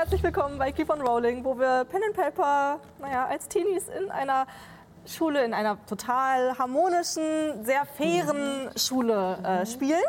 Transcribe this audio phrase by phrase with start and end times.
[0.00, 4.10] Herzlich willkommen bei Keep on Rolling, wo wir Pen and Paper, naja, als Teenies in
[4.10, 4.46] einer
[5.04, 10.00] Schule, in einer total harmonischen, sehr fairen Schule äh, spielen.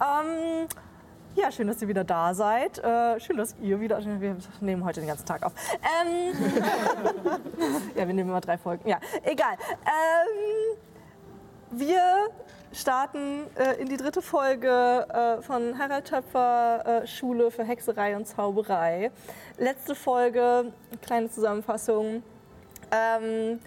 [0.00, 0.66] Ähm,
[1.36, 2.80] ja, schön, dass ihr wieder da seid.
[2.80, 4.04] Äh, schön, dass ihr wieder.
[4.20, 5.52] Wir nehmen heute den ganzen Tag auf.
[6.04, 6.34] Ähm,
[7.94, 8.88] ja, wir nehmen immer drei Folgen.
[8.88, 9.54] Ja, egal.
[9.86, 10.76] Ähm,
[11.70, 12.30] wir
[12.72, 18.26] starten äh, in die dritte Folge äh, von Harald Töpfer äh, Schule für Hexerei und
[18.26, 19.10] Zauberei.
[19.58, 22.22] Letzte Folge, kleine Zusammenfassung.
[22.90, 23.60] Ähm,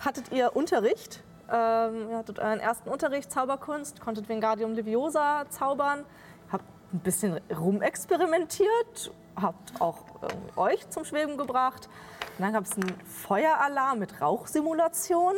[0.00, 1.22] hattet ihr Unterricht?
[1.50, 6.04] Ähm, ihr hattet euren ersten Unterricht Zauberkunst, konntet Vingadium Leviosa zaubern,
[6.52, 11.88] habt ein bisschen rumexperimentiert, habt auch äh, euch zum Schweben gebracht.
[12.36, 15.34] Und dann gab es einen Feueralarm mit Rauchsimulation.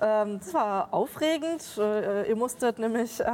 [0.00, 1.62] Ähm, das war aufregend.
[1.78, 3.32] Äh, ihr musstet nämlich äh,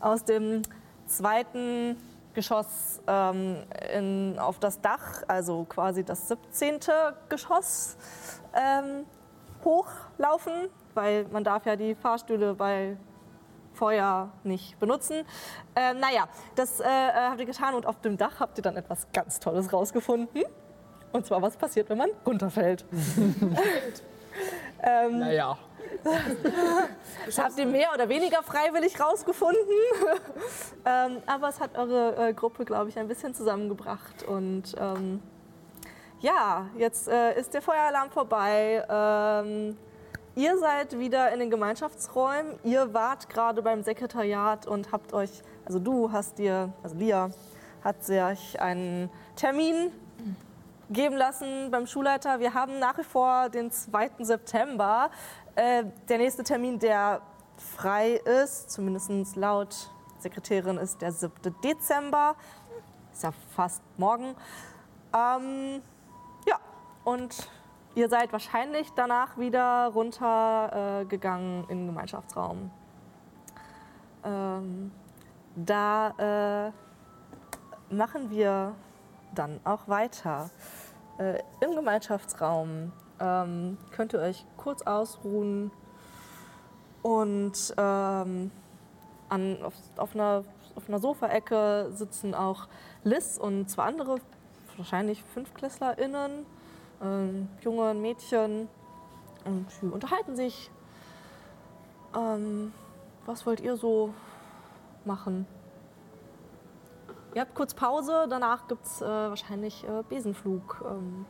[0.00, 0.62] aus dem
[1.06, 1.96] zweiten
[2.34, 3.56] Geschoss ähm,
[3.94, 6.80] in, auf das Dach, also quasi das 17.
[7.28, 7.96] Geschoss,
[8.54, 9.06] ähm,
[9.64, 12.96] hochlaufen, weil man darf ja die Fahrstühle bei
[13.72, 15.24] Feuer nicht benutzen.
[15.74, 18.76] Ähm, naja, das äh, äh habt ihr getan und auf dem Dach habt ihr dann
[18.76, 20.44] etwas ganz Tolles rausgefunden.
[21.12, 22.84] Und zwar, was passiert, wenn man runterfällt.
[24.82, 25.56] ähm, naja.
[27.26, 29.60] Das habt ihr mehr oder weniger freiwillig rausgefunden.
[30.84, 34.22] ähm, aber es hat eure äh, Gruppe, glaube ich, ein bisschen zusammengebracht.
[34.24, 35.22] Und ähm,
[36.20, 38.84] ja, jetzt äh, ist der Feueralarm vorbei.
[38.88, 39.76] Ähm,
[40.34, 42.58] ihr seid wieder in den Gemeinschaftsräumen.
[42.64, 45.30] Ihr wart gerade beim Sekretariat und habt euch,
[45.64, 47.30] also du hast dir, also Lia,
[47.82, 49.92] hat sich einen Termin
[50.90, 52.40] geben lassen beim Schulleiter.
[52.40, 54.10] Wir haben nach wie vor den 2.
[54.20, 55.10] September.
[55.56, 57.20] Äh, der nächste Termin, der
[57.56, 61.32] frei ist, zumindest laut Sekretärin, ist der 7.
[61.62, 62.34] Dezember.
[63.12, 64.34] Ist ja fast morgen.
[65.14, 65.80] Ähm,
[66.46, 66.58] ja,
[67.04, 67.48] und
[67.94, 72.72] ihr seid wahrscheinlich danach wieder runtergegangen äh, in den Gemeinschaftsraum.
[74.24, 74.90] Ähm,
[75.54, 76.72] da
[77.90, 78.74] äh, machen wir
[79.34, 80.50] dann auch weiter.
[81.18, 85.70] Äh, Im Gemeinschaftsraum ähm, könnt ihr euch kurz ausruhen
[87.02, 88.50] und ähm,
[89.28, 90.44] an, auf, auf, einer,
[90.74, 92.66] auf einer Sofaecke sitzen auch
[93.02, 94.16] Liz und zwei andere,
[94.76, 96.46] wahrscheinlich FünfklässlerInnen,
[97.02, 98.68] ähm, junge Mädchen
[99.44, 100.70] und sie unterhalten sich.
[102.16, 102.72] Ähm,
[103.26, 104.14] was wollt ihr so
[105.04, 105.46] machen?
[107.34, 110.90] Ihr habt kurz Pause, danach gibt es äh, wahrscheinlich äh, Besenflug-Unterricht.
[110.90, 111.26] Ähm,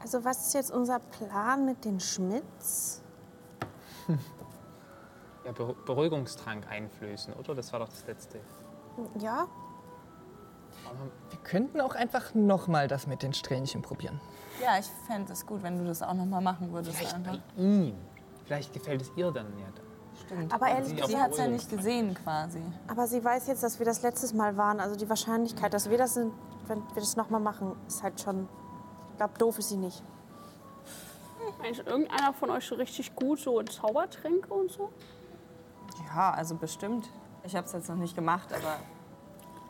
[0.00, 3.02] also was ist jetzt unser Plan mit den Schmitz?
[5.44, 7.54] Ja, Beruhigungstrank einflößen, oder?
[7.54, 8.38] Das war doch das letzte.
[9.18, 9.46] Ja.
[11.30, 14.20] Wir könnten auch einfach nochmal das mit den Strähnchen probieren.
[14.62, 16.98] Ja, ich fände es gut, wenn du das auch nochmal machen würdest.
[16.98, 17.94] Vielleicht bei ihm.
[18.44, 19.66] Vielleicht gefällt es ihr dann ja.
[20.26, 20.52] Stimmt.
[20.52, 22.60] Aber ehrlich gesagt, sie hat es ja nicht gesehen quasi.
[22.86, 24.80] Aber sie weiß jetzt, dass wir das letztes Mal waren.
[24.80, 26.32] Also die Wahrscheinlichkeit, dass wir das sind,
[26.68, 28.48] wenn wir das nochmal machen, ist halt schon.
[29.10, 30.02] Ich glaube, doof ist sie nicht.
[31.68, 34.92] Ist irgendeiner von euch schon richtig gut so in Zaubertränke und so?
[36.06, 37.08] Ja, also bestimmt.
[37.42, 38.76] Ich habe es jetzt noch nicht gemacht, aber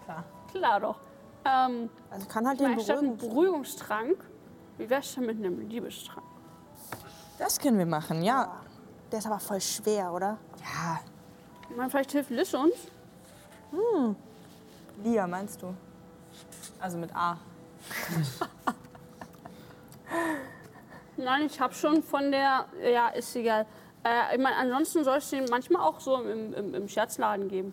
[0.05, 0.25] klar.
[0.51, 1.01] Klar doch.
[1.45, 3.17] Ähm, also kann halt den Beruhigung.
[3.17, 4.25] Beruhigungstrank.
[4.77, 6.27] Wie wär's denn mit einem Liebestrank?
[7.39, 8.57] Das können wir machen, ja.
[9.11, 10.39] Der ist aber voll schwer, oder?
[10.61, 11.01] Ja.
[11.71, 12.75] Ich meine, vielleicht hilft Liz uns.
[13.71, 14.17] Hm.
[15.05, 15.75] Lia, meinst du?
[16.81, 17.39] Also mit A.
[21.17, 22.67] Nein, ich habe schon von der.
[22.83, 23.67] Ja, ist egal.
[24.05, 27.73] Äh, ich meine, ansonsten soll es den manchmal auch so im, im, im Scherzladen geben.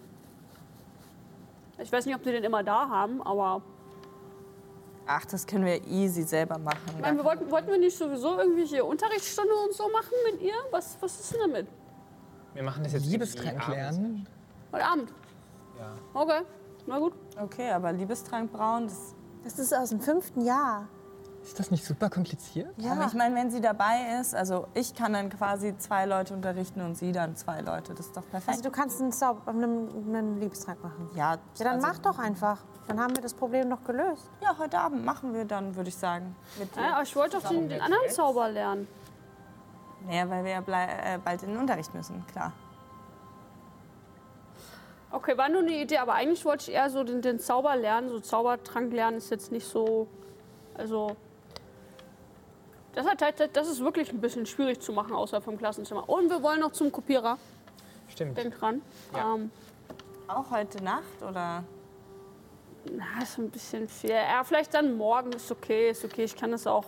[1.78, 3.62] Ich weiß nicht, ob die den immer da haben, aber
[5.08, 6.80] Ach, das können wir easy selber machen.
[7.00, 10.56] Nein, wir wollten, wollten wir nicht sowieso irgendwelche Unterrichtsstunde und so machen mit ihr?
[10.72, 11.68] Was, was ist denn damit?
[12.56, 14.28] Wir machen das jetzt Liebestrank lernen.
[14.72, 15.14] Heute Abend?
[15.78, 15.94] Ja.
[16.14, 16.42] Okay,
[16.88, 17.14] na gut.
[17.42, 19.16] Okay, aber Liebestrank brauen, das...
[19.44, 20.88] Das ist aus dem fünften Jahr.
[21.44, 22.74] Ist das nicht super kompliziert?
[22.78, 22.94] Ja.
[22.94, 26.82] Aber ich meine, wenn sie dabei ist, also ich kann dann quasi zwei Leute unterrichten
[26.82, 27.94] und sie dann zwei Leute.
[27.94, 28.50] Das ist doch perfekt.
[28.50, 31.08] Also du kannst einen, Zauber, einen, einen Liebestrank machen?
[31.14, 31.34] Ja.
[31.34, 32.64] Ja, dann also, mach doch einfach.
[32.88, 34.28] Dann haben wir das Problem noch gelöst.
[34.42, 36.36] Ja, heute Abend machen wir dann, würde ich sagen.
[36.76, 38.88] ja, aber ich wollte doch den, den anderen Zauber lernen.
[40.08, 42.54] Naja, weil wir ja äh, bald in den Unterricht müssen, klar.
[45.16, 48.10] Okay, war nur eine Idee, aber eigentlich wollte ich eher so den, den Zauber lernen.
[48.10, 50.08] So Zaubertrank lernen ist jetzt nicht so.
[50.74, 51.16] Also
[52.94, 53.22] das, hat,
[53.56, 56.10] das ist wirklich ein bisschen schwierig zu machen außerhalb vom Klassenzimmer.
[56.10, 57.38] Und wir wollen noch zum Kopierer.
[58.10, 58.38] Stimmt.
[58.38, 58.82] Denk dran.
[59.16, 59.36] Ja.
[59.36, 59.52] Ähm,
[60.28, 61.64] Auch heute Nacht oder?
[62.92, 64.10] Na, ist ein bisschen viel.
[64.10, 66.26] Ja, vielleicht dann morgen ist okay, ist okay.
[66.26, 66.84] Ich kann das auch.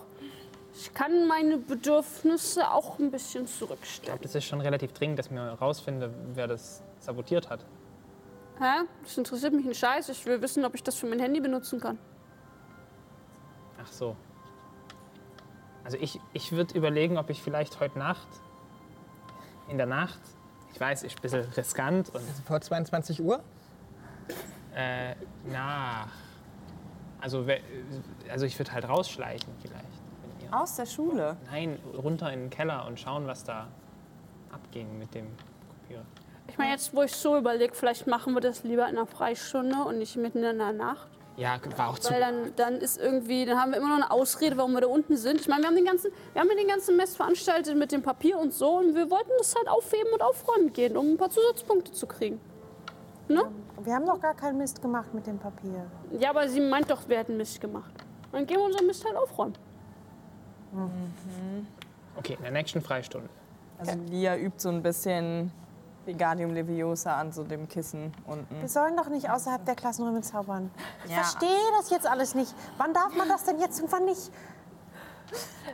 [0.74, 4.06] Ich kann meine Bedürfnisse auch ein bisschen Ich zurückstellen.
[4.12, 7.64] glaube, das ist schon relativ dringend, dass ich mir herausfinde, wer das sabotiert hat.
[8.60, 8.84] Hä?
[9.02, 10.08] Das interessiert mich ein Scheiß.
[10.08, 11.98] Ich will wissen, ob ich das für mein Handy benutzen kann.
[13.80, 14.16] Ach so.
[15.84, 18.28] Also ich, ich würde überlegen, ob ich vielleicht heute Nacht,
[19.68, 20.20] in der Nacht,
[20.74, 23.42] ich weiß, ist ein bisschen riskant und Vor 22 Uhr?
[24.74, 25.14] äh,
[25.50, 26.08] nach.
[27.20, 27.46] Also,
[28.30, 29.86] also ich würde halt rausschleichen vielleicht.
[30.50, 31.36] Aus der Schule.
[31.50, 33.68] nein, runter in den Keller und schauen, was da
[34.50, 35.26] abging mit dem.
[35.26, 35.47] Ich
[36.58, 39.98] meine, jetzt, wo ich so überlege, vielleicht machen wir das lieber in einer Freistunde und
[39.98, 41.08] nicht mitten in der Nacht.
[41.36, 42.12] Ja, war auch zu.
[42.12, 44.88] Weil dann, dann ist irgendwie, dann haben wir immer noch eine Ausrede, warum wir da
[44.88, 45.40] unten sind.
[45.40, 48.38] Ich meine, wir haben den ganzen, wir haben den ganzen Mess veranstaltet mit dem Papier
[48.38, 51.92] und so und wir wollten das halt aufheben und aufräumen gehen, um ein paar Zusatzpunkte
[51.92, 52.40] zu kriegen.
[53.28, 55.86] Wir haben doch gar keinen Mist gemacht mit dem Papier.
[56.18, 57.92] Ja, aber sie meint doch, wir hätten Mist gemacht.
[58.32, 59.54] Dann gehen wir unseren Mist halt aufräumen.
[62.16, 63.28] Okay, in der nächsten Freistunde.
[63.78, 65.52] Also Lia übt so ein bisschen
[66.08, 68.60] Wingardium Leviosa an so dem Kissen unten.
[68.60, 70.70] Wir sollen doch nicht außerhalb der Klassenräume zaubern.
[71.04, 71.18] Ich Ja.
[71.18, 72.52] verstehe das jetzt alles nicht.
[72.78, 74.32] Wann darf man das denn jetzt und wann nicht?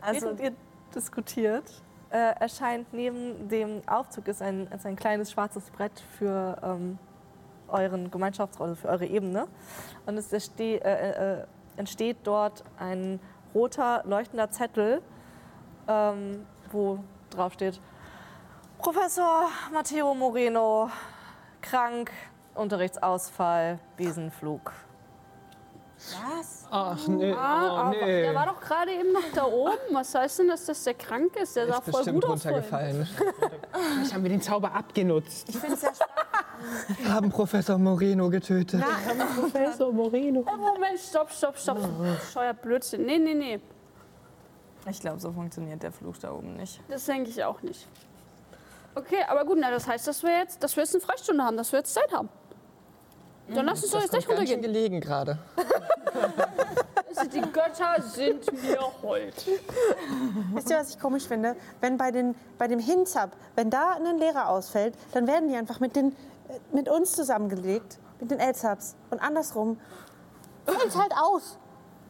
[0.03, 0.53] Also Während ihr
[0.95, 6.99] diskutiert, äh, erscheint neben dem Aufzug ist ein, ist ein kleines schwarzes Brett für ähm,
[7.69, 9.47] euren Gemeinschaftsraum, also für eure Ebene.
[10.07, 11.47] Und es entste äh, äh,
[11.77, 13.21] entsteht dort ein
[13.55, 15.01] roter, leuchtender Zettel,
[15.87, 16.99] ähm, wo
[17.31, 17.81] drauf steht,
[18.85, 20.91] Professor Matteo Moreno,
[21.63, 22.11] krank,
[22.55, 24.73] Unterrichtsausfall, Wiesenflug.
[26.37, 26.67] was?
[26.71, 28.21] Ach nee, Ah, oh, aber nee.
[28.25, 29.73] der war doch gerade eben noch da oben.
[29.93, 31.57] Was heißt denn, dass das der krank ist?
[31.57, 32.45] Der sah Ist voll bestimmt gut aus.
[32.45, 33.07] runtergefallen.
[33.73, 35.49] Vielleicht haben wir den Zauber abgenutzt.
[35.49, 37.09] Ich finde es sehr spannend.
[37.09, 38.85] Haben Professor Moreno getötet.
[39.41, 40.45] Professor Moreno.
[40.47, 41.79] Oh, Moment, stopp, stopp, stopp.
[42.31, 43.07] Scheuer Blödsinn.
[43.07, 43.61] Nee, nee, nee.
[44.91, 46.83] Ich glaube, so funktioniert der Fluch da oben nicht.
[46.89, 47.89] Das denke ich auch nicht.
[48.95, 51.57] Okay, aber gut, na, das heißt, dass wir jetzt, dass wir jetzt eine Freistunde haben,
[51.57, 52.29] dass wir jetzt Zeit haben.
[53.49, 54.63] Dann lass uns doch Das jetzt gleich runtergehen.
[54.63, 55.39] gelegen gerade.
[57.17, 59.35] Also, Die Götter sind mir hold.
[60.55, 61.55] Wisst ihr, was ich komisch finde?
[61.81, 65.79] Wenn bei, den, bei dem Hinzab, wenn da ein Lehrer ausfällt, dann werden die einfach
[65.79, 66.09] mit, den,
[66.49, 68.97] äh, mit uns zusammengelegt, mit den Elzabs.
[69.11, 69.79] Und andersrum
[70.67, 71.57] fällt halt aus.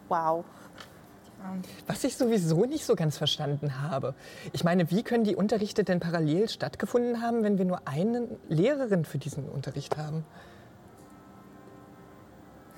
[0.09, 0.43] Wow.
[1.87, 4.15] Was ich sowieso nicht so ganz verstanden habe.
[4.53, 9.05] Ich meine, wie können die Unterrichte denn parallel stattgefunden haben, wenn wir nur eine Lehrerin
[9.05, 10.25] für diesen Unterricht haben?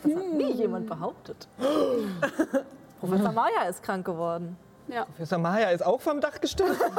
[0.04, 1.48] Das hat nie jemand behauptet.
[3.00, 4.58] Professor Maya ist krank geworden.
[4.88, 5.06] Ja.
[5.06, 6.82] Professor Maya ist auch vom Dach gestürzt.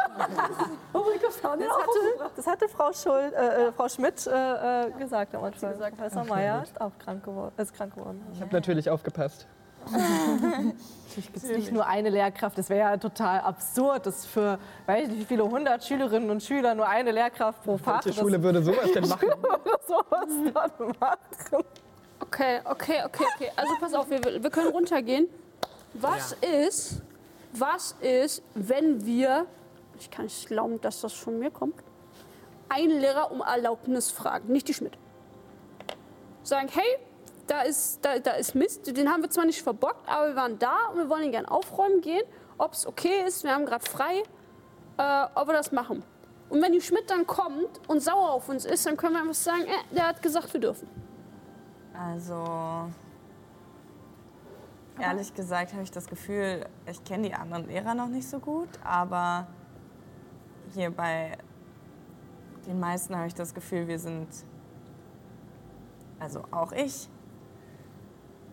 [0.93, 4.91] Oh mein Gott, das hatte, das hatte Frau, Schul, äh, äh, Frau Schmidt äh, äh,
[4.93, 5.75] gesagt am Anfang.
[5.79, 7.53] Professor Maya ist auch krank geworden.
[7.57, 8.27] Ist krank geworden.
[8.33, 9.47] Ich habe natürlich aufgepasst.
[9.91, 12.59] Natürlich gibt es nicht nur eine Lehrkraft.
[12.59, 16.43] Das wäre ja total absurd, dass für, weiß ich nicht, wie viele hundert Schülerinnen und
[16.43, 18.05] Schüler nur eine Lehrkraft pro Fach.
[18.05, 19.29] Welche Schule würde sowas denn machen?
[19.87, 21.65] sowas dann machen.
[22.21, 23.51] Okay, okay, okay, okay.
[23.57, 25.29] Also pass auf, wir, wir können runtergehen.
[25.95, 27.01] Was ist,
[27.53, 29.47] was ist, wenn wir,
[29.99, 31.75] ich kann nicht glauben, dass das von mir kommt,
[32.69, 34.99] einen Lehrer um Erlaubnis fragen, nicht die Schmidt.
[36.43, 36.99] Sagen, hey,
[37.49, 40.59] da ist, da, da ist Mist, den haben wir zwar nicht verbockt, aber wir waren
[40.59, 42.23] da und wir wollen ihn gerne aufräumen gehen,
[42.59, 44.23] ob es okay ist, wir haben gerade frei,
[44.99, 46.05] äh, ob wir das machen.
[46.51, 49.35] Und wenn die Schmidt dann kommt und sauer auf uns ist, dann können wir einfach
[49.35, 50.89] sagen, äh, der hat gesagt, wir dürfen.
[51.95, 52.91] Also,
[55.01, 58.69] ehrlich gesagt habe ich das Gefühl, ich kenne die anderen Lehrer noch nicht so gut,
[58.85, 59.47] aber
[60.75, 61.37] hier bei
[62.67, 64.29] den meisten habe ich das Gefühl, wir sind,
[66.21, 67.09] also auch ich,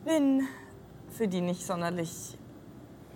[0.06, 0.48] bin
[1.12, 2.38] für die nicht sonderlich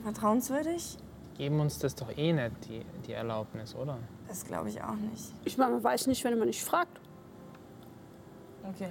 [0.04, 0.98] vertrauenswürdig.
[1.38, 3.98] Geben uns das doch eh nicht, die, die Erlaubnis, oder?
[4.28, 5.24] Das glaube ich auch nicht.
[5.46, 7.00] Ich meine, man weiß nicht, wenn man nicht fragt.
[8.64, 8.90] Okay,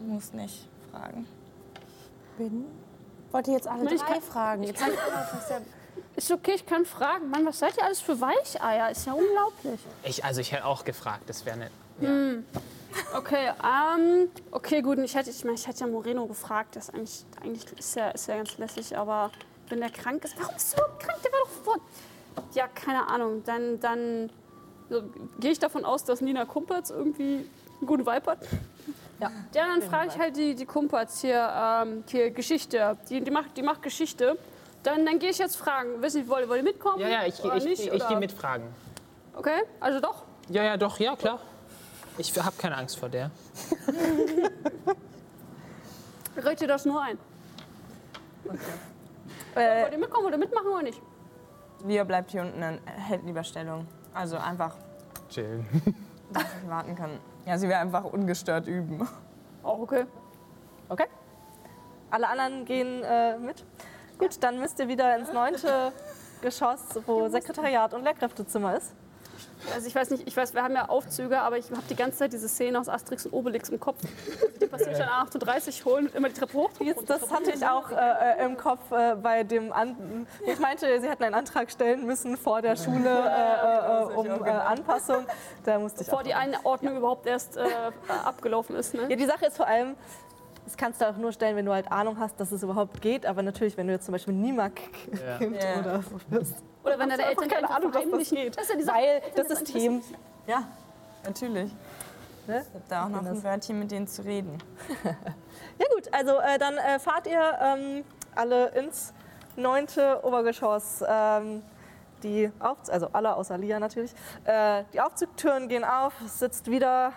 [0.00, 1.26] muss nicht fragen.
[2.38, 2.64] Bin?
[3.32, 4.62] Wollt ihr jetzt alle Ich drei kann- fragen?
[4.68, 5.62] Was der-
[6.16, 7.28] Ist okay, ich kann fragen.
[7.30, 8.90] Mann, was seid ihr alles für Weicheier?
[8.90, 9.80] Ist ja unglaublich.
[10.04, 11.70] Ich, also ich hätte auch gefragt, das wäre nicht.
[12.00, 12.08] Ja.
[13.14, 14.98] Okay, ähm, okay, gut.
[14.98, 16.76] Ich hätte, ich meine, ich hätte ja Moreno gefragt.
[16.76, 19.30] Das ist eigentlich, eigentlich ist ja, ist ja ganz lässig, aber
[19.68, 21.18] wenn der krank ist, warum ist er überhaupt krank?
[21.22, 21.76] Der war doch vor.
[22.54, 23.42] Ja, keine Ahnung.
[23.44, 24.30] Dann, dann
[24.88, 25.02] so,
[25.40, 28.38] gehe ich davon aus, dass Nina Kumpertz irgendwie einen guten Vibe hat.
[29.20, 29.30] Ja.
[29.54, 32.96] Ja, dann frage ich halt die, die Kumpertz hier, ähm, hier Geschichte.
[33.10, 34.38] Die, die, macht, die macht Geschichte.
[34.82, 36.00] Dann, dann gehe ich jetzt fragen.
[36.00, 37.00] Wissen Sie, wollt, wollt ihr mitkommen?
[37.00, 38.66] Ja, ja, ich, ich, nicht, ich, ich gehe mitfragen.
[39.34, 40.22] Okay, also doch.
[40.48, 41.40] Ja, ja, doch, ja, klar.
[42.18, 43.30] Ich habe keine Angst vor der.
[46.36, 47.16] Red dir das nur ein.
[49.54, 51.00] Äh, Wollt ihr mitkommen oder mitmachen oder nicht?
[51.86, 53.86] Lia bleibt hier unten und hält lieber Stellung.
[54.12, 54.76] Also einfach,
[55.28, 55.64] Chillen.
[56.32, 57.20] dass ich warten kann.
[57.46, 59.08] Ja, sie will einfach ungestört üben.
[59.62, 60.04] Auch okay.
[60.88, 61.06] okay.
[62.10, 63.64] Alle anderen gehen äh, mit.
[64.18, 65.92] Gut, dann müsst ihr wieder ins neunte
[66.42, 68.94] Geschoss, wo Sekretariat und Lehrkräftezimmer ist.
[69.74, 72.18] Also ich weiß nicht, ich weiß, wir haben ja Aufzüge, aber ich habe die ganze
[72.18, 73.98] Zeit diese Szene aus Asterix und Obelix im Kopf.
[74.60, 76.70] Die Passierschein 38 holen und immer die Treppe hoch.
[76.80, 81.08] Dies, das hatte ich auch äh, im Kopf äh, bei dem An Ich meinte, sie
[81.08, 85.26] hätten einen Antrag stellen müssen vor der Schule äh, äh, um äh, Anpassung.
[85.64, 86.24] Da musste ich Bevor auch.
[86.24, 87.62] die Einordnung überhaupt erst äh,
[88.24, 88.94] abgelaufen ist.
[88.94, 89.06] Ne?
[89.08, 89.96] Ja, die Sache ist vor allem,
[90.68, 93.24] das kannst du auch nur stellen, wenn du halt Ahnung hast, dass es überhaupt geht.
[93.24, 95.80] Aber natürlich, wenn du jetzt zum Beispiel Niemak-Kind Ja.
[95.80, 96.56] oder so bist.
[96.84, 98.58] Oder wenn deine Eltern keine Ahnung, dass das geht.
[98.58, 98.94] Das ist ja.
[98.94, 100.02] Weil das System.
[100.46, 100.64] Ja,
[101.24, 101.72] natürlich.
[102.46, 102.66] Ne?
[102.68, 104.58] Ich hab da auch noch ein Wörtchen mit denen zu reden.
[105.80, 109.12] Ja gut, also äh, dann äh, fahrt ihr ähm, alle ins
[109.56, 111.04] neunte Obergeschoss.
[111.06, 111.62] Ähm,
[112.22, 114.12] die Auf also alle außer Lia natürlich.
[114.44, 117.12] Äh, die Aufzugtüren gehen auf, es sitzt wieder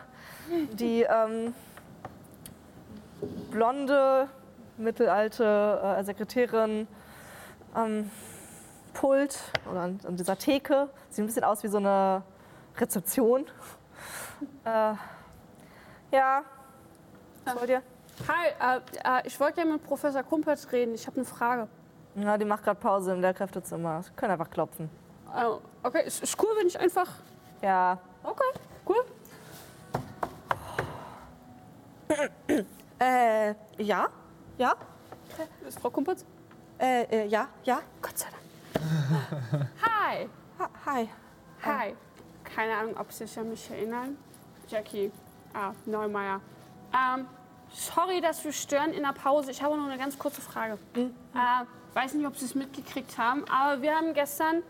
[0.73, 1.53] die ähm,
[3.51, 4.27] blonde,
[4.77, 6.87] mittelalte äh, Sekretärin
[7.73, 8.09] am
[8.93, 10.89] Pult oder an, an dieser Theke.
[11.09, 12.23] Sieht ein bisschen aus wie so eine
[12.77, 13.45] Rezeption.
[14.65, 14.93] Äh,
[16.11, 16.41] ja,
[17.45, 17.83] was wollt ihr?
[18.27, 20.95] Hi, äh, äh, ich wollte ja mit Professor Kumpels reden.
[20.95, 21.67] Ich habe eine Frage.
[22.15, 24.01] Ja, die macht gerade Pause im Lehrkräftezimmer.
[24.01, 24.89] Sie können einfach klopfen.
[25.35, 25.45] Äh,
[25.83, 27.07] okay, ist, ist cool, wenn ich einfach.
[27.61, 27.99] Ja.
[28.23, 29.05] Okay, cool.
[33.01, 34.09] Äh, ja?
[34.59, 34.75] Ja?
[35.67, 36.23] Ist Frau Kumpels?
[36.77, 37.47] Äh, äh, ja?
[37.63, 37.81] Ja?
[37.99, 39.69] Gott sei Dank.
[39.81, 40.29] Hi.
[40.59, 41.09] Ha hi.
[41.65, 41.95] Hi.
[42.43, 44.17] Keine Ahnung, ob Sie sich an mich erinnern.
[44.67, 45.11] Jackie
[45.53, 46.41] ah, Neumeier.
[46.93, 47.25] Ähm,
[47.73, 49.49] sorry, dass wir stören in der Pause.
[49.49, 50.77] Ich habe nur eine ganz kurze Frage.
[50.93, 51.09] Äh,
[51.95, 54.61] weiß nicht, ob Sie es mitgekriegt haben, aber wir haben gestern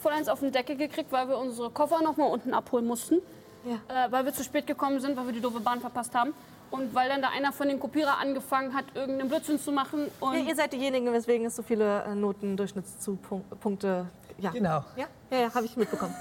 [0.00, 3.20] voll eins auf den Deckel gekriegt, weil wir unsere Koffer noch mal unten abholen mussten.
[3.64, 4.06] Ja.
[4.06, 6.32] Äh, weil wir zu spät gekommen sind, weil wir die doofe Bahn verpasst haben.
[6.72, 10.10] Und weil dann da einer von den Kopierer angefangen hat, irgendeinen Blödsinn zu machen.
[10.20, 14.06] Und Ja, ihr seid diejenigen, weswegen es so viele äh, Notendurchschnittspunkte.
[14.38, 14.50] Ja.
[14.50, 14.84] Genau.
[14.96, 16.14] Ja, ja, ja habe ich mitbekommen.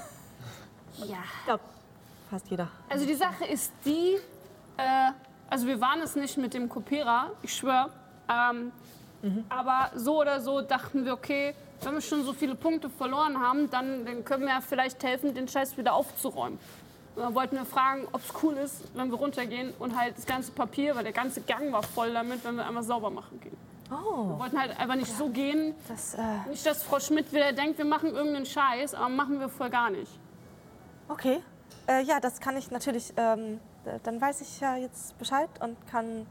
[0.97, 1.17] ja.
[1.39, 1.63] Ich glaube,
[2.29, 2.67] fast jeder.
[2.89, 4.17] Also die Sache ist die,
[4.77, 5.11] äh,
[5.49, 7.89] also wir waren es nicht mit dem Kopierer, ich schwöre.
[8.29, 8.71] Ähm,
[9.49, 11.53] Aber so oder so dachten wir, okay,
[11.83, 15.33] wenn wir schon so viele Punkte verloren haben, dann, dann können wir ja vielleicht helfen,
[15.33, 16.59] den Scheiß wieder aufzuräumen.
[17.15, 20.25] Und dann wollten wir fragen, ob es cool ist, wenn wir runtergehen und halt das
[20.25, 23.57] ganze Papier, weil der ganze Gang war voll damit, wenn wir einmal sauber machen gehen.
[23.91, 25.75] Oh, Wir wollten halt einfach nicht so gehen.
[25.89, 29.49] das, äh, Nicht, dass Frau Schmidt wieder denkt, wir machen irgendeinen Scheiß, aber machen wir
[29.49, 30.11] voll gar nicht.
[31.09, 31.41] okay.
[31.87, 35.75] Äh, ja, das kann ich natürlich, ähm, äh, dann weiß ich ja jetzt Bescheid und
[35.87, 36.27] kann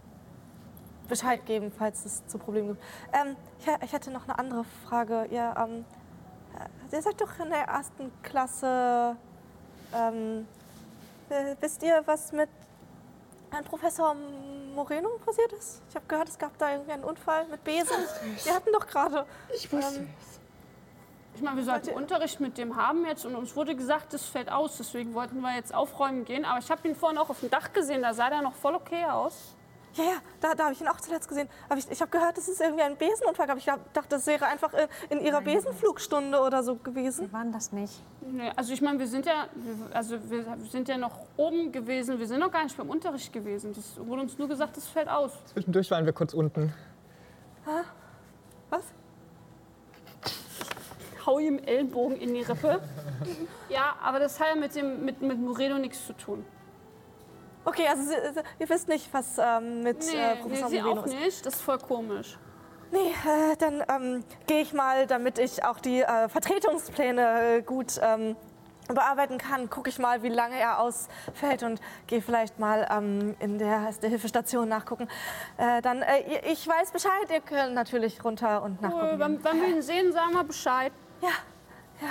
[1.08, 2.82] Bescheid geben, falls es zu Problemen gibt.
[3.12, 5.26] Ähm, ich, ich hätte noch eine andere Frage.
[5.30, 5.84] Ihr, ähm,
[6.56, 9.16] äh, ihr seid doch in der ersten Klasse.
[9.92, 10.59] Ähm, äh,
[11.60, 12.48] wisst ihr, was mit
[13.50, 14.14] Herrn Professor
[14.74, 15.82] Moreno passiert ist?
[15.88, 17.96] Ich habe gehört, es gab da irgendwie einen Unfall mit Besen.
[18.44, 19.26] Wir hatten doch gerade.
[19.54, 20.08] Ich wusste Ähm,
[21.34, 24.50] Ich meine, wir sollten Unterricht mit dem haben jetzt und uns wurde gesagt, das fällt
[24.50, 24.76] aus.
[24.78, 26.44] Deswegen wollten wir jetzt aufräumen gehen.
[26.44, 28.74] Aber ich habe ihn vorhin auch auf dem Dach gesehen, da sah der noch voll
[28.74, 29.54] okay aus.
[29.94, 31.48] Ja, ja, da, da habe ich ihn auch zuletzt gesehen.
[31.68, 33.50] Aber ich, ich habe gehört, es ist irgendwie ein Besenunfall.
[33.50, 34.72] Aber ich dachte, das wäre einfach
[35.08, 37.22] in, in ihrer Besenflugstunde oder so gewesen.
[37.26, 38.00] Wir waren das nicht.
[38.20, 42.18] Nee, also ich meine, wir sind ja, wir- also wir sind ja noch oben gewesen.
[42.20, 43.72] Wir sind noch gar nicht beim Unterricht gewesen.
[43.74, 45.32] Das wurde uns nur gesagt, das fällt aus.
[45.46, 46.72] Zwischendurch waren wir kurz unten.
[48.70, 48.84] Was?
[51.26, 52.80] Hau ihm Ellenbogen in die Rippe.
[53.68, 56.44] Ja, aber das hat ja mit, dem, mit, mit Moreno nichts zu tun.
[57.64, 58.14] Okay, also Sie,
[58.58, 61.14] ihr wisst nicht, was ähm, mit Nee, äh, nee Professor sie Moreno auch ist.
[61.14, 61.46] nicht.
[61.46, 62.38] Das ist voll komisch.
[62.90, 68.00] Nee, äh, dann ähm, gehe ich mal, damit ich auch die äh, Vertretungspläne äh, gut
[68.02, 68.34] ähm,
[68.88, 73.58] bearbeiten kann, gucke ich mal, wie lange er ausfällt und gehe vielleicht mal ähm, in
[73.58, 75.06] der, der Hilfestation nachgucken.
[75.58, 79.18] Äh, dann, äh, ich weiß Bescheid, ihr könnt natürlich runter und Cool, nachgucken.
[79.20, 80.92] wenn, wenn wir ihn sehen, sagen wir Bescheid.
[81.22, 81.28] Ja,
[82.00, 82.08] ja,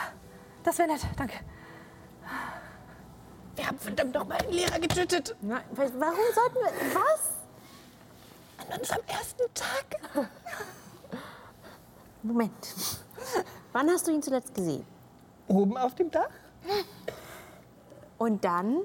[0.63, 1.34] das wäre nett, danke.
[3.60, 5.36] Wir haben verdammt noch mal einen Lehrer getötet.
[5.42, 5.89] Nein, warum
[6.34, 6.96] sollten wir.
[6.96, 7.34] Was?
[8.58, 10.30] An unserem ersten Tag.
[12.24, 12.54] Moment.
[13.74, 14.86] Wann hast du ihn zuletzt gesehen?
[15.50, 16.30] Oben auf dem Dach?
[18.18, 18.78] Und dann?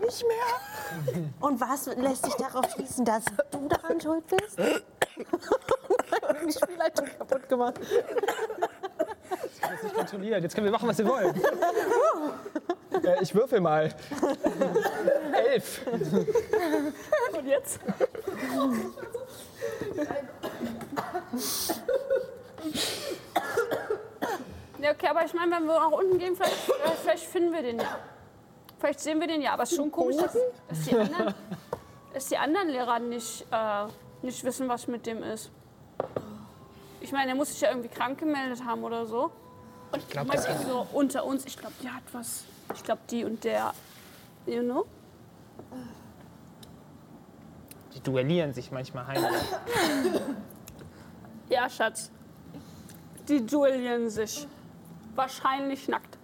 [0.00, 1.24] Nicht mehr.
[1.38, 4.58] Und was lässt sich darauf schließen, dass du daran schuld bist?
[6.44, 7.78] Die Spielleitung kaputt gemacht.
[9.30, 10.42] Das ist nicht kontrolliert.
[10.42, 11.34] Jetzt können wir machen, was wir wollen.
[13.04, 13.94] Äh, ich würfel mal.
[15.52, 15.86] Elf.
[15.86, 17.80] Und jetzt?
[24.80, 27.62] Ja, okay, aber ich meine, wenn wir nach unten gehen, vielleicht, äh, vielleicht finden wir
[27.62, 27.98] den ja.
[28.78, 30.36] Vielleicht sehen wir den ja, aber es ist schon komisch, dass,
[30.68, 31.34] dass, die, anderen,
[32.14, 33.86] dass die anderen Lehrer nicht, äh,
[34.22, 35.50] nicht wissen, was mit dem ist.
[37.08, 39.32] Ich meine, er muss sich ja irgendwie krank gemeldet haben oder so.
[39.92, 42.44] Und ich glaub, glaube, das- so unter uns, ich glaube, die hat was.
[42.74, 43.72] Ich glaube, die und der,
[44.44, 44.84] you know?
[47.94, 49.30] Die duellieren sich manchmal heimlich.
[51.48, 52.10] Ja, Schatz.
[53.26, 54.46] Die duellieren sich.
[55.14, 56.18] Wahrscheinlich nackt.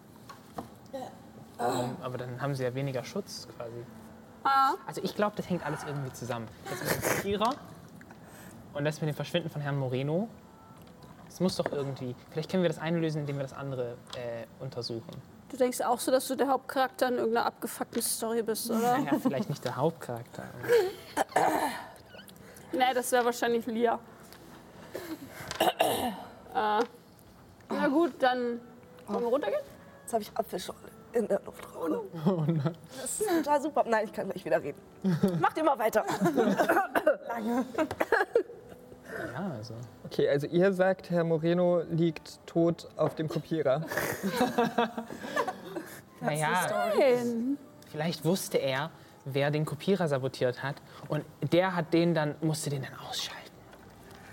[0.92, 3.86] Ähm, Aber dann haben sie ja weniger Schutz quasi.
[4.44, 4.74] Ah.
[4.86, 6.46] Also ich glaube, das hängt alles irgendwie zusammen.
[6.68, 7.54] Das mit dem Kopierer
[8.74, 10.28] und das mit dem Verschwinden von Herrn Moreno.
[11.34, 12.14] Es muss doch irgendwie.
[12.30, 15.20] Vielleicht können wir das eine lösen, indem wir das andere äh, untersuchen.
[15.48, 18.98] Du denkst auch so, dass du der Hauptcharakter in irgendeiner abgefuckten Story bist, oder?
[18.98, 20.42] Naja, vielleicht nicht der Hauptcharakter.
[22.72, 23.98] nee, das wäre wahrscheinlich Lia.
[25.58, 26.12] äh,
[26.54, 28.60] na gut, dann
[29.08, 29.62] wollen wir runtergehen?
[30.02, 30.78] Jetzt habe ich Apfelschorle
[31.14, 31.66] in der Luft.
[31.76, 32.76] Oh nein.
[33.02, 33.84] Das ist total super.
[33.88, 34.80] Nein, ich kann gleich wieder reden.
[35.40, 36.04] Macht immer weiter.
[39.34, 39.74] Ja, also.
[40.04, 43.84] Okay, also ihr sagt, Herr Moreno liegt tot auf dem Kopierer.
[46.20, 47.58] Naja, Nein.
[47.90, 48.90] vielleicht wusste er,
[49.24, 50.76] wer den Kopierer sabotiert hat
[51.08, 53.50] und der hat den dann, musste den dann ausschalten.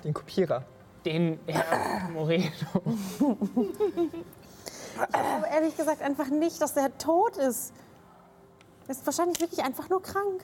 [0.03, 0.63] Den Kopierer.
[1.05, 2.51] Den Herr Moreno.
[4.93, 7.73] Ich glaube ehrlich gesagt einfach nicht, dass der tot ist.
[8.87, 10.43] Er ist wahrscheinlich wirklich einfach nur krank.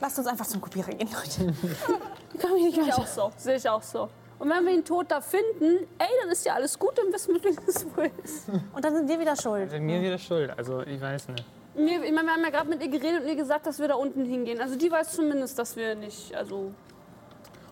[0.00, 1.54] Lasst uns einfach zum Kopierer gehen, Leute.
[2.40, 2.98] Kommen hier nicht Sehe ich weiter.
[2.98, 3.32] auch so.
[3.36, 4.08] Sehe ich auch so.
[4.38, 7.34] Und wenn wir ihn tot da finden, ey, dann ist ja alles gut, dann wissen
[7.34, 8.48] wir, wie es wohl ist.
[8.74, 9.62] Und dann sind wir wieder schuld.
[9.62, 11.44] Also mir wieder schuld, also ich weiß nicht.
[11.74, 13.88] Mir, ich meine, wir haben ja gerade mit ihr geredet und ihr gesagt, dass wir
[13.88, 14.60] da unten hingehen.
[14.60, 16.72] Also die weiß zumindest, dass wir nicht, also...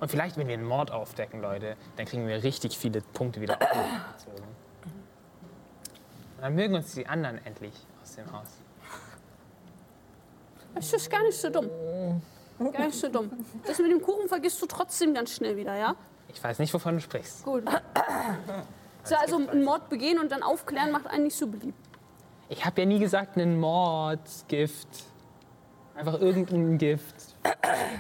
[0.01, 3.55] Und vielleicht, wenn wir einen Mord aufdecken, Leute, dann kriegen wir richtig viele Punkte wieder
[3.61, 4.45] aufgezogen.
[6.37, 8.49] Und dann mögen uns die anderen endlich aus dem Haus.
[10.75, 11.71] Es ist gar nicht so dumm.
[12.73, 13.31] Gar nicht so dumm.
[13.67, 15.95] Das mit dem Kuchen vergisst du trotzdem ganz schnell wieder, ja?
[16.29, 17.45] Ich weiß nicht, wovon du sprichst.
[17.45, 17.65] Gut.
[19.07, 21.77] So, also einen Mord begehen und dann aufklären macht einen nicht so beliebt.
[22.49, 24.89] Ich habe ja nie gesagt, einen Mordsgift.
[25.95, 27.15] Einfach irgendein Gift.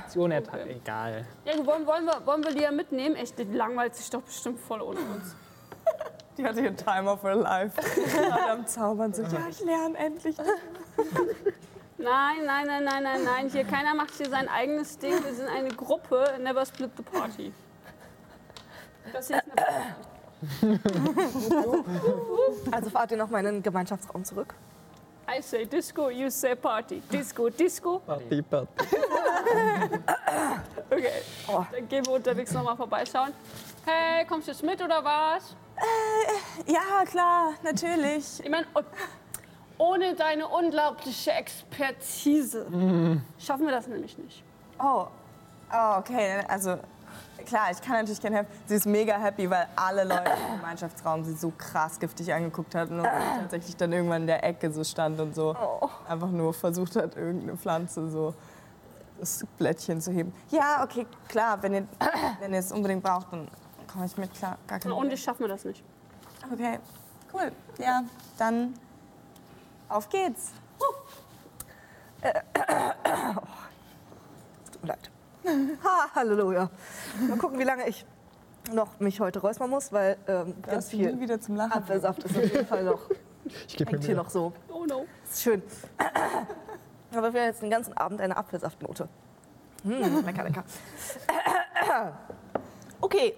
[0.02, 0.70] Fiktion erteilen.
[0.70, 1.26] Egal.
[1.44, 3.16] Ja, wollen, wollen, wir, wollen wir die ja mitnehmen?
[3.16, 5.36] Echt, die langweilt sich doch bestimmt voll ohne uns.
[6.38, 7.78] Die hatte hier Timer for Life.
[8.32, 9.30] Alle am Zaubern sind.
[9.30, 10.36] Ja, ich lerne endlich.
[11.96, 13.48] Nein, nein, nein, nein, nein, nein.
[13.50, 15.22] Hier, keiner macht hier sein eigenes Ding.
[15.24, 16.34] Wir sind eine Gruppe.
[16.40, 17.52] Never split the party.
[19.12, 20.80] Das ist eine
[22.72, 24.54] Also fahrt ihr noch mal in den Gemeinschaftsraum zurück.
[25.26, 27.00] I say disco, you say party.
[27.10, 28.00] Disco, disco.
[28.00, 28.68] Party, Party.
[30.90, 31.22] Okay.
[31.72, 33.32] Dann gehen wir unterwegs nochmal vorbeischauen.
[33.84, 35.56] Hey, kommst du jetzt mit oder was?
[36.66, 38.40] Ja, klar, natürlich.
[38.42, 38.66] Ich meine,
[39.78, 42.66] ohne deine unglaubliche Expertise
[43.38, 44.42] schaffen wir das nämlich nicht.
[44.78, 45.06] Oh,
[45.72, 46.42] oh, okay.
[46.48, 46.76] Also
[47.46, 48.52] klar, ich kann natürlich gerne helfen.
[48.66, 53.00] Sie ist mega happy, weil alle Leute im Gemeinschaftsraum sie so krass giftig angeguckt hatten
[53.00, 55.56] und sie tatsächlich dann irgendwann in der Ecke so stand und so
[56.08, 58.34] einfach nur versucht hat, irgendeine Pflanze so
[59.18, 60.32] das Blättchen zu heben.
[60.50, 61.62] Ja, okay, klar.
[61.62, 61.88] Wenn ihr,
[62.40, 63.48] wenn ihr es unbedingt braucht, dann
[63.90, 64.58] komme ich mit, klar.
[64.66, 65.14] Gar kein Und Problem.
[65.14, 65.82] ich schaffen wir das nicht.
[66.52, 66.78] Okay,
[67.32, 67.52] cool.
[67.78, 68.02] Ja,
[68.38, 68.74] dann
[69.94, 70.52] auf geht's.
[74.72, 75.10] Tut mir leid.
[75.84, 76.70] Ha, Halleluja.
[77.28, 78.04] Mal gucken, wie lange ich
[78.72, 81.72] noch mich heute räuspern muss, weil ähm, ganz du nie viel wieder zum Lachen.
[81.72, 83.10] Apfelsaft ist auf jeden Fall noch,
[83.68, 84.52] Ich gebe mir hier noch so.
[84.68, 85.06] Oh no.
[85.24, 85.62] Das ist schön.
[87.14, 89.08] Aber wir haben jetzt den ganzen Abend eine Apfelsaftnote.
[89.84, 90.64] Hm, lecker, lecker.
[93.00, 93.34] Okay.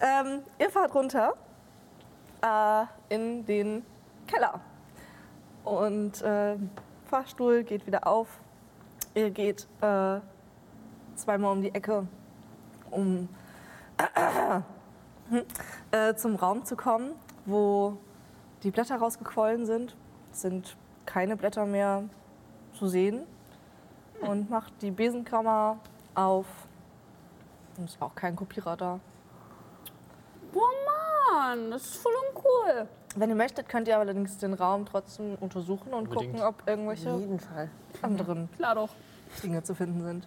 [0.00, 1.34] Ähm, ihr fahrt runter
[2.42, 3.86] äh, in den
[4.26, 4.60] Keller.
[5.66, 6.56] Und äh,
[7.06, 8.28] Fahrstuhl geht wieder auf.
[9.14, 10.20] Ihr geht äh,
[11.16, 12.06] zweimal um die Ecke,
[12.92, 13.28] um
[15.90, 17.10] äh, zum Raum zu kommen,
[17.46, 17.96] wo
[18.62, 19.96] die Blätter rausgequollen sind.
[20.30, 22.04] Es sind keine Blätter mehr
[22.78, 23.26] zu sehen.
[24.20, 25.78] Und macht die Besenkammer
[26.14, 26.46] auf.
[27.76, 29.00] Und ist auch kein Kopierer da.
[30.54, 30.60] Oh
[31.28, 32.88] Mann, das ist voll uncool.
[33.16, 36.34] Wenn ihr möchtet, könnt ihr allerdings den Raum trotzdem untersuchen und Unbedingt.
[36.34, 37.70] gucken, ob irgendwelche Auf jeden Fall.
[38.02, 38.90] anderen Klar doch.
[39.42, 40.26] Dinge zu finden sind.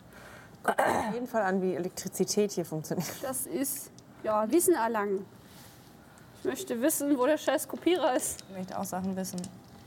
[0.63, 3.07] Auf jeden Fall an, wie Elektrizität hier funktioniert.
[3.21, 3.91] Das ist,
[4.23, 5.25] ja, Wissen erlangen.
[6.39, 8.43] Ich möchte wissen, wo der scheiß Kopierer ist.
[8.49, 9.39] Ich möchte auch Sachen wissen.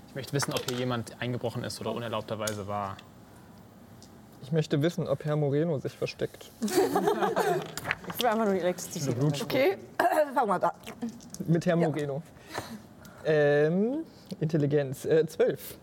[0.08, 2.96] Ich möchte wissen, ob hier jemand eingebrochen ist oder unerlaubterweise war.
[4.42, 6.50] Ich möchte wissen, ob Herr Moreno sich versteckt.
[6.62, 6.70] Ich
[8.18, 9.42] will einfach nur die Elektrizität.
[9.42, 9.78] Okay,
[10.34, 10.72] fang mal da.
[11.46, 11.88] Mit Herrn Ja.
[11.88, 12.22] Moreno.
[13.24, 14.04] Ähm,
[14.40, 15.04] Intelligenz.
[15.04, 15.78] Äh, 12.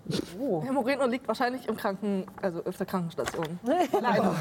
[0.63, 3.60] Herr Moreno liegt wahrscheinlich im Kranken, also auf der Krankenstation.
[4.02, 4.36] Leider.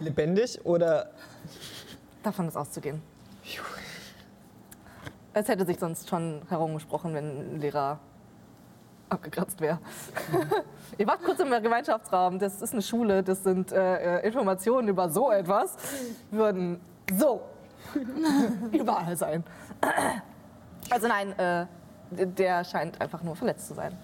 [0.00, 1.10] Lebendig oder
[2.24, 3.02] Davon ist auszugehen.
[5.34, 7.98] Es hätte sich sonst schon herumgesprochen, wenn ein Lehrer
[9.10, 9.78] abgekratzt wäre.
[10.96, 15.10] Ihr wart kurz im Gemeinschaftsraum, das ist eine Schule, das sind äh, äh, Informationen über
[15.10, 15.76] so etwas,
[16.30, 16.80] würden
[17.14, 17.42] so
[18.72, 19.44] überall sein.
[20.90, 21.66] Also nein, äh,
[22.10, 23.96] der scheint einfach nur verletzt zu sein.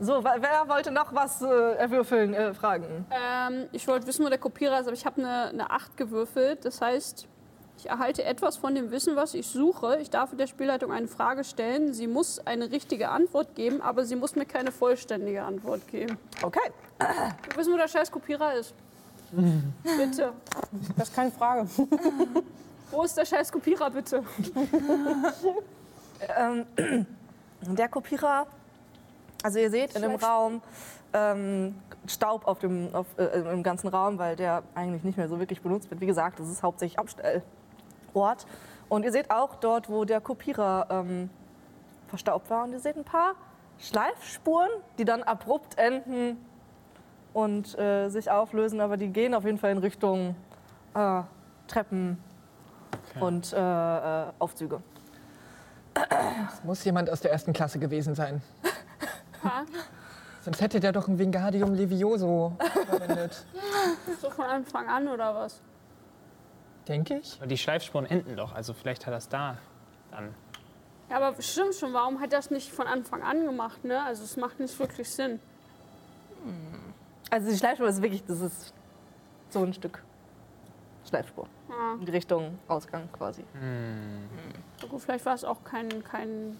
[0.00, 3.06] So, wer wollte noch was äh, erwürfeln, äh, fragen?
[3.10, 6.64] Ähm, ich wollte wissen, wo der Kopierer ist, aber ich habe eine, eine 8 gewürfelt.
[6.64, 7.28] Das heißt,
[7.78, 9.98] ich erhalte etwas von dem Wissen, was ich suche.
[10.00, 11.92] Ich darf der Spielleitung eine Frage stellen.
[11.92, 16.18] Sie muss eine richtige Antwort geben, aber sie muss mir keine vollständige Antwort geben.
[16.42, 16.72] Okay.
[16.98, 18.74] Ich will wissen, wo der scheiß Kopierer ist.
[19.82, 20.32] bitte.
[20.96, 21.68] Das ist keine Frage.
[22.94, 24.22] Wo ist der scheiß Kopierer, bitte?
[26.38, 26.64] Ähm,
[27.60, 28.46] der Kopierer,
[29.42, 30.14] also ihr seht in dem.
[30.14, 30.62] Raum
[31.12, 31.74] ähm,
[32.06, 35.60] Staub auf dem, auf, äh, im ganzen Raum, weil der eigentlich nicht mehr so wirklich
[35.60, 36.00] benutzt wird.
[36.00, 38.46] Wie gesagt, das ist hauptsächlich Abstellort.
[38.88, 41.30] Und ihr seht auch dort, wo der Kopierer ähm,
[42.08, 42.64] verstaubt war.
[42.64, 43.34] Und ihr seht ein paar
[43.78, 46.38] Schleifspuren, die dann abrupt enden
[47.32, 48.80] und äh, sich auflösen.
[48.80, 50.36] Aber die gehen auf jeden Fall in Richtung
[50.94, 51.22] äh,
[51.66, 52.18] Treppen
[53.14, 53.24] Okay.
[53.24, 54.82] und äh, äh, Aufzüge.
[55.94, 58.42] es muss jemand aus der ersten Klasse gewesen sein.
[60.42, 63.46] Sonst hätte der doch ein Wingardium Levioso verwendet.
[64.20, 65.62] So von Anfang an oder was?
[66.88, 67.36] Denke ich.
[67.38, 69.56] Aber die Schleifspuren enden doch, also vielleicht hat er es da
[70.10, 70.34] dann.
[71.08, 74.02] Ja, aber stimmt schon, warum hat er das nicht von Anfang an gemacht, ne?
[74.02, 75.40] Also es macht nicht wirklich Sinn.
[77.30, 78.74] Also die Schleifspur ist wirklich, das ist
[79.50, 80.02] so ein Stück
[81.08, 81.46] Schleifspur.
[81.76, 81.94] Ja.
[81.94, 83.42] In die Richtung Ausgang quasi.
[84.80, 86.56] Na gut, vielleicht war es auch kein, kein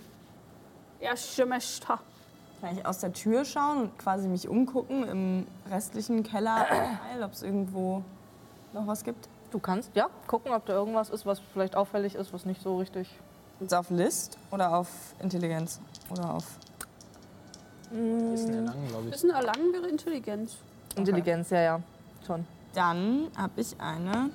[1.00, 2.00] Erschemester.
[2.61, 7.42] Kann ich aus der Tür schauen und quasi mich umgucken im restlichen Kellerteil, ob es
[7.42, 8.03] irgendwo
[8.72, 9.29] noch was gibt?
[9.50, 12.79] Du kannst, ja, gucken, ob da irgendwas ist, was vielleicht auffällig ist, was nicht so
[12.79, 13.09] richtig...
[13.61, 14.88] Ist auf List oder auf
[15.20, 15.81] Intelligenz?
[16.11, 16.59] Oder auf.
[17.92, 19.12] Ist ein lang, glaube ich.
[19.12, 20.57] Wissen erlangen wäre Intelligenz.
[20.96, 21.81] Intelligenz, ja, ja,
[22.27, 22.44] schon.
[22.72, 24.31] Dann habe ich eine.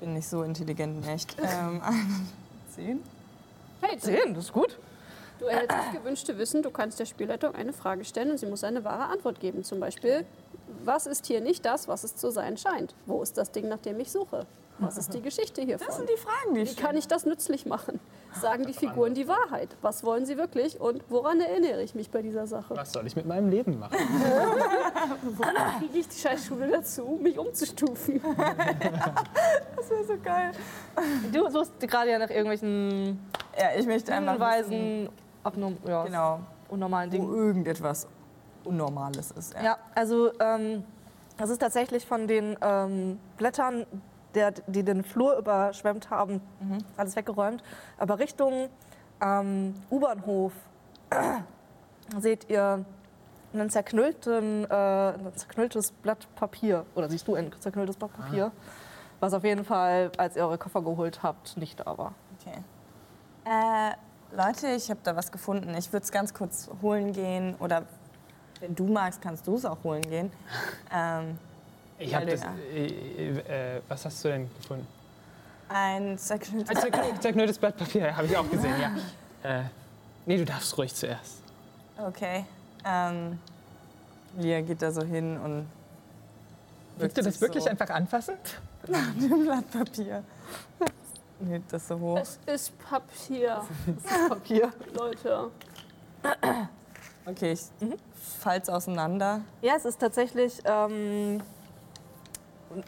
[0.00, 1.36] Bin nicht so intelligent in echt.
[1.42, 1.82] ähm,
[2.74, 3.02] 10.
[3.80, 4.78] Hey, Zehn, das ist gut.
[5.38, 8.64] du erhältst das gewünschte Wissen, du kannst der Spielleitung eine Frage stellen und sie muss
[8.64, 9.64] eine wahre Antwort geben.
[9.64, 10.24] Zum Beispiel,
[10.84, 12.94] was ist hier nicht das, was es zu sein scheint?
[13.06, 14.46] Wo ist das Ding, nach dem ich suche?
[14.78, 15.86] Was ist die Geschichte hiervon?
[15.86, 17.98] Das sind die Fragen, die Wie ich kann ich das nützlich machen?
[18.40, 19.74] Sagen die Figuren die Wahrheit?
[19.80, 22.76] Was wollen sie wirklich und woran erinnere ich mich bei dieser Sache?
[22.76, 23.96] Was soll ich mit meinem Leben machen?
[25.78, 28.20] Kriege ich die Scheißschule dazu, mich umzustufen?
[29.76, 30.50] Das wäre so geil.
[31.32, 33.20] Du suchst gerade ja nach irgendwelchen
[33.58, 35.08] Ja, ich möchte Hinweisen,
[35.44, 36.40] abnorm, ja, Genau.
[36.68, 37.34] unnormalen Wo Dingen.
[37.34, 38.08] irgendetwas
[38.64, 39.54] Unnormales ist.
[39.54, 39.62] Ja.
[39.62, 40.82] Ja, also ähm,
[41.36, 43.86] das ist tatsächlich von den ähm, Blättern,
[44.34, 46.40] der, die den Flur überschwemmt haben,
[46.96, 47.62] alles weggeräumt.
[47.98, 48.68] Aber Richtung
[49.22, 50.52] ähm, U-Bahnhof
[52.18, 52.84] seht ihr
[53.52, 56.84] einen zerknüllten, äh, ein zerknülltes Blatt Papier.
[56.94, 58.52] Oder siehst du ein zerknülltes Blatt Papier?
[59.20, 62.14] Was auf jeden Fall, als ihr eure Koffer geholt habt, nicht da war.
[62.38, 62.58] Okay.
[63.44, 63.94] Äh,
[64.36, 65.74] Leute, ich habe da was gefunden.
[65.78, 67.54] Ich würde es ganz kurz holen gehen.
[67.58, 67.84] Oder
[68.60, 70.30] wenn du magst, kannst du es auch holen gehen.
[70.92, 71.38] Ähm,
[71.98, 72.40] Ich habe das.
[72.40, 74.86] du- Äh, äh, was hast du denn gefunden?
[75.68, 78.90] ein zerknülltes Ein zerknü- zerknülltes Blatt Papier, habe ich auch gesehen, ja.
[79.42, 79.62] Äh,
[80.26, 81.40] nee, du darfst ruhig zuerst.
[81.98, 82.44] Okay.
[82.84, 83.38] Ähm,
[84.38, 85.66] Lia geht da so hin und.
[86.98, 88.34] Willst du das wirklich so einfach anfassen?
[88.86, 90.22] Dem Blatt Papier.
[91.40, 92.18] Nimmt das so hoch.
[92.18, 93.62] Es ist Papier,
[94.28, 94.72] Papier.
[94.94, 95.50] Leute.
[97.26, 97.60] Okay, ich
[98.40, 99.40] falls auseinander.
[99.62, 101.40] Ja, es ist tatsächlich ähm,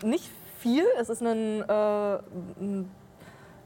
[0.02, 0.84] nicht viel.
[0.98, 2.18] Es ist ein, äh,
[2.60, 2.90] ein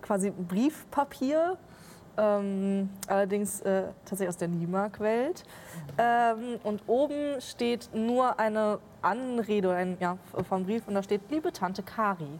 [0.00, 1.56] quasi Briefpapier,
[2.16, 5.44] ähm, allerdings äh, tatsächlich aus der Niemark-Welt.
[5.98, 11.52] Ähm, und oben steht nur eine Anrede ein, ja, vom Brief und da steht Liebe
[11.52, 12.38] Tante Kari.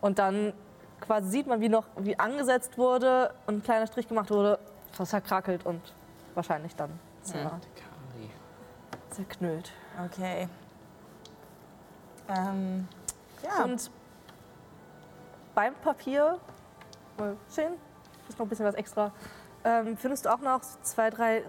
[0.00, 0.52] Und dann
[1.00, 4.58] quasi sieht man, wie noch wie angesetzt wurde und ein kleiner Strich gemacht wurde,
[4.96, 5.80] was verkrakelt und
[6.34, 6.90] wahrscheinlich dann
[9.10, 9.72] zerknüllt.
[10.06, 10.48] Okay.
[12.30, 12.88] Ähm,
[13.42, 13.64] ja.
[13.64, 13.90] Und
[15.54, 16.38] beim Papier,
[17.52, 17.72] schön,
[18.28, 19.12] ist noch ein bisschen was extra,
[19.64, 21.42] ähm, findest du auch noch zwei, drei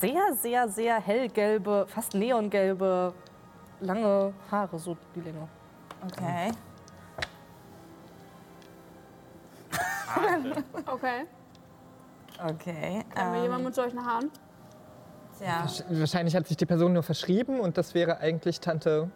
[0.00, 3.14] sehr, sehr, sehr hellgelbe, fast neongelbe,
[3.80, 5.48] lange Haare, so die Länge.
[6.04, 6.52] Okay.
[10.86, 11.26] Okay.
[12.38, 13.04] Okay.
[13.14, 14.30] Kennen wir ähm, jemanden mit solchen Haaren?
[15.40, 15.66] ja.
[15.88, 19.10] Wahrscheinlich hat sich die Person nur verschrieben und das wäre eigentlich Tante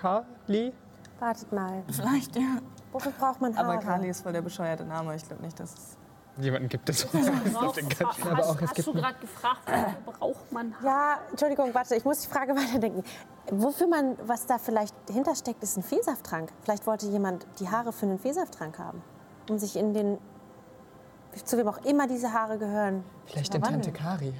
[0.00, 0.72] Carly.
[1.18, 1.82] Wartet mal.
[1.90, 2.58] Vielleicht, ja.
[2.92, 3.66] Wofür braucht man Haare?
[3.66, 5.14] Aber Kali ist voll der bescheuerte Name.
[5.14, 5.96] Ich glaube nicht, dass es.
[6.38, 7.04] Jemanden gibt es.
[7.04, 9.60] Braucht- Ganzen, Ha- aber auch, hast es hast gibt du gerade gefragt,
[10.06, 10.86] wofür braucht man Haare?
[10.86, 13.02] Ja, Entschuldigung, warte, ich muss die Frage weiterdenken.
[13.50, 16.50] Wofür man, was da vielleicht hintersteckt, ist ein Vielsafttrank.
[16.62, 19.02] Vielleicht wollte jemand die Haare für einen Vielsafttrank haben.
[19.50, 20.18] Um sich in den,
[21.44, 23.04] zu wem auch immer diese Haare gehören.
[23.26, 24.32] Vielleicht in Tante Kari.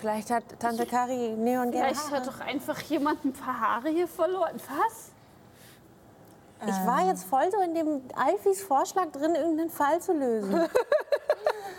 [0.00, 4.56] Vielleicht hat Tante Kari neongelbe Vielleicht hat doch einfach jemand ein paar Haare hier verloren.
[4.56, 5.12] Was?
[6.66, 10.52] Ich war jetzt voll so in dem Alfis Vorschlag drin, irgendeinen Fall zu lösen.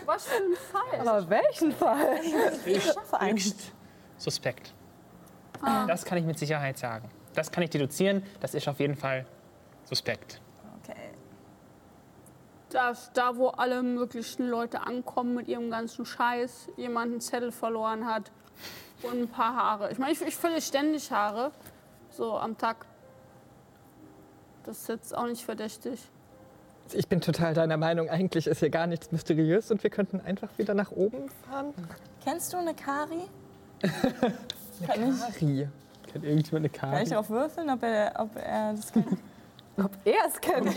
[0.06, 1.08] Was für ein Fall.
[1.08, 2.18] Aber welchen Fall?
[2.64, 3.32] Ich schaffe einen.
[3.32, 3.72] Höchst
[4.18, 4.72] suspekt.
[5.86, 7.08] Das kann ich mit Sicherheit sagen.
[7.34, 8.24] Das kann ich deduzieren.
[8.40, 9.24] Das ist auf jeden Fall
[9.84, 10.41] suspekt.
[12.72, 18.06] Dass da, wo alle möglichen Leute ankommen mit ihrem ganzen Scheiß, jemand einen Zettel verloren
[18.06, 18.30] hat
[19.02, 19.92] und ein paar Haare.
[19.92, 21.52] Ich meine, ich, ich verliere ständig Haare,
[22.10, 22.86] so am Tag.
[24.64, 26.00] Das ist jetzt auch nicht verdächtig.
[26.92, 30.48] Ich bin total deiner Meinung, eigentlich ist hier gar nichts mysteriös und wir könnten einfach
[30.56, 31.72] wieder nach oben fahren.
[32.24, 33.22] Kennst du eine Kari?
[34.86, 35.68] Kari.
[36.10, 37.04] Kennt irgendjemand eine Kann Karte?
[37.04, 39.18] ich darauf würfeln, ob er, ob er das kennt?
[39.76, 40.68] Ob er es kennt.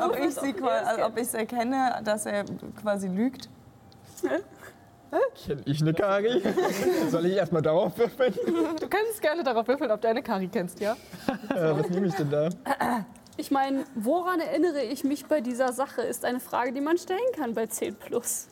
[0.00, 2.44] ob ich sie also ob ich es erkenne, dass er
[2.80, 3.48] quasi lügt?
[5.44, 6.42] Kenn ich eine Kari?
[7.08, 8.34] Soll ich erstmal darauf würfeln?
[8.80, 10.96] Du kannst gerne darauf würfeln, ob du eine Kari kennst, ja?
[11.54, 12.48] Äh, was nehme ich denn da?
[13.36, 17.18] Ich meine, woran erinnere ich mich bei dieser Sache, ist eine Frage, die man stellen
[17.34, 18.46] kann bei 10 Plus.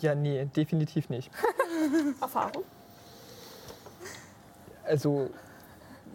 [0.00, 1.30] Ja, nee, definitiv nicht.
[2.20, 2.64] Erfahrung.
[4.84, 5.30] Also,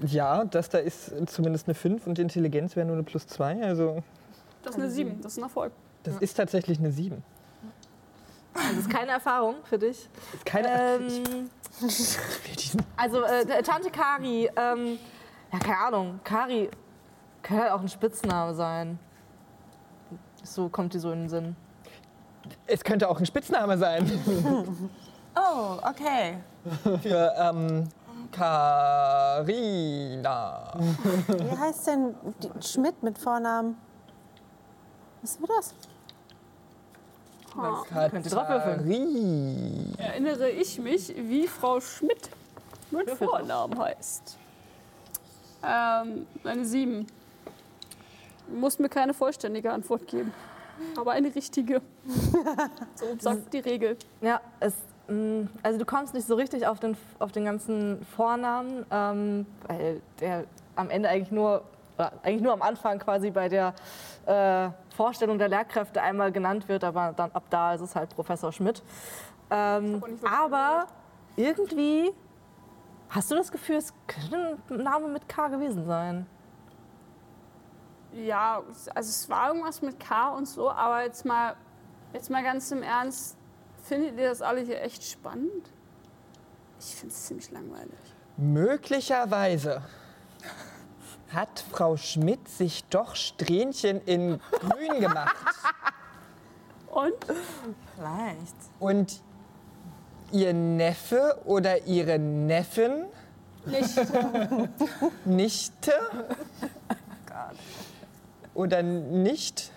[0.05, 3.63] ja, das da ist zumindest eine 5 und Intelligenz wäre nur eine plus 2.
[3.63, 4.03] Also,
[4.63, 5.71] Das ist eine 7, das ist ein Erfolg.
[6.03, 7.23] das ist tatsächlich eine 7.
[8.53, 10.09] Das ist keine Erfahrung für dich.
[10.33, 11.49] Ist keine Ähm,
[12.97, 14.97] also äh, Tante Kari, ähm,
[15.53, 16.69] ja keine Ahnung, Kari
[17.41, 18.99] könnte halt auch ein Spitzname sein.
[20.43, 21.55] So kommt die so in den Sinn.
[22.67, 24.05] Es könnte auch ein Spitzname sein
[25.35, 26.37] Oh, okay.
[27.01, 27.87] für ähm,
[28.31, 29.43] Carina.
[31.27, 33.77] Wie heißt denn die Schmidt mit Vornamen?
[35.21, 35.73] Was war das?
[38.49, 38.77] Würfeln.
[38.77, 39.93] Katari.
[39.97, 42.29] Erinnere ich mich, wie Frau Schmidt
[42.91, 44.37] mit Vornamen heißt.
[45.63, 47.05] Ähm, eine 7.
[48.47, 50.33] Du musst mir keine vollständige Antwort geben,
[50.97, 51.81] aber eine richtige.
[52.95, 53.97] So sagt die Regel.
[54.21, 54.73] Ja, es,
[55.63, 60.45] also du kommst nicht so richtig auf den, auf den ganzen Vornamen, ähm, weil der
[60.75, 61.63] am Ende eigentlich nur,
[62.23, 63.73] eigentlich nur am Anfang quasi bei der
[64.25, 68.51] äh, Vorstellung der Lehrkräfte einmal genannt wird, aber dann ab da ist es halt Professor
[68.51, 68.83] Schmidt.
[69.49, 70.87] Ähm, wirklich aber
[71.35, 72.11] irgendwie
[73.09, 76.27] hast du das Gefühl, es könnte ein Name mit K gewesen sein.
[78.13, 78.61] Ja,
[78.95, 81.55] also es war irgendwas mit K und so, aber jetzt mal,
[82.13, 83.38] jetzt mal ganz im Ernst,
[83.89, 85.69] findet ihr das alle hier echt spannend?
[86.79, 87.99] Ich finde es ziemlich langweilig.
[88.37, 89.81] Möglicherweise
[91.33, 95.35] hat Frau Schmidt sich doch Strähnchen in grün gemacht.
[96.91, 97.13] Und?
[97.95, 98.55] Vielleicht.
[98.79, 99.21] Und
[100.31, 103.05] ihr Neffe oder ihre Neffen,
[103.65, 103.99] Nicht.
[105.25, 105.93] Nichte
[108.53, 109.71] oder nicht,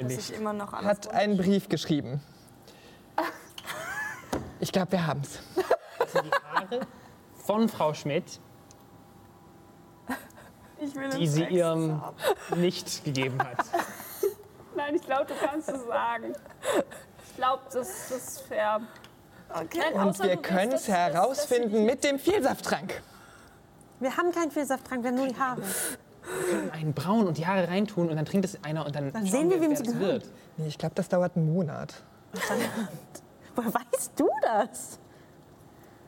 [0.00, 2.20] Muss ich immer noch alles hat einen Brief geschrieben.
[4.64, 5.38] Ich glaube, wir haben es.
[6.14, 6.80] Die Haare
[7.44, 8.40] von Frau Schmidt,
[10.80, 12.16] Ich will die es sie extra ihrem haben.
[12.62, 13.58] nicht gegeben hat.
[14.74, 16.32] Nein, ich glaube, du kannst es sagen.
[17.28, 18.80] Ich glaube, das, das ist fair.
[19.50, 19.80] Okay.
[19.80, 23.02] Nein, Und außer wir du willst, können dass- es dass- dass herausfinden mit dem Vielsafttrank.
[24.00, 25.60] Wir haben keinen Vielsafttrank, wir haben nur die Haare.
[26.72, 29.50] Einen braun und die Haare reintun und dann trinkt es einer und dann, Dann sehen
[29.50, 30.22] wir, wem wer sie das gehört.
[30.24, 30.32] wird.
[30.56, 31.92] Nee, ich glaube, das dauert einen Monat.
[33.56, 34.98] Woher weißt du das?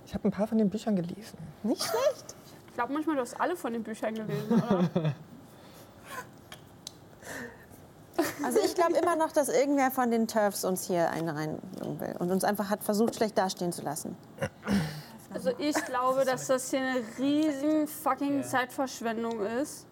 [0.06, 1.38] Ich habe ein paar von den Büchern gelesen.
[1.62, 2.36] Nicht schlecht.
[2.68, 5.14] Ich glaube manchmal, du hast alle von den Büchern gelesen, oder?
[8.42, 12.14] Also ich glaube immer noch, dass irgendwer von den Turfs uns hier einen reinlegen will
[12.18, 14.16] und uns einfach hat versucht, schlecht dastehen zu lassen.
[15.34, 19.86] Also Also ich glaube, dass das hier eine riesen fucking Zeitverschwendung ist.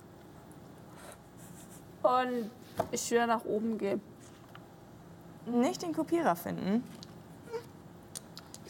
[2.02, 2.50] Und
[2.92, 4.00] ich will nach oben gehen.
[5.46, 6.82] Nicht den Kopierer finden.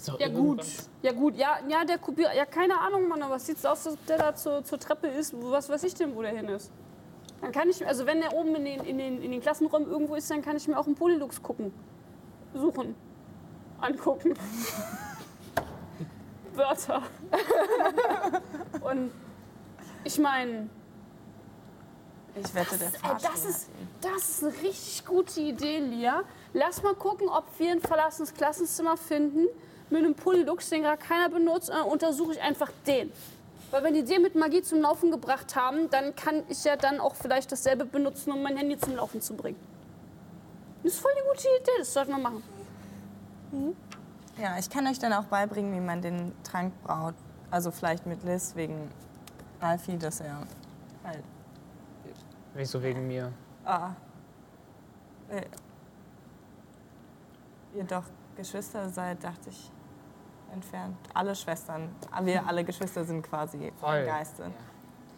[0.04, 0.62] Ist doch Ja gut,
[1.00, 3.96] ja gut, ja, ja der Kopierer, ja keine Ahnung, Mann, aber was sieht's aus, dass
[4.06, 5.32] der da zur, zur Treppe ist?
[5.34, 6.70] Wo- Was weiß ich denn, wo der hin ist?
[7.40, 10.14] Dann kann ich, also wenn der oben in den, in, den, in den Klassenräumen irgendwo
[10.14, 11.72] ist, dann kann ich mir auch einen Polylux gucken.
[12.54, 12.94] Suchen.
[13.80, 14.34] Angucken.
[16.54, 17.02] Wörter.
[18.82, 19.10] Und
[20.04, 20.68] ich meine,
[22.36, 23.70] Ich wette, der Ey, Fahrstuhl das, ist,
[24.02, 26.22] das ist eine richtig gute Idee, Lia.
[26.52, 29.46] Lass mal gucken, ob wir ein verlassenes Klassenzimmer finden
[29.90, 31.68] mit einem Polylux, den gerade keiner benutzt.
[31.68, 33.12] Dann untersuche ich einfach den.
[33.70, 37.00] Weil wenn die den mit Magie zum Laufen gebracht haben, dann kann ich ja dann
[37.00, 39.58] auch vielleicht dasselbe benutzen, um mein Handy zum Laufen zu bringen.
[40.82, 42.42] Das ist voll die gute Idee, das sollten wir machen.
[44.40, 47.14] Ja, ich kann euch dann auch beibringen, wie man den Trank braut.
[47.50, 48.90] Also vielleicht mit Liz wegen
[49.60, 50.46] Alfie, dass er
[51.04, 51.22] halt.
[52.54, 53.32] Wieso wegen mir?
[53.64, 53.90] Ah.
[55.30, 55.42] Äh,
[57.76, 58.04] ihr doch
[58.36, 59.70] Geschwister seid, dachte ich,
[60.54, 60.96] entfernt.
[61.12, 61.94] Alle Schwestern.
[62.22, 64.06] Wir alle Geschwister sind quasi Voll.
[64.06, 64.50] Geiste.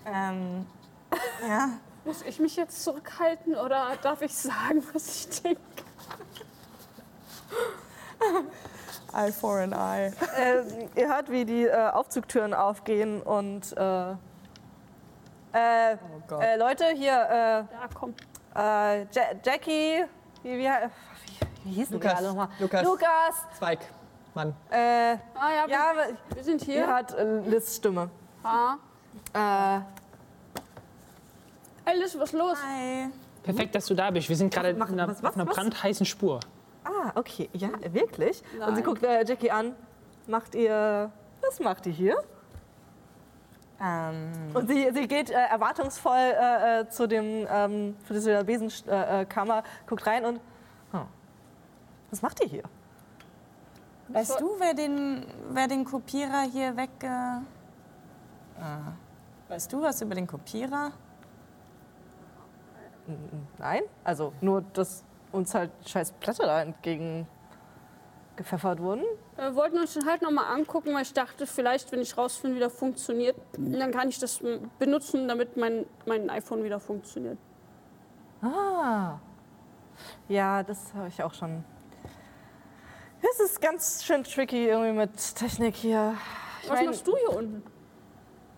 [0.04, 0.66] Ähm,
[1.48, 1.68] ja.
[2.04, 5.60] Muss ich mich jetzt zurückhalten oder darf ich sagen, was ich denke?
[9.12, 10.12] Eye for an eye.
[10.36, 14.10] Äh, ihr hört, wie die äh, Aufzugtüren aufgehen und äh,
[15.52, 16.42] äh, Oh Gott.
[16.42, 18.14] äh, Leute hier, Ja, komm.
[18.54, 20.04] äh, äh, ja Jackie,
[20.42, 22.48] wie, wie, wie, wie hießen Lukas, die alle nochmal?
[22.58, 22.82] Lukas.
[22.84, 23.78] Lukas, Zweig.
[24.36, 24.54] Mann.
[24.70, 26.86] äh, Ah ja, wir, ja, aber wir sind ihr hier.
[26.86, 28.10] hört äh, Liz Stimme.
[28.44, 28.74] Ah.
[29.32, 29.80] Äh,
[31.88, 32.58] Hey Liz, was ist los?
[32.62, 33.08] Hi.
[33.42, 34.28] Perfekt, dass du da bist.
[34.28, 35.54] Wir sind gerade auf einer, was- was- einer was?
[35.56, 36.40] brandheißen Spur.
[36.84, 38.42] ah, okay, ja, wirklich?
[38.54, 38.84] Und sie Nein.
[38.84, 39.74] guckt äh, Jackie an.
[40.26, 42.16] Macht ihr, was macht ihr hier?
[43.80, 49.20] Ähm, Und sie, sie geht äh, erwartungsvoll äh, äh, zu dem, ähm, zu dieser Besenkammer,
[49.20, 50.40] äh, Kammer, guckt rein und,
[50.90, 51.02] hm,
[52.10, 52.62] was macht ihr hier?
[54.08, 56.90] Weißt du, wer den, wer den Kopierer hier weg.
[57.02, 57.08] Äh,
[58.60, 58.92] ah.
[59.48, 60.92] weißt du was über den Kopierer?
[63.58, 67.26] Nein, also nur, dass uns halt scheiß Blätter da entgegen
[68.36, 69.02] gepfeffert wurden.
[69.36, 72.60] Wir wollten uns den halt nochmal angucken, weil ich dachte, vielleicht, wenn ich rausfinde, wie
[72.60, 74.40] der funktioniert, dann kann ich das
[74.78, 77.38] benutzen, damit mein, mein iPhone wieder funktioniert.
[78.42, 79.18] Ah.
[80.28, 81.64] Ja, das habe ich auch schon.
[83.22, 86.14] Es ist ganz schön tricky irgendwie mit Technik hier.
[86.62, 87.62] Ich Was mein- machst du hier unten?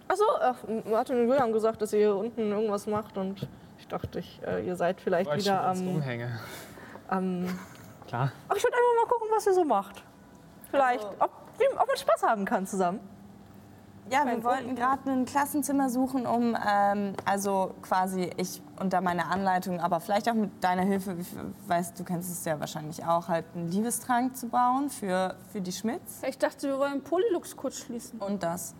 [0.08, 3.46] Achso, äh, Martin und Julian haben gesagt, dass ihr hier unten irgendwas macht und
[3.78, 5.88] ich dachte, ich, äh, ihr seid vielleicht Wollte wieder am.
[5.88, 6.38] Umhänge.
[7.08, 7.44] am
[8.06, 8.32] Klar.
[8.48, 10.02] Ach, ich würde einfach mal gucken, was ihr so macht.
[10.70, 13.00] Vielleicht, ob, wie, ob man Spaß haben kann zusammen.
[14.10, 19.80] Ja, wir wollten gerade ein Klassenzimmer suchen, um, ähm, also quasi ich unter meiner Anleitung,
[19.80, 21.16] aber vielleicht auch mit deiner Hilfe,
[21.66, 25.72] weißt du kennst es ja wahrscheinlich auch, halt einen Liebestrank zu bauen für, für die
[25.72, 26.22] Schmitz.
[26.26, 28.18] Ich dachte, wir wollen Polylux kurz schließen.
[28.20, 28.74] Und das.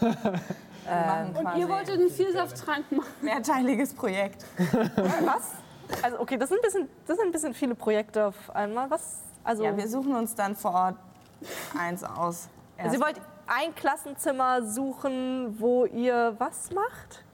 [0.00, 3.08] Machen Und ihr wolltet einen Vielsafttrank machen.
[3.22, 4.44] mehrteiliges Projekt.
[4.96, 5.52] Was?
[6.02, 8.90] Also, okay, das sind, ein bisschen, das sind ein bisschen viele Projekte auf einmal.
[8.90, 9.20] Was?
[9.44, 10.96] Also, Ja, wir suchen uns dann vor Ort
[11.78, 12.48] eins aus.
[12.90, 17.24] Sie wollt ein Klassenzimmer suchen, wo ihr was macht?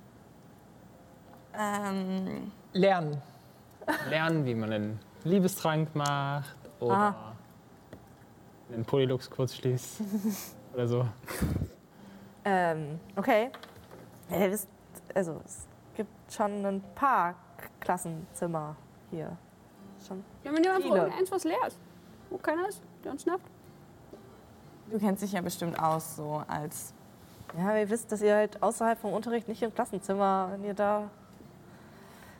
[1.58, 3.20] ähm, Lernen.
[4.08, 7.32] Lernen, wie man einen Liebestrank macht oder Ah.
[8.72, 10.00] einen Polylux kurz schließt
[10.74, 11.06] oder so.
[12.44, 13.50] Ähm, okay.
[14.30, 14.68] Ja, ihr wisst,
[15.14, 15.66] also, es
[15.96, 17.34] gibt schon ein paar
[17.80, 18.76] Klassenzimmer
[19.10, 19.36] hier.
[20.06, 20.24] Schon.
[20.44, 20.98] Ja, wenn ihr einfach Viele.
[21.02, 21.78] irgendeins, was leer ist.
[22.30, 23.44] Wo keiner ist, der uns nervt.
[24.90, 26.92] Du kennst dich ja bestimmt aus, so als.
[27.58, 30.74] Ja, aber ihr wisst, dass ihr halt außerhalb vom Unterricht nicht im Klassenzimmer, wenn ihr
[30.74, 31.10] da.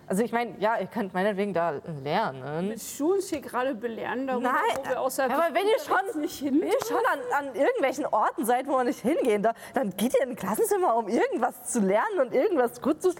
[0.06, 2.68] Also ich meine, ja, ihr könnt meinetwegen da lernen.
[2.70, 6.20] Willst du uns hier gerade belehren darüber, Nein, wo wir außerhalb aber wenn ihr schon-
[6.20, 6.60] nicht hin...
[6.60, 10.14] Wenn ihr schon an, an irgendwelchen Orten seid, wo man nicht hingehen darf, dann geht
[10.14, 13.10] ihr in ein Klassenzimmer, um irgendwas zu lernen und irgendwas gut zu.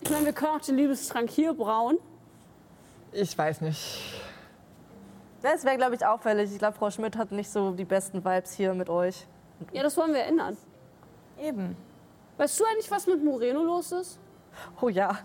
[0.00, 1.98] Ich meine, wir können auch den Liebestrank hier brauen.
[3.12, 4.12] Ich weiß nicht.
[5.44, 6.50] Das wäre, glaube ich, auffällig.
[6.50, 9.26] Ich glaube, Frau Schmidt hat nicht so die besten Vibes hier mit euch.
[9.72, 10.56] Ja, das wollen wir ändern.
[11.38, 11.76] Eben.
[12.38, 14.18] Weißt du eigentlich, was mit Moreno los ist?
[14.80, 15.18] Oh ja.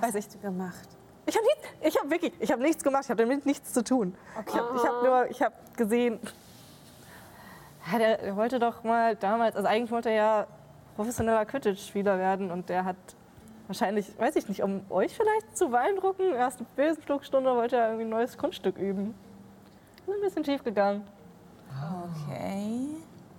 [0.00, 0.88] Was hast du gemacht?
[1.26, 3.04] Ich habe nichts, ich habe wirklich, ich habe nichts gemacht.
[3.04, 4.16] Ich habe damit nichts zu tun.
[4.46, 6.18] Ich habe ich hab nur, ich habe gesehen.
[7.92, 10.46] Ja, der, der wollte doch mal damals, also eigentlich wollte er ja
[10.96, 12.96] professioneller Quidditch-Spieler werden und der hat
[13.66, 18.10] wahrscheinlich, weiß ich nicht, um euch vielleicht zu beeindrucken, erste Besenflugstunde wollte er irgendwie ein
[18.10, 19.14] neues Kunststück üben.
[20.06, 21.06] Ist ein bisschen schief gegangen.
[21.70, 22.86] Okay.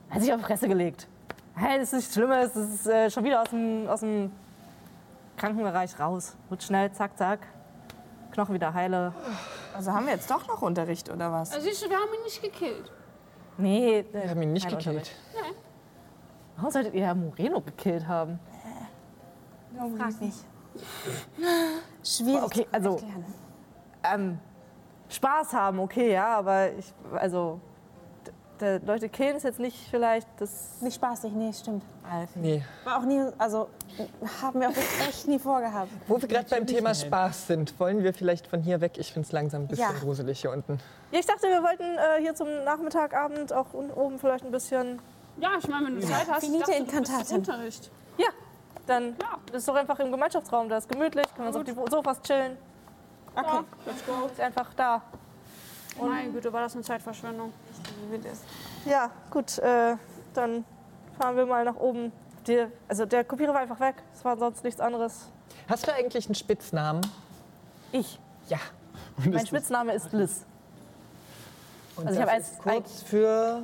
[0.10, 1.08] Hat sich auf die Fresse gelegt.
[1.56, 4.32] Hey, das ist nichts Schlimmes, das ist äh, schon wieder aus dem, aus dem
[5.38, 6.36] Krankenbereich raus.
[6.50, 7.40] Wird schnell, zack, zack.
[8.32, 9.14] Knochen wieder heile.
[9.74, 11.54] Also haben wir jetzt doch noch Unterricht oder was?
[11.54, 12.92] Also siehst du, wir haben ihn nicht gekillt.
[13.58, 14.88] Nee, äh, Wir haben ihn nicht gekillt.
[14.88, 15.16] Unterricht.
[16.58, 18.40] Warum solltet ihr Herr Moreno gekillt haben?
[19.98, 20.38] Frag nicht.
[22.04, 22.44] Schwierig.
[22.44, 23.00] Okay, also-.
[24.04, 24.40] Ähm,
[25.10, 27.60] Spaß haben, okay, ja, aber ich, also,
[28.60, 30.82] Leute killen ist jetzt nicht vielleicht das.
[30.82, 31.84] Nicht spaßig, nee, stimmt.
[32.10, 32.40] Alfie.
[32.40, 32.64] Nee.
[32.86, 33.68] War auch nie, also
[34.42, 35.90] haben wir auch echt nie vorgehabt.
[36.08, 38.98] Wo wir gerade beim Thema Spaß sind, wollen wir vielleicht von hier weg?
[38.98, 40.00] Ich finde es langsam ein bisschen Ja.
[40.00, 40.80] gruselig hier unten.
[41.12, 45.00] Ja, ich dachte, wir wollten äh, hier zum Nachmittag, Abend auch oben vielleicht ein bisschen.
[45.38, 47.36] Ja, ich meine, wenn du Zeit hast, Finite ich dachte, du.
[47.36, 47.92] Unterricht.
[48.18, 48.28] Ja,
[48.88, 49.56] dann Ja.
[49.56, 52.58] ist doch einfach im Gemeinschaftsraum, da ist gemütlich, können wir uns auf die Sofas chillen.
[53.36, 53.64] Okay.
[53.86, 54.28] let's go.
[54.32, 55.02] Ist einfach da.
[56.00, 57.52] Meine Güte, war das eine Zeitverschwendung.
[58.86, 59.96] Ja, gut, äh,
[60.34, 60.66] dann
[61.20, 62.12] fahren wir mal nach oben.
[62.48, 65.30] Die, also der Kopierer war einfach weg, es war sonst nichts anderes.
[65.70, 67.02] Hast du eigentlich einen Spitznamen?
[67.92, 68.20] Ich.
[68.50, 68.58] Ja.
[69.18, 70.46] Mein Spitzname ist Liz.
[71.96, 73.62] Und Also ich habe als- kurz für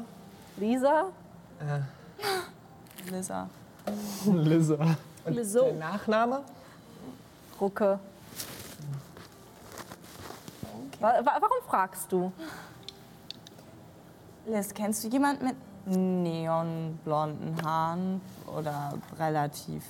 [0.57, 1.05] Lisa?
[3.09, 3.49] Lisa.
[4.31, 4.97] Lizard.
[5.25, 5.65] Und Wieso?
[5.65, 6.43] der Nachname?
[7.59, 7.99] Rucke.
[10.99, 12.31] Wa warum fragst du?
[14.45, 15.55] Liz, kennst du jemanden mit
[15.85, 18.21] neonblonden Haaren
[18.55, 19.83] oder relativ?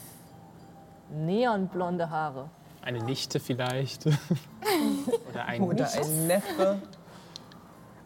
[1.09, 2.49] Neonblonde Haare.
[2.81, 4.05] Eine Nichte vielleicht.
[5.29, 6.81] Oder ein Oder ein Neffe?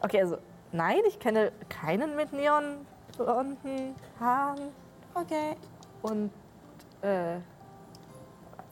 [0.00, 0.38] Okay, also
[0.72, 4.68] nein, ich kenne keinen mit neonblonden Haaren.
[5.14, 5.56] Okay.
[6.02, 6.30] Und
[7.06, 7.38] äh,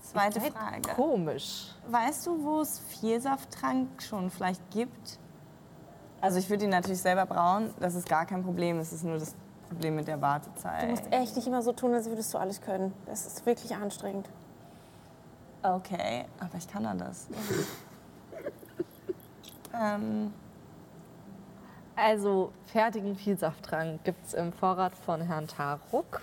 [0.02, 0.82] Zweite Frage.
[0.94, 1.72] komisch.
[1.88, 5.18] Weißt du, wo es Vielsafttrank schon vielleicht gibt?
[6.20, 7.72] Also ich würde ihn natürlich selber brauen.
[7.80, 8.78] Das ist gar kein Problem.
[8.78, 9.34] Es ist nur das
[9.68, 10.88] Problem mit der Du Wartezeit.
[10.90, 12.92] musst echt nicht immer so tun, als würdest du alles können.
[13.06, 14.28] Das ist wirklich anstrengend.
[15.62, 17.26] Okay, aber ich kann ja das.
[19.74, 20.32] ähm,
[21.96, 26.20] Also fertigen Vielsafttrank gibt es im Vorrat von Herrn Taruk.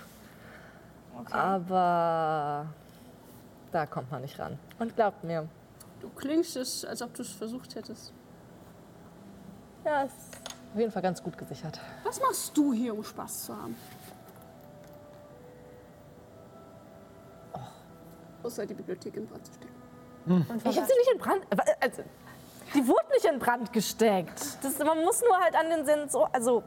[1.22, 1.32] Okay.
[1.32, 2.66] Aber
[3.72, 4.58] da kommt man nicht ran.
[4.78, 5.48] Und glaubt mir,
[6.02, 8.12] Du klingst es, als ob du es versucht hättest.
[9.84, 10.16] ja, ist
[10.72, 11.78] auf jeden Fall ganz gut gesichert.
[12.02, 13.76] Was machst du hier, um Spaß zu haben?
[18.42, 20.46] Außer die Bibliothek in Brand zu stecken.
[20.64, 21.46] Ich habe sie nicht in Brand.
[21.80, 22.02] Also,
[22.74, 24.58] die wurde nicht in Brand gesteckt.
[24.62, 26.28] Das, man muss nur halt an den Sensor.
[26.32, 26.64] Also,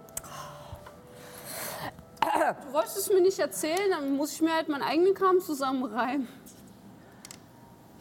[2.36, 6.28] Du wolltest es mir nicht erzählen, dann muss ich mir halt meinen eigenen Kram zusammenreimen.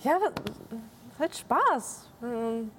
[0.00, 2.08] ja, ist halt Spaß.
[2.22, 2.70] Ähm,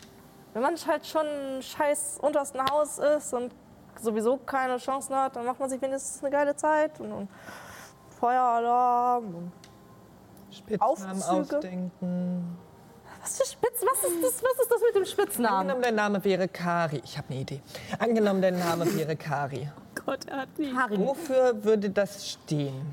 [0.54, 1.26] Wenn man halt schon
[1.62, 3.54] scheiß untersten Haus ist und
[4.02, 7.00] sowieso keine Chancen hat, dann macht man sich wenigstens eine geile Zeit.
[7.00, 7.30] Und, und
[8.20, 9.36] Feueralarm.
[9.36, 9.52] Und
[10.52, 11.58] Spitznamen Aufzüge?
[11.58, 12.58] ausdenken.
[13.22, 13.82] was für Spitz?
[13.92, 15.56] Was ist das, was ist das mit dem Spitznamen?
[15.60, 17.02] Angenommen, der Name wäre Kari.
[17.04, 17.62] Ich habe eine Idee.
[18.00, 19.70] Angenommen, der Name wäre Kari.
[20.06, 20.74] Gott, er hat nie.
[20.74, 21.00] Harry.
[21.00, 22.86] Wofür würde das stehen?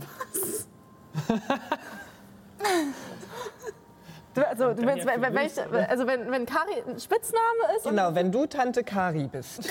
[4.34, 5.58] Du, also, du meinst, wenn, wenn, wenn, ich,
[5.90, 9.68] also wenn, wenn Kari ein Spitzname ist Genau, wenn du Tante Kari bist.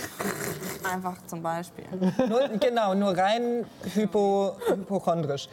[0.84, 1.86] Einfach zum Beispiel.
[2.30, 3.66] Nur, genau, nur rein
[3.96, 5.50] hypo, hypochondrisch.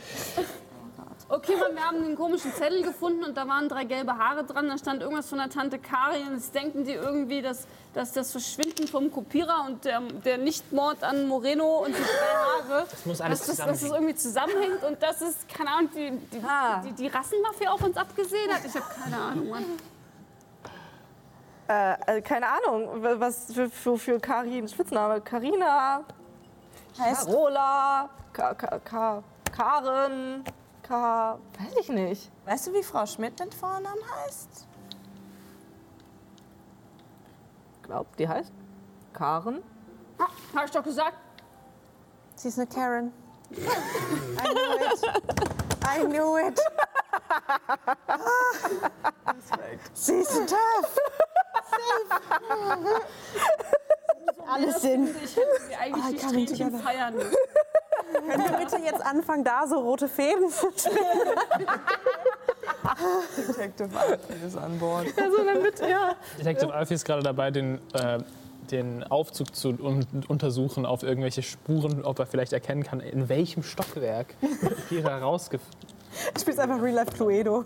[1.30, 4.66] Okay, Mann, wir haben einen komischen Zettel gefunden und da waren drei gelbe Haare dran.
[4.68, 8.30] Da stand irgendwas von der Tante Kari und jetzt denken die irgendwie, dass, dass das
[8.32, 13.20] Verschwinden vom Kopierer und der, der Nichtmord an Moreno und die drei Haare, das muss
[13.20, 13.94] alles dass, das, dass das zusammenhängen.
[14.08, 16.80] irgendwie zusammenhängt und das ist, keine Ahnung, die, die, Ah.
[16.82, 18.64] die, die Rassenmafia auf uns abgesehen hat.
[18.64, 19.64] Ich habe keine Ahnung, Mann.
[21.68, 22.88] Äh, also keine Ahnung,
[23.20, 25.20] was für, für, für Kari ein Spitzname?
[25.20, 26.04] Karina,
[26.98, 29.22] Heißt, Carola, Ka, Ka, Ka,
[29.54, 30.42] Karen,
[30.88, 32.30] Ka, weiß ich nicht.
[32.46, 34.66] weißt du, wie Frau Schmidt mit Vornamen heißt?
[37.82, 38.52] Glaubt, die heißt
[39.12, 39.62] Karen.
[40.18, 41.18] Ah, hab ich doch gesagt.
[42.36, 43.12] Sie ist eine Karen.
[43.50, 43.56] I
[44.44, 45.02] knew it.
[45.84, 46.58] I knew it.
[49.92, 50.98] Sie ist tough.
[54.46, 55.14] Alles Sinn.
[55.22, 56.78] Ich hätte sie eigentlich Strähnchen together.
[56.78, 57.36] feiern müssen.
[58.28, 60.98] Können wir bitte jetzt anfangen, da so rote Fäden zu spinnen?
[63.36, 65.06] Detective Alfie ist an Bord.
[65.20, 66.14] Also damit, ja.
[66.38, 68.18] Detective Alfie ist gerade dabei, den, äh,
[68.70, 73.62] den Aufzug zu un untersuchen auf irgendwelche Spuren, ob er vielleicht erkennen kann, in welchem
[73.62, 74.34] Stockwerk
[74.88, 75.88] Kira rausgefunden
[76.34, 77.64] Ich spiele einfach Real Life Cluedo.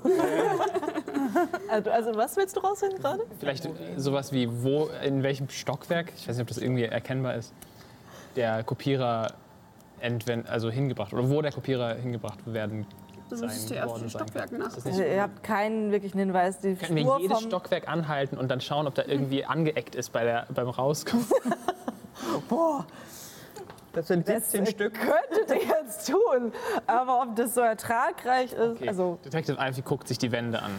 [1.69, 3.25] Also, also was willst du rausfinden gerade?
[3.41, 6.13] Vielleicht sowas wie, wo, in welchem Stockwerk?
[6.17, 7.53] Ich weiß nicht, ob das irgendwie erkennbar ist.
[8.37, 9.33] der Kopierer
[10.03, 12.86] entwend, also hingebracht oder wo der Kopierer hingebracht werden
[13.30, 14.20] sein zuerst worden die sein.
[14.20, 14.66] Stockwerke nach.
[14.68, 16.61] Ist das Also, ihr habt keinen wirklichen Hinweis.
[16.61, 19.94] Die Können wir Spur jedes vom, Stockwerk anhalten und dann schauen, ob da irgendwie angeeckt
[19.94, 21.24] ist bei der, beim Rauskommen?
[23.94, 24.94] Das sind Das 17 Stück.
[24.94, 26.53] könntet ihr jetzt tun.
[26.86, 28.88] Aber ob das so ertragreich ist, Okay.
[28.88, 30.70] also Detective Alfie guckt sich die Wände an.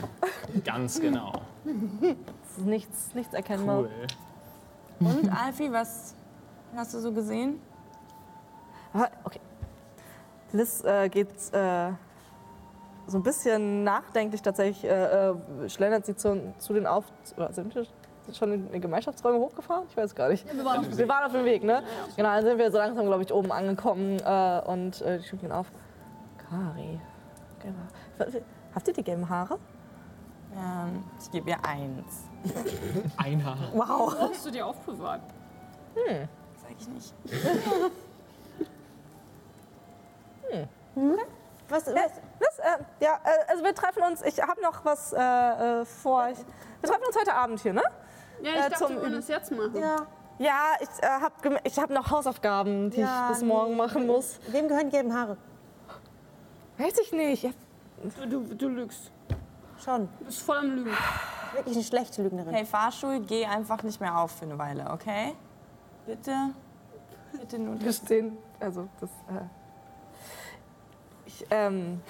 [0.66, 1.34] Ganz genau.
[1.64, 3.82] es ist nichts, nichts erkennbar.
[3.82, 3.90] Cool.
[5.00, 6.16] Und Alfie, was
[6.76, 7.60] hast du so gesehen?
[8.94, 9.40] Ah, Okay.
[10.52, 11.92] Liz äh, geht äh,
[13.08, 17.06] so ein bisschen nachdenklich tatsächlich, äh, äh, schlendert sie zu, zu den Auf...
[17.36, 17.86] Oder sind wir
[18.34, 19.86] schon in die Gemeinschaftsräume hochgefahren?
[19.90, 20.46] Ich weiß gar nicht.
[20.56, 21.84] Wir waren auf Wir waren auf dem Weg, ne?
[22.16, 25.52] Genau, dann sind wir so langsam, glaube ich, oben angekommen äh, und äh, schieben ihn
[25.52, 25.72] auf.
[26.38, 27.00] Kari.
[27.62, 27.78] gelbe
[28.20, 28.44] Haare.
[28.76, 29.58] Habt ihr die gelben Haare?
[30.56, 32.30] Ähm, ich gebe ihr eins.
[33.18, 33.58] Ein Haar.
[33.74, 34.16] Wow.
[34.20, 35.22] hast du dir aufbewahrt.
[35.96, 37.14] Sag ich nicht.
[41.70, 41.94] Was, was?
[42.40, 42.60] Was?
[42.60, 45.18] Äh, ja, äh, also wir treffen uns, ich habe noch was äh,
[45.82, 46.28] äh, vor.
[46.30, 47.82] Ich, wir treffen uns heute Abend hier, ne?
[48.42, 49.76] Ja, ich Äh, dachte, zum wir wollen das jetzt machen.
[49.78, 49.96] Ja.
[50.40, 54.40] Ja, ich äh, habe ich hab noch Hausaufgaben, die Ja, ich bis morgen machen muss.
[54.48, 55.38] Wem gehören die gelben Haare?
[56.78, 57.50] Weiß ich nicht.
[58.20, 59.12] Du, du, du lügst.
[59.84, 60.10] Schon.
[60.20, 60.92] Du bist voll am Lügen.
[61.54, 62.54] Wirklich eine schlechte Lügnerin.
[62.54, 65.36] Hey, Fahrstuhl, geh einfach nicht mehr auf für eine Weile, okay?
[66.06, 66.36] Bitte?
[67.32, 67.98] Bitte nur wir das.
[67.98, 68.38] stehen.
[68.60, 69.10] Also, das.
[69.30, 69.44] Äh,
[71.44, 72.02] ich, ähm.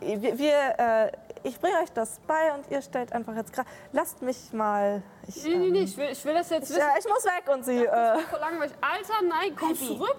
[0.00, 1.12] Wir, wir, äh,
[1.42, 3.68] ich bringe euch das bei und ihr stellt einfach jetzt gerade.
[3.92, 5.02] Lasst mich mal.
[5.26, 6.88] Ich, Nee, nee, ähm, nee, ich will, ich will das jetzt Ich, wissen.
[6.88, 7.84] äh, ich muss weg und sie.
[7.84, 8.72] Das Äh, ist voll langweilig.
[8.80, 10.16] Alter, nein, komm zurück.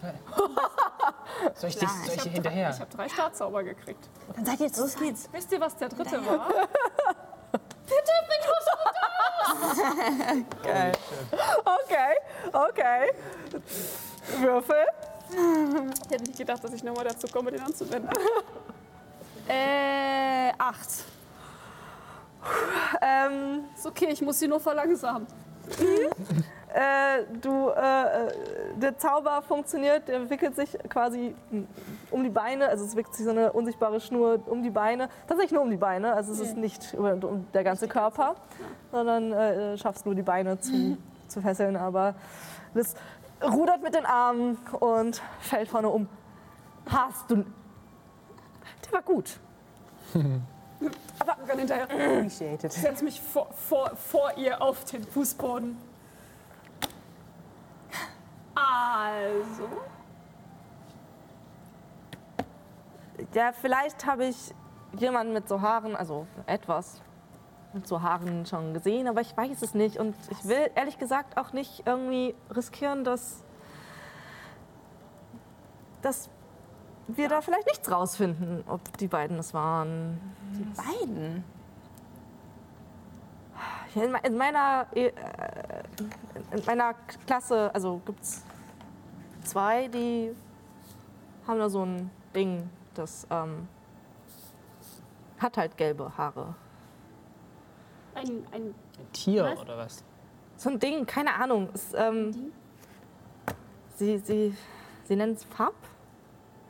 [1.54, 2.70] Soll ich, dich, soll ich hier hinterher?
[2.70, 4.08] Ich habe drei Startzauber gekriegt.
[4.36, 5.28] Dann seid ihr jetzt los geht's.
[5.32, 6.48] Wisst ihr, was der dritte war?
[11.64, 12.14] okay,
[12.52, 13.10] okay.
[14.38, 14.86] Würfel.
[15.30, 18.10] Ich hätte nicht gedacht, dass ich nochmal dazu komme, den anzuwenden.
[19.48, 21.04] äh, acht.
[23.00, 25.26] Ähm, Ist okay, ich muss sie nur verlangsamen.
[26.74, 28.32] äh, du, äh, äh,
[28.76, 31.34] der Zauber funktioniert, der wickelt sich quasi
[32.10, 35.52] um die Beine, also es wickelt sich so eine unsichtbare Schnur um die Beine, tatsächlich
[35.52, 38.36] nur um die Beine, also es ist nicht über, um der ganze Körper,
[38.90, 40.96] sondern äh, schaffst nur die Beine zu,
[41.28, 42.14] zu fesseln, aber
[42.74, 42.94] das
[43.42, 46.08] rudert mit den Armen und fällt vorne um.
[46.86, 47.44] Hast du...
[48.84, 49.38] Der war gut.
[51.48, 51.84] Sogar hinterher.
[51.84, 52.72] Appreciated.
[52.72, 55.76] Ich setze mich vor, vor, vor ihr auf den Fußboden.
[58.54, 59.68] Also.
[63.34, 64.54] Ja, vielleicht habe ich
[64.98, 67.02] jemanden mit so Haaren, also etwas
[67.86, 69.98] so Haaren schon gesehen, aber ich weiß es nicht.
[69.98, 73.42] Und ich will ehrlich gesagt auch nicht irgendwie riskieren, dass,
[76.02, 76.28] dass
[77.08, 80.18] wir da vielleicht nichts rausfinden, ob die beiden es waren.
[80.76, 81.44] Beiden?
[83.94, 85.10] In me- in meiner, äh,
[86.52, 86.94] in meiner
[87.26, 88.42] Klasse, also gibt es
[89.44, 90.34] zwei, die
[91.46, 93.66] haben da so ein Ding, das ähm,
[95.38, 96.54] hat halt gelbe Haare.
[98.18, 98.62] Ein, ein
[98.98, 99.60] Ein Tier Was?
[99.60, 100.04] oder was?
[100.56, 101.68] So ein Ding, keine Ahnung.
[101.72, 102.52] Es, ähm,
[103.96, 104.54] sie, sie,
[105.04, 105.74] sie nennen es Farb.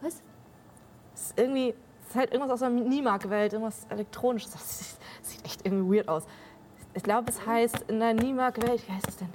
[0.03, 0.23] Was?
[1.15, 4.53] Es ist irgendwie, es ist halt irgendwas aus der Niemark-Welt, irgendwas Elektronisches.
[4.53, 6.25] Das sieht, echt irgendwie weird aus.
[6.95, 9.29] Ich glaube, es heißt in der Niemark-Welt, wie heißt es denn?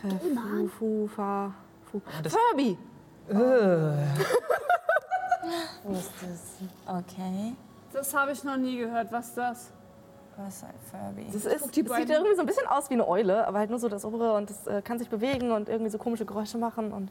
[0.00, 1.52] Fu, fu, fa,
[1.90, 2.00] fu.
[2.22, 2.78] das- Furby!
[6.86, 7.54] Okay.
[7.92, 9.12] Das habe ich noch nie gehört.
[9.12, 9.72] Was ist das?
[10.36, 11.26] Was ist ein Furby?
[11.32, 13.70] Das, ist, die das sieht irgendwie so ein bisschen aus wie eine Eule, aber halt
[13.70, 16.58] nur so das obere und das äh, kann sich bewegen und irgendwie so komische Geräusche
[16.58, 16.92] machen.
[16.92, 17.10] Und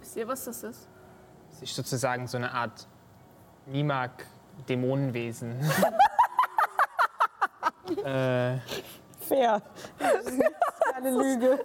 [0.00, 0.88] Wisst ihr, was das ist?
[1.50, 2.86] Das ist sozusagen so eine Art
[3.66, 5.52] Nimak-Dämonenwesen.
[8.04, 8.58] äh,
[9.20, 9.62] Fair.
[10.94, 11.58] Eine Lüge.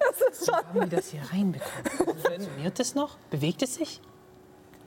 [0.52, 1.86] haben die das hier reinbekommen?
[1.98, 3.18] Funktioniert das noch?
[3.30, 4.02] Bewegt es sich?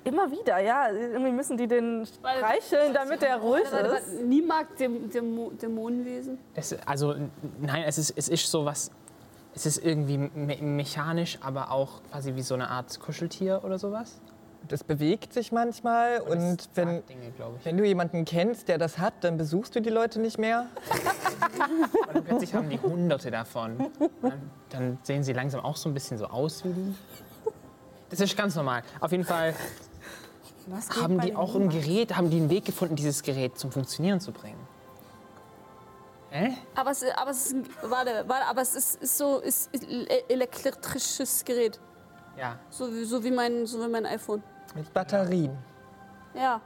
[0.05, 4.22] Immer wieder, ja, irgendwie müssen die den streicheln, damit der ruhig ist.
[4.24, 6.38] Nie mag Däm Dämo Dämonenwesen.
[6.55, 7.14] Das, also,
[7.61, 8.90] nein, es ist, es ist so was.
[9.55, 14.20] Es ist irgendwie me mechanisch, aber auch quasi wie so eine Art Kuscheltier oder sowas.
[14.68, 17.32] Das bewegt sich manchmal und sagt wenn, Dinge,
[17.64, 20.66] wenn du jemanden kennst, der das hat, dann besuchst du die Leute nicht mehr.
[22.07, 23.90] Und dann plötzlich haben die Hunderte davon.
[24.22, 26.94] Dann, dann sehen sie langsam auch so ein bisschen so aus wie die.
[28.11, 28.82] Das ist ganz normal.
[29.00, 29.55] Auf jeden Fall
[31.00, 31.68] haben die auch ein?
[31.68, 34.58] Gerät, haben die einen Weg gefunden, dieses Gerät zum Funktionieren zu bringen.
[36.30, 36.56] Hä?
[36.74, 39.70] Aber es, aber es ist, ein- warte, warte, aber es ist, ist so, ist,
[40.28, 41.78] elektrisches Gerät.
[42.38, 42.58] Ja.
[42.70, 44.42] So wie, so wie mein, so wie mein iPhone.
[44.74, 45.56] Mit Batterien.
[46.34, 46.60] Ja.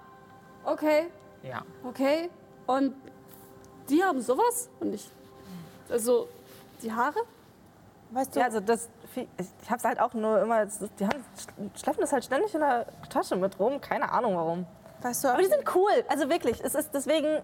[0.64, 1.08] Okay,
[1.42, 1.62] Ja.
[1.84, 2.30] okay.
[2.66, 2.94] Und
[3.88, 4.68] die haben sowas?
[4.80, 5.10] Und ich.
[5.88, 6.28] Also,
[6.82, 7.20] die Haare?
[8.10, 9.28] Weißt du, Ja, also das, ich
[9.62, 11.24] ich hab's halt auch nur immer, es die haben,
[11.74, 14.66] schleppen das halt ständig in der Tasche mit rum, keine Ahnung warum.
[15.02, 17.42] weißt du, Aber die sind cool, also wirklich, es ist deswegen,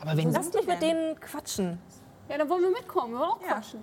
[0.00, 1.78] Aber wenn lasst mich mit denen quatschen.
[2.28, 3.12] Ja, dann wollen wir mitkommen.
[3.12, 3.54] Wir wollen auch Ja.
[3.54, 3.82] quatschen.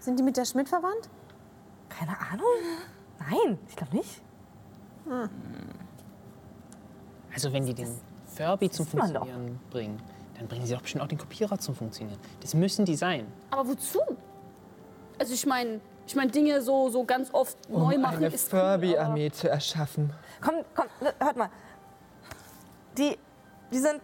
[0.00, 1.08] sind die mit der Schmidt verwandt?
[1.88, 2.46] Keine Ahnung?
[3.18, 4.22] Nein, ich glaube nicht.
[7.32, 7.88] Also wenn die den
[8.26, 8.86] Furby zum.
[8.86, 10.02] Funktionieren bringen,
[10.38, 12.18] dann bringen sie doch bestimmt auch den Kopierer zum Funktionieren.
[12.40, 13.32] Das müssen die sein.
[13.50, 14.00] Aber wozu?
[15.18, 19.30] Also, ich meine, ich meine, Dinge so, so ganz oft neu Um machen eine Furby-Armee
[19.30, 20.12] zu erschaffen.
[20.40, 21.50] Komm, komm, ne, hört mal.
[22.96, 23.18] Die,
[23.72, 24.00] die sind,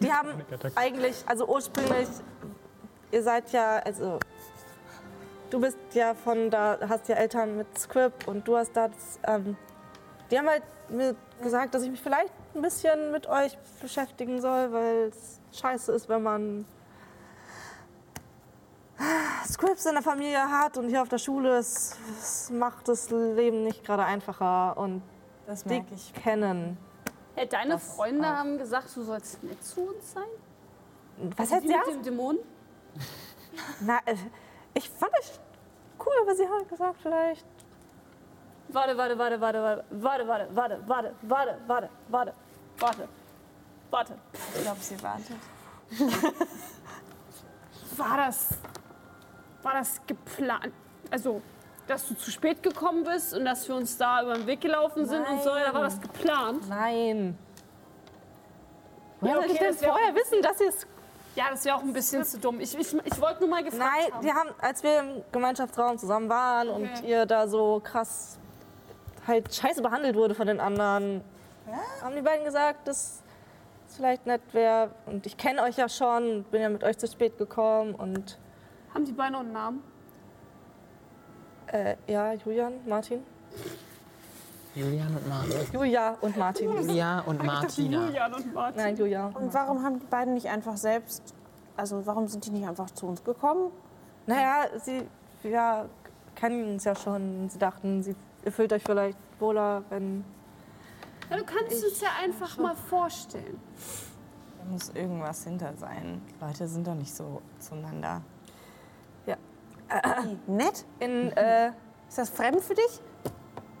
[0.00, 0.30] die haben
[0.74, 2.08] eigentlich, also ursprünglich,
[3.10, 4.18] ihr seid ja, also,
[5.48, 8.90] du bist ja von da, hast ja Eltern mit Script und du hast das,
[9.26, 9.56] ähm,
[10.30, 14.72] die haben halt mir gesagt, dass ich mich vielleicht ein bisschen mit euch beschäftigen soll,
[14.72, 16.66] weil es scheiße ist, wenn man
[19.46, 23.64] Scripts in der Familie hat und hier auf der Schule, es, es macht das Leben
[23.64, 25.02] nicht gerade einfacher und
[25.46, 26.12] Das die ich.
[26.14, 26.76] kennen.
[27.34, 28.32] Hey, deine Das Freunde auch.
[28.36, 30.24] haben gesagt, du sollst nett zu uns sein?
[31.36, 31.82] Was Die heißt mit ja?
[31.84, 32.38] dem Dämon?
[33.80, 34.16] Na, äh,
[34.74, 35.40] ich fand es
[35.98, 37.46] cool, aber sie haben gesagt, vielleicht.
[38.68, 42.34] Warte, warte, warte, warte, warte, warte, warte, warte, warte, warte, warte, warte,
[42.78, 43.08] warte,
[43.90, 44.14] warte.
[44.54, 45.36] Ich glaube, sie wartet.
[47.96, 48.48] War das,
[49.62, 50.72] war das geplant?
[51.10, 51.40] Also,
[51.86, 55.06] dass du zu spät gekommen bist und dass wir uns da über den Weg gelaufen
[55.06, 56.68] sind und so, oder war das geplant?
[56.68, 57.36] Nein.
[59.20, 60.86] Ja, Woher soll ich denn vorher wissen, dass sie es.
[61.36, 62.58] Ja, das wäre auch ein bisschen zu dumm.
[62.60, 64.24] Ich, ich, ich wollte nur mal gefragt Nein, haben.
[64.26, 67.08] die haben, als wir im Gemeinschaftsraum zusammen waren und Okay.
[67.10, 68.38] ihr da so krass
[69.26, 71.22] halt scheiße behandelt wurde von den anderen,
[72.02, 73.22] haben die beiden gesagt, dass
[73.88, 74.90] es vielleicht nett wäre.
[75.06, 78.38] Und ich kenne euch ja schon, bin ja mit euch zu spät gekommen und
[78.94, 79.82] Haben die noch einen Namen?
[81.72, 83.22] äh, ja, Julian, Martin.
[84.74, 85.72] Julian und Martin.
[85.72, 86.70] Julia und Martin.
[86.70, 88.06] Julia und Martina.
[88.06, 88.82] Julian und Martin.
[88.82, 89.26] Nein, Julia.
[89.26, 91.34] Und warum haben die beiden nicht einfach selbst,
[91.76, 93.72] also warum sind die nicht einfach zu uns gekommen?
[94.26, 95.08] Naja, sie
[95.42, 95.86] ja,
[96.36, 97.48] kennen uns ja schon.
[97.48, 98.14] Sie dachten, sie,
[98.44, 100.24] ihr fühlt euch vielleicht wohler, wenn.
[101.30, 103.60] Ja, du kannst es ja einfach mal vorstellen.
[104.58, 106.20] Da muss irgendwas hinter sein.
[106.40, 108.22] Leute sind doch nicht so zueinander.
[110.46, 110.84] Nett?
[110.98, 111.68] In, äh,
[112.08, 113.00] Ist das fremd für dich,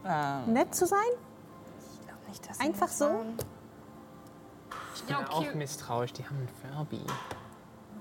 [0.06, 0.98] Ähm, nett zu sein?
[2.28, 3.24] nicht, dass Einfach so?
[4.94, 5.50] Ich bin Ja, okay.
[5.50, 7.00] auch misstrauisch, die haben einen Furby.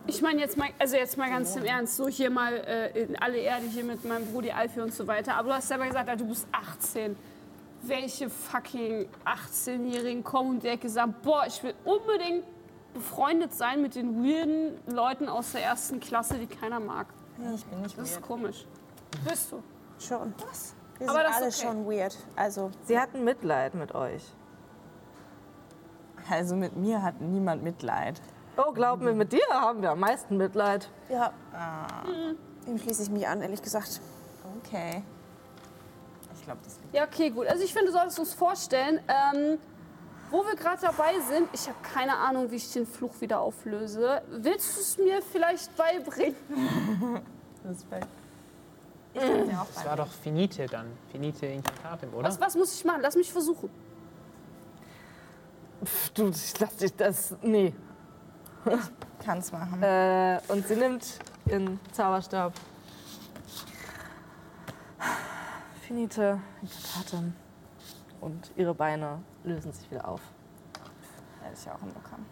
[0.07, 3.15] Ich meine jetzt mal, also jetzt mal ganz im Ernst, so hier mal äh, in
[3.17, 5.35] alle Erde hier mit meinem Brudi Alfie und so weiter.
[5.35, 7.15] Aber du hast selber gesagt, du bist 18.
[7.81, 12.43] Welche fucking 18-Jährigen kommen und sagen, boah, ich will unbedingt
[12.93, 17.07] befreundet sein mit den weirden Leuten aus der ersten Klasse, die keiner mag.
[17.39, 18.27] Nee, ich bin nicht Das ist weird.
[18.27, 18.65] komisch.
[19.27, 19.63] Bist du?
[19.99, 20.33] Schon.
[20.47, 20.75] Was?
[20.97, 21.77] Wir Aber sind das ist alle okay.
[21.85, 22.17] schon weird.
[22.35, 24.23] Also, sie hatten Mitleid mit euch.
[26.29, 28.21] Also mit mir hat niemand Mitleid.
[28.57, 30.89] Oh, glaub mir, mit dir haben wir am meisten Mitleid.
[31.09, 31.31] ja.
[32.67, 33.99] Dem schließe ich mich an, ehrlich gesagt.
[34.57, 35.01] Okay.
[36.35, 36.93] Ich glaube, das liegt.
[36.93, 37.47] Ja, okay, gut.
[37.47, 39.57] Also ich finde, du solltest uns vorstellen, ähm,
[40.29, 44.21] wo wir gerade dabei sind, ich habe keine Ahnung, wie ich den Fluch wieder auflöse.
[44.29, 46.35] Willst du es mir vielleicht beibringen?
[47.65, 48.07] Respekt.
[49.13, 50.87] Ich kann ja auch Das war doch Finite dann.
[51.11, 52.27] Finite Incantatem, oder?
[52.27, 53.01] Was, was muss ich machen?
[53.01, 53.69] Lass mich versuchen.
[55.83, 57.35] Pff, du, ich lass dich das.
[57.41, 57.73] Nee.
[59.25, 59.81] kann's machen.
[59.81, 61.05] Äh, und sie nimmt
[61.47, 62.53] ihren Zauberstab.
[65.81, 67.33] Finite Incantatem.
[68.21, 70.21] Und ihre Beine lösen sich wieder auf.
[71.41, 72.25] Hätte ich auch hinbekommen.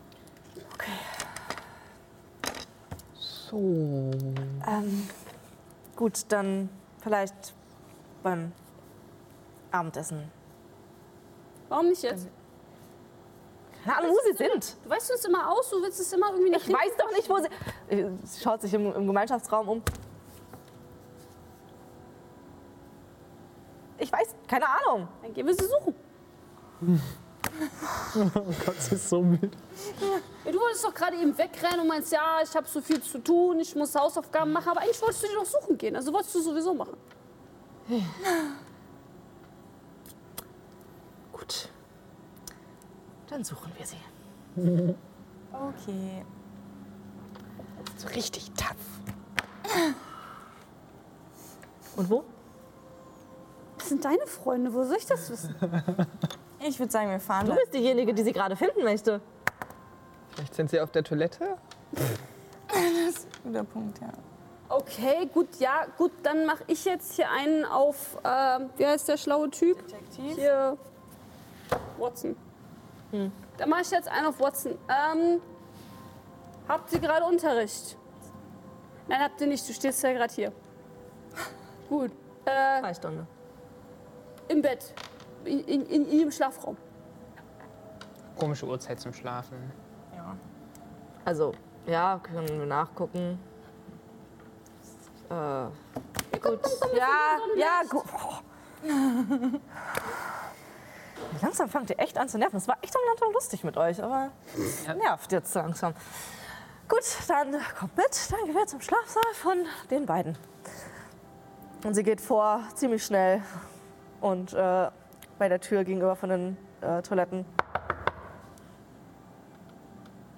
[3.49, 3.57] So.
[4.67, 5.09] Ähm,
[5.95, 6.69] gut, dann
[7.01, 7.53] vielleicht
[8.23, 8.51] beim
[9.71, 10.29] Abendessen.
[11.69, 12.27] Warum nicht jetzt?
[13.83, 14.75] Keine Ahnung, wo sie sind.
[14.83, 17.29] Du weißt uns immer aus, du willst es immer irgendwie nach Ich weiß doch nicht,
[17.29, 18.27] wo sie.
[18.27, 19.81] Sie schaut sich im, im Gemeinschaftsraum um.
[23.97, 25.07] Ich weiß, keine Ahnung.
[25.21, 25.95] Dann gehen wir sie suchen.
[26.81, 29.51] Oh Gott, das ist so müde.
[30.45, 33.19] Ja, du wolltest doch gerade eben wegrennen und meinst, ja, ich habe so viel zu
[33.19, 35.95] tun, ich muss Hausaufgaben machen, aber eigentlich wolltest du die doch suchen gehen.
[35.95, 36.97] Also wolltest du sowieso machen.
[41.31, 41.69] Gut.
[43.29, 43.97] Dann suchen wir sie.
[45.51, 46.25] Okay.
[47.97, 48.75] so richtig tough.
[51.95, 52.23] Und wo?
[53.77, 55.55] Das sind deine Freunde, wo soll ich das wissen?
[56.59, 59.21] Ich würde sagen, wir fahren Du bist diejenige, die sie gerade finden möchte.
[60.29, 61.57] Vielleicht sind sie auf der Toilette?
[63.43, 64.09] Guter Punkt, ja.
[64.69, 69.17] Okay, gut, ja, gut, dann mache ich jetzt hier einen auf, ähm, wie heißt der
[69.17, 69.77] schlaue Typ?
[69.87, 70.35] Detektiv.
[70.35, 70.77] Hier,
[71.97, 72.35] Watson.
[73.57, 74.73] Dann mache ich jetzt einen auf Watson.
[74.89, 75.41] Ähm,
[76.67, 77.97] habt ihr gerade Unterricht?
[79.07, 80.51] Nein, habt ihr nicht, du stehst ja gerade hier.
[81.87, 82.11] Gut,
[82.43, 83.25] äh, Freistunde.
[84.49, 84.93] im Bett,
[85.47, 86.77] in, in, ihrem Schlafraum.
[88.37, 89.71] Komische Uhrzeit zum Schlafen.
[90.15, 90.35] Ja.
[91.25, 91.53] Also,
[91.85, 93.39] ja, können wir nachgucken.
[95.29, 95.65] Äh,
[96.39, 96.59] gut.
[96.95, 98.03] Ja, ja, gut.
[101.41, 102.57] Langsam fangt ihr echt an zu nerven.
[102.57, 104.31] Es war echt am Anfang lustig mit euch, aber
[104.85, 104.93] Ja.
[104.93, 105.93] nervt jetzt langsam.
[106.87, 108.31] Gut, dann kommt mit.
[108.31, 110.37] Dann gehen wir zum Schlafsaal von den beiden.
[111.83, 113.41] Und sie geht vor, ziemlich schnell.
[114.21, 114.89] Und äh,
[115.37, 117.45] bei der Tür gegenüber von den äh, Toiletten.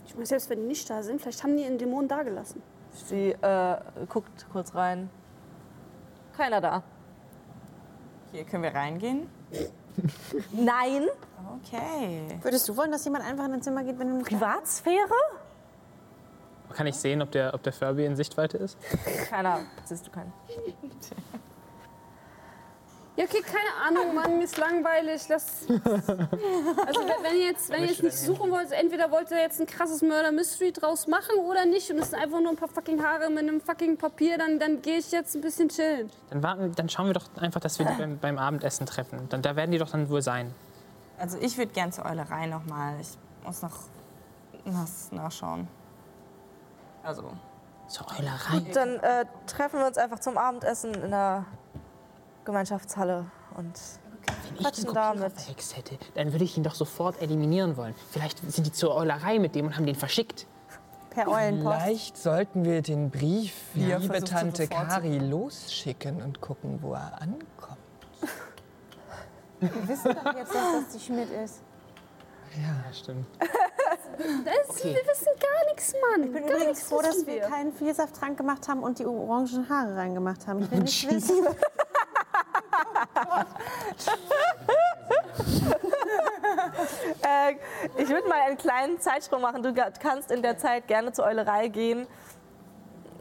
[0.06, 2.62] Ich meine, selbst wenn die nicht da sind, vielleicht haben die einen Dämon dagelassen.
[2.92, 3.78] Sie äh,
[4.08, 5.10] guckt kurz rein.
[6.36, 6.84] Keiner da.
[8.32, 9.30] Hier können wir reingehen.
[10.52, 11.08] Nein.
[11.58, 12.40] Okay.
[12.42, 15.14] Würdest du wollen, dass jemand einfach in dein Zimmer geht, wenn du nicht Privatsphäre?
[16.74, 18.78] Kann ich sehen, ob der, ob der Furby in Sichtweite ist?
[19.30, 19.62] Keiner.
[19.86, 20.32] Siehst du keinen.
[23.20, 25.28] Ja, okay, keine Ahnung, Mann, mir ist langweilig.
[25.28, 25.66] Lass.
[25.68, 29.68] Also, wenn ihr jetzt, wenn ihr jetzt nicht suchen wollt, entweder wollt ihr jetzt ein
[29.68, 33.04] krasses Murder Mystery draus machen oder nicht und es sind einfach nur ein paar fucking
[33.04, 36.10] Haare mit einem fucking Papier, dann, dann gehe ich jetzt ein bisschen chillen.
[36.30, 39.28] Dann, warten, dann schauen wir doch einfach, dass wir die beim, beim Abendessen treffen.
[39.28, 40.56] Dann, da werden die doch dann wohl sein.
[41.18, 42.96] Also ich würde gern zur Eulerei nochmal.
[43.02, 43.80] Ich muss noch
[44.64, 45.68] was nachschauen.
[47.04, 47.24] Also,
[47.90, 48.62] Zur Eulerei.
[48.74, 51.46] Dann äh, treffen wir uns einfach zum Abendessen in der
[52.50, 53.26] Gemeinschaftshalle
[53.58, 53.80] und
[54.58, 55.34] Wenn ich den Kopierer mit.
[55.40, 57.94] verhext hätte, dann würde ich ihn doch sofort eliminieren wollen.
[58.10, 60.48] Vielleicht sind die zur Eulerei mit dem und haben den verschickt.
[61.12, 61.82] per Eulenpost.
[61.84, 67.78] Vielleicht sollten wir den Brief, Ja, liebe Tante Kari, losschicken und gucken, wo er ankommt.
[69.60, 71.62] Wir wissen doch jetzt, dass das die Schmidt ist.
[72.56, 73.28] Ja, stimmt.
[73.38, 73.48] Das,
[74.70, 74.96] Okay.
[74.96, 76.24] Wir wissen gar nichts, Mann.
[76.24, 79.96] Ich bin gar übrigens froh, dass wir keinen Vielsafttrank gemacht haben und die orangen Haare
[79.96, 80.60] reingemacht haben.
[80.64, 81.46] Ich will nicht wissen.
[87.22, 87.56] Äh,
[88.02, 89.62] ich würde mal einen kleinen Zeitsprung machen.
[89.64, 92.08] Du kannst in der Zeit gerne zur Eulerei gehen.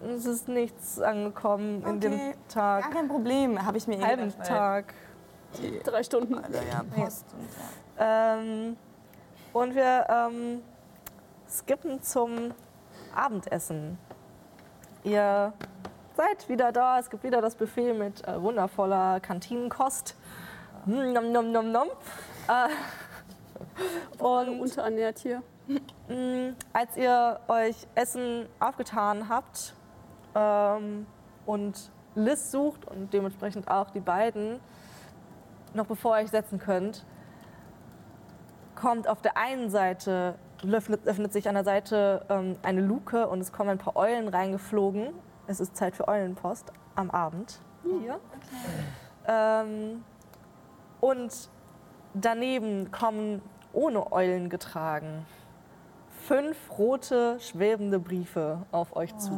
[0.03, 2.35] Es ist nichts angekommen in dem Okay.
[2.49, 2.83] Tag.
[2.85, 3.65] gar kein Problem.
[3.65, 4.95] Habe ich mir eh halben Tag.
[5.85, 6.39] Drei Stunden.
[6.39, 7.49] Alter, ja, Post und
[7.99, 8.35] ja.
[8.37, 8.77] Ähm,
[9.53, 10.63] und wir ähm,
[11.49, 12.53] skippen zum
[13.15, 13.99] Abendessen.
[15.05, 15.53] Ihr
[16.19, 16.99] seid wieder da.
[16.99, 20.17] Es gibt wieder das Buffet mit äh, wundervoller Kantinenkost.
[20.85, 21.89] Mm, Nom, nom, nom, nom.
[22.49, 25.43] Äh, und Unterernährt hier.
[26.09, 29.75] Mm, Als ihr euch Essen aufgetan habt
[30.35, 31.07] ähm,
[31.47, 31.79] und
[32.17, 34.59] Liz sucht und dementsprechend auch die beiden,
[35.73, 37.05] noch bevor ihr euch setzen könnt,
[38.75, 40.35] kommt auf der einen Seite,
[40.69, 44.27] öffnet, öffnet sich an der Seite ähm, eine Luke und es kommen ein paar Eulen
[44.27, 45.11] reingeflogen.
[45.49, 48.21] Es ist Zeit für Eulenpost am Abend hier.
[49.27, 50.05] Ähm,
[51.01, 51.51] und
[52.15, 53.43] daneben kommen
[53.73, 55.27] ohne Eulen getragen
[56.27, 59.33] fünf rote, schwebende Briefe auf euch zu.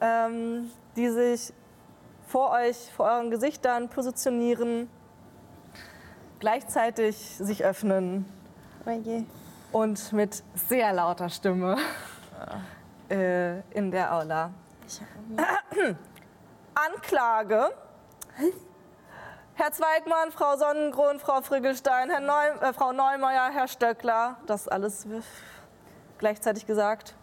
[0.00, 1.52] ähm, die sich
[2.26, 4.88] vor euch, vor euren Gesichtern positionieren,
[6.40, 8.26] gleichzeitig sich öffnen
[8.86, 9.24] Oh je.
[9.74, 11.76] Und mit sehr lauter Stimme
[13.10, 14.52] äh, in der Aula.
[16.74, 17.72] Anklage.
[19.54, 24.36] Herr Zweigmann, Frau Sonnengrund, Frau Frickelstein, Herr Neu äh, Frau Neumeier, Herr Stöckler.
[24.46, 25.08] Das alles
[26.18, 27.16] gleichzeitig gesagt.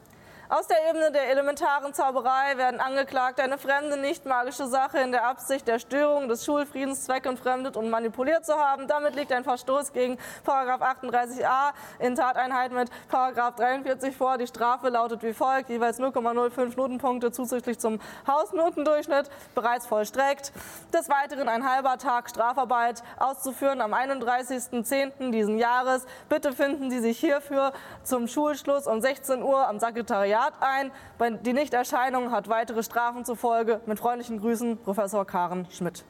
[0.53, 5.23] Aus der Ebene der elementaren Zauberei werden angeklagt, eine fremde, nicht magische Sache in der
[5.23, 8.85] Absicht der Störung des Schulfriedens zweckentfremdet und manipuliert zu haben.
[8.85, 14.37] Damit liegt ein Verstoß gegen Paragraph 38a in Tateinheit mit Paragraph 43 vor.
[14.37, 20.51] Die Strafe lautet wie folgt, jeweils 0,05 Notenpunkte zusätzlich zum Hausnotendurchschnitt, bereits vollstreckt.
[20.93, 25.31] Des Weiteren ein halber Tag Strafarbeit auszuführen am 31.10.
[25.31, 26.05] diesen Jahres.
[26.27, 27.71] Bitte finden Sie sich hierfür
[28.03, 30.91] zum Schulschluss um 16 Uhr am Sekretariat ein.
[31.17, 33.81] Bei- Die Nichterscheinung hat weitere Strafen zur Folge.
[33.85, 36.03] Mit freundlichen Grüßen, Professor Karen Schmidt.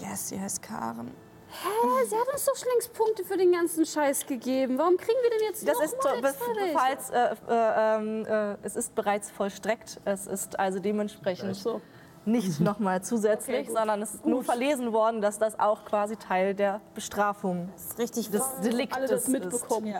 [0.00, 1.10] Yes, sie heißt Karen.
[1.48, 4.76] Hä, sie hat uns doch schon längst Punkte für den ganzen Scheiß gegeben.
[4.78, 6.74] Warum kriegen wir denn jetzt Das noch ist mal so, be- extra Recht?
[6.78, 10.00] falls, äh, äh, ähm, äh, es ist bereits vollstreckt.
[10.04, 11.80] Es ist also dementsprechend So.
[12.24, 13.76] nicht nochmal zusätzlich, Okay, gut.
[13.76, 17.98] sondern es ist nur verlesen worden, dass das auch quasi Teil der Bestrafung Das ist
[17.98, 19.28] richtig des Deliktes Alle das ist.
[19.28, 19.94] mitbekommen.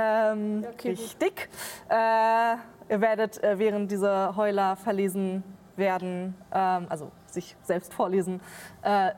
[0.00, 1.48] Ähm, okay, richtig.
[1.88, 2.54] Äh,
[2.88, 5.42] ihr werdet, äh, während diese Heuler verlesen
[5.74, 8.40] werden, ähm, also sich selbst vorlesen,
[8.82, 9.10] äh,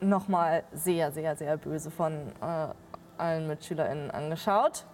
[0.00, 2.68] nochmal sehr, sehr, sehr böse von äh,
[3.16, 4.84] allen MitschülerInnen angeschaut.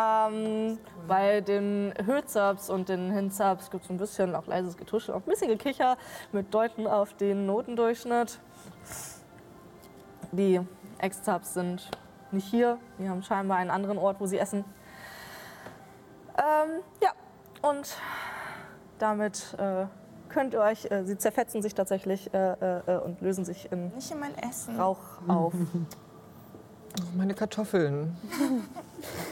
[0.00, 0.78] Ähm,
[1.08, 5.30] bei den Hözaps und den Hinzaps gibt es ein bisschen auch leises Getuschel, auch ein
[5.30, 5.96] bisschen Gekicher
[6.30, 8.38] mit Deuten auf den Notendurchschnitt.
[10.30, 10.60] Die
[10.98, 11.90] Ex-Zaps sind
[12.32, 12.78] nicht hier.
[12.98, 14.64] Die haben scheinbar einen anderen Ort, wo sie essen.
[16.36, 17.10] Ähm, ja,
[17.62, 17.96] und
[18.98, 19.86] damit äh,
[20.28, 23.88] könnt ihr euch, äh, sie zerfetzen sich tatsächlich äh, äh, äh, und lösen sich in
[23.94, 24.78] Nicht in mein Essen.
[24.78, 25.52] Rauch auf.
[25.54, 25.66] Oh,
[27.16, 28.16] meine Kartoffeln.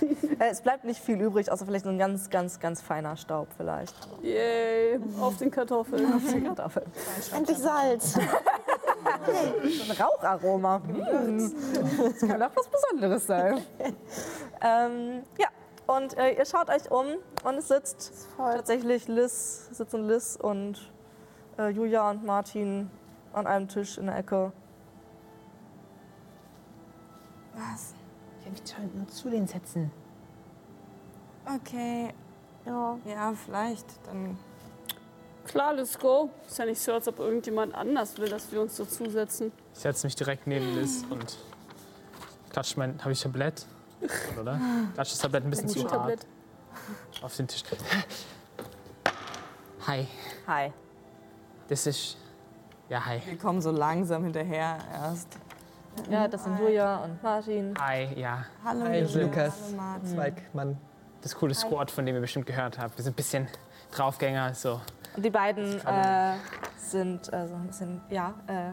[0.39, 3.49] äh, es bleibt nicht viel übrig, außer vielleicht so ein ganz, ganz, ganz feiner Staub
[3.57, 3.95] vielleicht.
[4.23, 6.05] Yay, auf den Kartoffeln.
[6.45, 6.87] Kartoffeln.
[7.33, 8.19] Endlich Salz.
[9.63, 10.79] So ein Raucharoma.
[10.79, 11.53] Mm.
[11.99, 13.63] Das kann auch was Besonderes sein.
[14.61, 15.49] ähm, ja,
[15.87, 17.07] und äh, ihr schaut euch um
[17.45, 20.93] und es sitzt tatsächlich Liz, sitzen Liz und
[21.59, 22.91] äh, Julia und Martin
[23.33, 24.53] an einem Tisch in der Ecke.
[27.55, 27.95] Was?
[28.45, 29.91] Ja, wir sollten uns zu den setzen.
[31.55, 32.13] Okay.
[32.65, 32.99] Ja.
[33.05, 33.87] Ja, vielleicht.
[34.07, 34.37] Dann.
[35.47, 36.31] Klar, let's go.
[36.47, 39.53] Ist ja nicht so, als ob irgendjemand anders will, dass wir uns dazusetzen.
[39.75, 41.37] Ich setze mich direkt neben Liz und
[42.51, 42.99] klatsche mein.
[43.01, 43.65] Habe ich Tablett?
[44.41, 44.61] Oder?
[44.95, 46.27] Klatsche das Tablett ein bisschen zu hart
[47.23, 47.63] auf den Tisch.
[49.87, 50.07] Hi,
[50.47, 50.73] Hi.
[51.69, 52.17] das ist.
[52.89, 53.21] Ja, hi.
[53.25, 55.29] Wir kommen so langsam hinterher erst.
[56.11, 57.75] Ja, das sind Julia und Martin.
[57.81, 58.45] Hi, ja.
[58.65, 59.01] Hallo, Hi.
[59.01, 59.55] Lukas.
[59.67, 60.09] Hallo, Martin.
[60.09, 60.79] Zweigmann.
[61.23, 62.97] Das coole Squad, von dem ihr bestimmt gehört habt.
[62.97, 63.49] Wir sind ein bisschen
[63.93, 64.81] Draufgänger, so.
[65.17, 66.35] Und die beiden äh,
[66.77, 68.71] sind äh, so ein bisschen, ja, äh,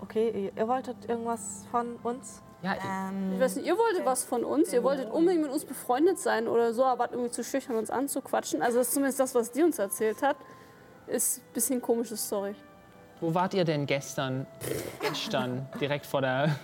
[0.00, 2.42] okay, ihr, ihr wolltet irgendwas von uns?
[2.62, 5.66] Ja, Ähm, Ich weiß nicht, ihr wolltet was von uns, ihr wolltet unbedingt mit uns
[5.66, 8.62] befreundet sein oder so, aber irgendwie zu schüchtern, uns anzuquatschen.
[8.62, 10.36] Also das ist zumindest das, was die uns erzählt hat.
[11.06, 12.54] Ist ein bisschen komische Story.
[13.20, 14.46] wo wart ihr denn gestern?
[15.00, 16.56] Gestern, direkt vor der,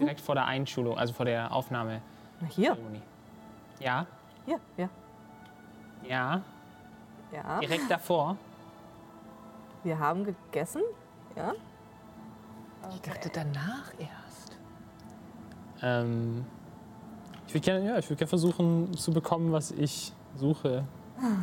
[0.00, 2.02] direkt vor der Einschulung, also vor der Aufnahme.
[2.40, 2.76] Na, hier.
[3.78, 4.06] Ja,
[4.44, 4.88] Hier, ja.
[6.02, 6.42] ja,
[7.32, 7.60] Ja.
[7.60, 8.36] direkt davor.
[9.84, 10.82] Wir haben gegessen.
[11.36, 11.54] Ja.
[12.94, 14.56] Ich dachte danach erst.
[15.82, 16.44] Ähm,
[17.46, 20.84] ich würde gerne ja, ich würd gern versuchen zu bekommen, was ich suche.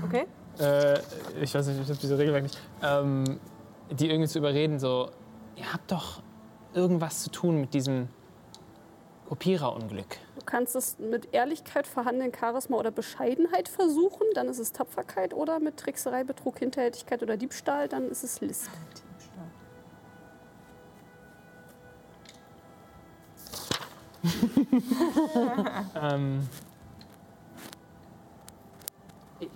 [0.06, 0.26] Okay.
[0.60, 1.00] Äh,
[1.42, 2.60] ich weiß nicht, ich habe diese Regelwerk nicht.
[2.82, 3.40] Ähm,
[3.92, 5.10] die irgendwie zu überreden, so,
[5.56, 6.22] ihr habt doch
[6.74, 8.08] irgendwas zu tun mit diesem
[9.28, 10.18] Kopiererunglück.
[10.46, 15.60] Du kannst es mit Ehrlichkeit, Verhandeln, Charisma oder Bescheidenheit versuchen, dann ist es Tapferkeit oder
[15.60, 18.70] mit Trickserei, Betrug, Hinterhältigkeit oder Diebstahl, dann ist es List.
[25.96, 26.48] Ähm,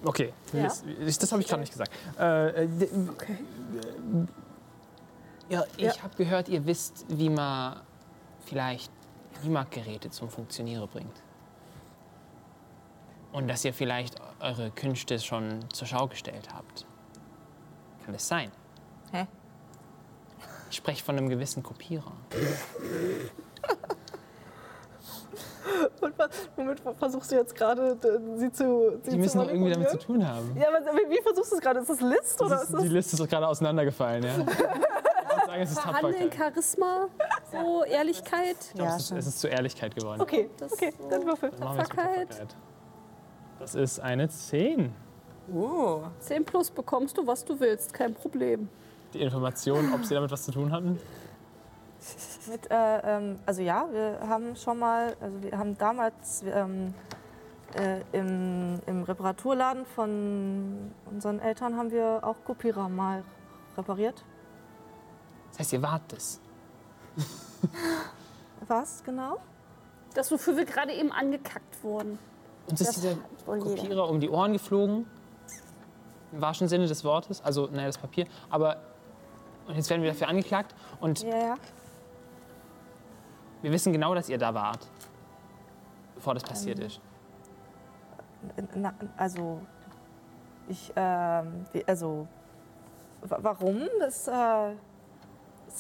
[0.04, 0.64] okay, Ja.
[0.64, 0.84] das,
[1.20, 1.92] das habe ich gerade nicht gesagt.
[2.20, 2.90] Äh, äh, d-
[5.50, 6.04] Ja, ich Ja.
[6.04, 7.80] habe gehört, ihr wisst, wie man
[8.46, 8.92] vielleicht
[9.42, 11.22] Klimageräte zum Funktionieren bringt.
[13.32, 16.86] Und dass ihr vielleicht eure Künste schon zur Schau gestellt habt.
[18.04, 18.52] Kann das sein?
[19.12, 19.28] Hä?
[20.72, 22.12] Ich spreche von einem gewissen Kopierer.
[26.02, 27.98] Und was, womit versuchst du jetzt gerade,
[28.38, 29.00] sie zu.
[29.04, 30.56] Sie Die müssen doch irgendwie damit zu tun haben.
[30.58, 31.80] Ja, aber wie, wie versuchst du es gerade?
[31.82, 32.82] Ist das List oder Das ist ist, das.
[32.84, 34.38] die Liste ist doch gerade auseinandergefallen, ja.
[34.40, 34.48] Ich
[35.36, 36.32] würde sagen, es ist Verhandeln.
[36.32, 37.08] Charisma,
[37.52, 38.58] so Ehrlichkeit.
[38.60, 40.22] Ich glaube, Ja, es, ist, es ist zur Ehrlichkeit geworden.
[40.22, 41.10] Okay, Das okay, so.
[41.10, 41.52] dann würfel.
[41.52, 42.56] Tapferkeit.
[43.60, 44.94] Das ist eine 10.
[45.54, 48.70] uh, 10 plus bekommst du, was du willst, kein Problem.
[49.14, 51.00] Die Information, ob sie damit was zu tun hatten.
[52.50, 56.94] Mit, äh, ähm, also ja, wir haben schon mal, also wir haben damals ähm,
[57.76, 63.24] äh, im, im Reparaturladen von unseren Eltern haben wir auch Kopierer mal
[63.78, 64.24] repariert.
[65.52, 66.40] Das heißt, ihr wart es.
[68.68, 69.38] Was genau?
[70.14, 72.18] Das, wofür wir gerade eben angekackt wurden.
[72.70, 73.16] Uns ist Das dieser.
[73.46, 75.06] Kopierer um die Ohren geflogen.
[76.32, 77.42] Im wahrsten Sinne des Wortes.
[77.44, 78.26] Also, naja, das Papier.
[78.50, 78.78] Aber
[79.68, 80.76] und jetzt werden wir dafür angeklagt.
[81.00, 81.56] Und Ja, ja.
[83.62, 84.88] wir wissen genau, dass ihr da wart.
[86.16, 87.00] Bevor das passiert ist.
[88.76, 89.62] Na, also
[90.68, 92.28] ich, ähm, also
[93.22, 93.82] wa- warum?
[94.00, 94.76] Das, äh,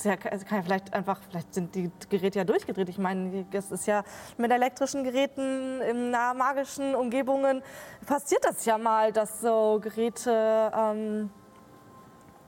[0.03, 2.89] ja, es kann ja vielleicht einfach, vielleicht sind die Geräte ja durchgedreht.
[2.89, 4.03] Ich meine, das ist ja
[4.37, 7.61] mit elektrischen Geräten in nah magischen Umgebungen
[8.05, 11.29] passiert das ja mal, dass so Geräte ähm,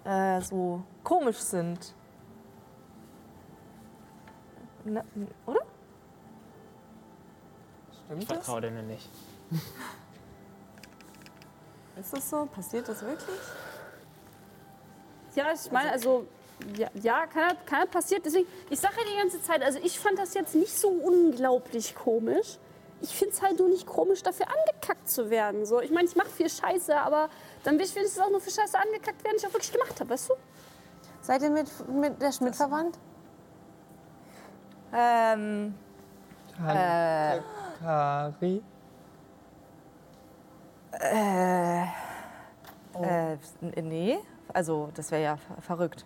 [0.04, 1.94] äh, so komisch sind.
[4.84, 5.04] Na,
[5.46, 5.62] oder?
[7.92, 8.38] Ich Stimmt das?
[8.38, 9.10] vertraue denen nicht.
[12.00, 12.46] Ist das so?
[12.46, 13.40] Passiert das wirklich?
[15.36, 16.28] Ja, ich meine, also,
[16.78, 18.26] ja, ja kann, halt- kann halt passiert.
[18.26, 21.96] Deswegen, ich sage ja die ganze Zeit, also ich fand das jetzt nicht so unglaublich
[21.96, 22.58] komisch.
[23.04, 25.66] Ich finde es halt nur nicht komisch, dafür angekackt zu werden.
[25.66, 27.30] So, ich meine, ich mache viel Scheiße, aber
[27.64, 30.00] dann will ich wenigstens auch nur für Scheiße angekackt werden, die ich auch wirklich gemacht
[30.00, 30.34] habe, weißt du?
[31.22, 32.98] Seid ihr mit, mit der Schmidt verwandt?
[34.94, 35.74] Ähm,
[36.68, 37.40] Äh.
[37.82, 38.62] Kari?
[41.00, 41.88] äh, äh,
[43.62, 44.20] n- nee,
[44.54, 46.06] also das wäre ja ver- verrückt.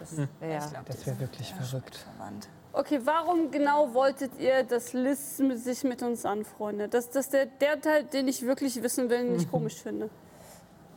[0.00, 0.60] Das wäre ja.
[0.86, 1.96] Das wäre wirklich verrückt.
[1.96, 2.48] Verwandt.
[2.72, 6.94] Okay, warum genau wolltet ihr, dass Liz sich mit uns anfreundet?
[6.94, 10.08] Das ist der, der Teil, den ich wirklich wissen will, den ich komisch finde.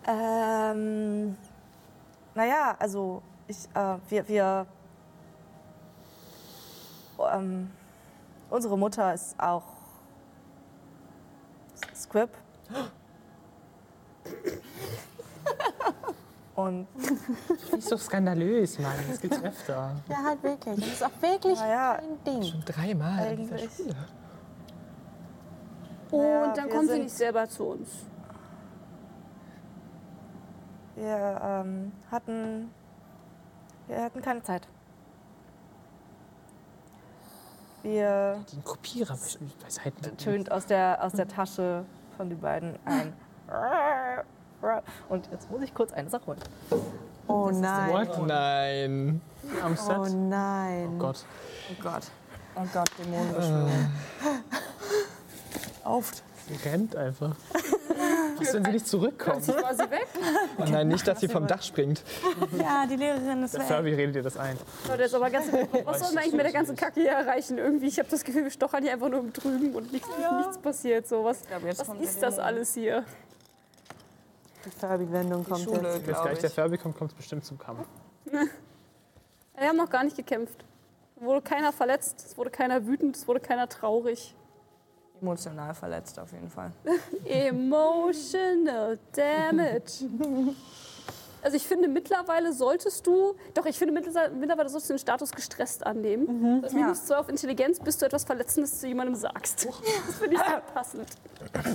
[0.07, 1.35] Ähm,
[2.35, 4.67] naja, also ich, äh, wir, wir
[7.31, 7.71] ähm,
[8.49, 9.63] unsere Mutter ist auch
[11.95, 12.29] Squib.
[16.55, 16.87] Und
[17.71, 18.93] Nicht so skandalös, Mann.
[19.09, 19.95] Das gibt's öfter.
[20.07, 20.75] Ja, halt wirklich.
[20.75, 21.95] Das ist auch wirklich Naja.
[21.99, 22.43] kein Ding.
[22.43, 23.71] Schon dreimal in dieser Eigentlich.
[23.75, 23.95] Schule.
[26.11, 27.89] Und Naja, dann wir kommt sie nicht selber zu uns.
[30.95, 32.69] wir ähm, hatten,
[33.87, 34.67] wir hatten keine Zeit.
[37.81, 39.17] Wir Den Kopierer
[39.61, 40.15] beiseite.
[40.17, 41.83] tönt aus der, aus der Tasche
[42.15, 43.13] von den beiden ein.
[45.09, 46.39] Und jetzt muss ich kurz eine Sache holen.
[47.27, 47.91] Oh nein.
[47.91, 48.27] What?
[48.27, 49.21] Nein.
[49.63, 49.97] Am Set?
[49.97, 50.89] Oh nein.
[50.95, 51.25] Oh Gott.
[51.71, 52.03] Oh Gott.
[52.55, 53.91] Oh Gott, Dämonenbeschwörung.
[55.83, 56.23] Auft.
[56.47, 57.35] Sie rennt einfach.
[58.37, 59.47] Was, wenn sie nicht zurückkommt?
[59.47, 60.07] War sie weg?
[60.57, 62.03] Oh nein, nicht, dass sie vom Dach springt.
[62.57, 63.67] Ja, die Lehrerin ist Der weg.
[63.67, 64.57] Furby redet ihr das ein.
[64.89, 65.45] Leute, jetzt aber ganz,
[65.85, 67.57] was sollen wir eigentlich mit der ganzen Kacke hier erreichen?
[67.57, 70.57] Irgendwie, ich habe das Gefühl, wir stochern hier einfach nur im Trüben und nichts, nichts
[70.57, 71.07] passiert.
[71.07, 73.05] So, was glaub, jetzt was ist das alles hier?
[74.65, 76.03] Die Furby-Wendung kommt Schule, jetzt.
[76.05, 76.49] Glaube gleich der.
[76.49, 77.85] Furby kommt, kommt es bestimmt zum Kampf.
[78.25, 80.63] Wir haben noch gar nicht gekämpft.
[81.15, 84.35] Es wurde keiner verletzt, es wurde keiner wütend, es wurde keiner traurig.
[85.21, 86.71] Emotional verletzt auf jeden Fall.
[87.25, 90.05] Emotional damage.
[91.43, 95.31] Also ich finde mittlerweile solltest du, doch ich finde mittlerweile mittlerweile solltest du den Status
[95.31, 96.61] gestresst annehmen.
[96.61, 99.67] Das minus zwei auf Intelligenz, bis du etwas Verletzendes zu jemandem sagst.
[100.07, 101.07] Das finde ich sehr passend.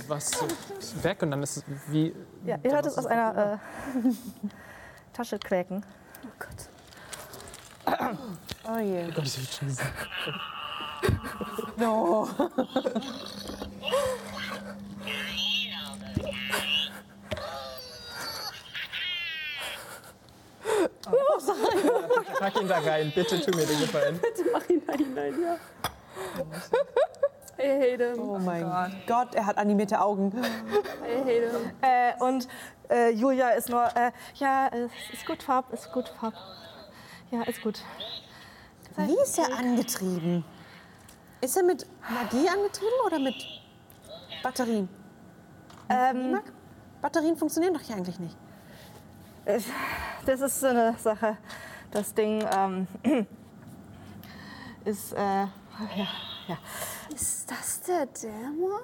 [0.07, 0.31] Was
[0.79, 2.15] ist weg und dann ist es wie.
[2.45, 3.57] Ja, ihr hört es aus einer äh,
[5.13, 5.85] Tasche quäken.
[6.25, 6.69] Oh Gott.
[8.67, 9.05] Oh je.
[9.07, 9.69] Oh Gott, ich will
[21.11, 22.35] schon sagen.
[22.39, 24.19] Pack ihn da rein, bitte tu mir den Gefallen.
[24.21, 25.55] Bitte mach ihn hinein, ja.
[27.61, 28.19] I hate him.
[28.21, 28.65] Oh mein
[29.05, 29.35] Gott.
[29.35, 30.31] er hat animierte Augen.
[30.33, 31.71] I hate him.
[31.81, 32.47] Äh, und
[32.89, 36.33] äh, Julia ist nur, äh, ja, es ist gut, Farb, ist gut, Farb.
[37.31, 37.81] Ja, ist gut.
[38.95, 40.43] Wie ist er angetrieben?
[41.41, 43.35] Ist er mit Magie angetrieben oder mit
[44.43, 44.89] Batterien?
[45.89, 46.51] Ähm, Mag-
[47.01, 48.35] Batterien funktionieren doch hier eigentlich nicht.
[50.25, 51.37] Das ist so eine Sache.
[51.91, 52.87] Das Ding ähm,
[54.85, 56.07] ist, äh, ja,
[56.47, 56.57] ja.
[57.13, 58.79] Ist das der Dämon?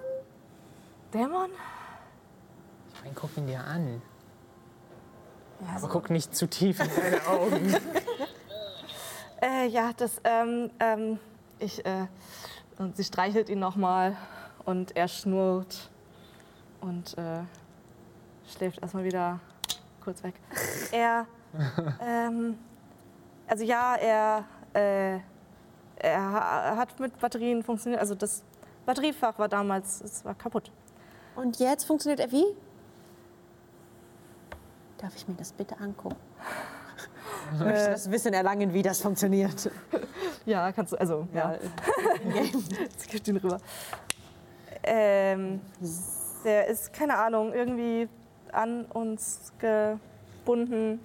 [1.14, 1.50] Dämon?
[2.94, 4.02] Ich meine, guck ihn dir an.
[5.76, 7.76] Aber guck nicht zu tief in deine Augen.
[9.42, 11.20] Äh, ja, das, ähm, ähm,
[11.60, 12.08] ich, äh,
[12.78, 14.18] und sie streichelt ihn nochmal
[14.66, 15.90] und er schnurrt
[16.82, 17.42] und äh,
[18.52, 19.40] schläft erstmal wieder
[20.06, 20.36] kurz weg.
[20.92, 21.26] Er,
[22.02, 22.58] ähm,
[23.48, 25.20] also ja, er, äh,
[25.98, 28.44] er ha- hat mit Batterien funktioniert, also das
[28.86, 30.72] Batteriefach war damals, es war kaputt.
[31.36, 32.46] Und jetzt funktioniert er wie?
[35.00, 36.16] Darf ich mir das bitte angucken?
[37.54, 39.70] Ich möchte das Wissen erlangen, wie das funktioniert.
[40.48, 41.56] Ja, kannst du, also, ja.
[42.80, 43.58] Jetzt gibt ihn rüber.
[44.84, 45.60] Ähm,
[46.44, 48.08] der ist, keine Ahnung, irgendwie
[48.56, 51.00] an uns gebunden.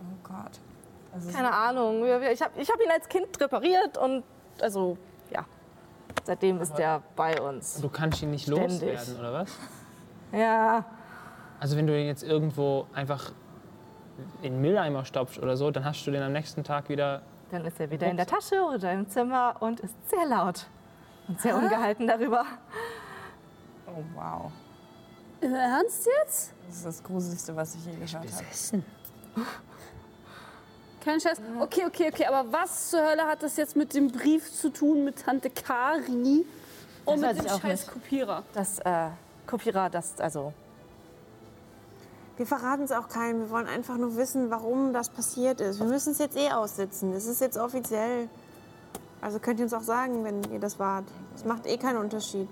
[0.00, 0.60] Oh Gott.
[1.14, 2.04] Also Keine Ahnung.
[2.04, 4.24] Ich habe ich hab ihn als Kind repariert und,
[4.60, 4.98] also,
[5.30, 5.44] ja.
[6.24, 7.80] Seitdem ist der bei uns.
[7.80, 8.70] Du kannst ihn nicht Ständig.
[8.82, 9.58] loswerden, oder was?
[10.32, 10.84] Ja,
[11.60, 13.32] Also wenn du ihn jetzt irgendwo einfach
[14.42, 17.22] in den Mülleimer stopfst oder so, dann hast du den am nächsten Tag wieder.
[17.50, 20.66] Dann ist er wieder in der Tasche oder im Zimmer und ist sehr laut
[21.28, 22.44] und sehr ungehalten darüber.
[23.86, 24.50] Oh, wow.
[25.40, 26.52] Äh, Ernst jetzt?
[26.66, 28.82] Das ist das Gruseligste, was ich je gehört habe.
[31.04, 31.40] Kein Scheiß.
[31.60, 32.26] Okay, okay, okay.
[32.26, 36.44] Aber was zur Hölle hat das jetzt mit dem Brief zu tun mit Tante Kari
[37.04, 37.92] und Das weiß mit dem ich auch scheiß nicht.
[37.92, 38.42] Kopierer?
[38.54, 39.10] Das äh,
[39.46, 40.52] Kopierer, das also
[42.36, 43.40] Wir verraten es auch keinem.
[43.42, 45.78] Wir wollen einfach nur wissen, warum das passiert ist.
[45.78, 47.12] Wir müssen es jetzt eh aussitzen.
[47.12, 48.28] Es ist jetzt offiziell.
[49.20, 51.04] Also könnt ihr uns auch sagen, wenn ihr das wart.
[51.36, 52.48] Es macht eh keinen Unterschied.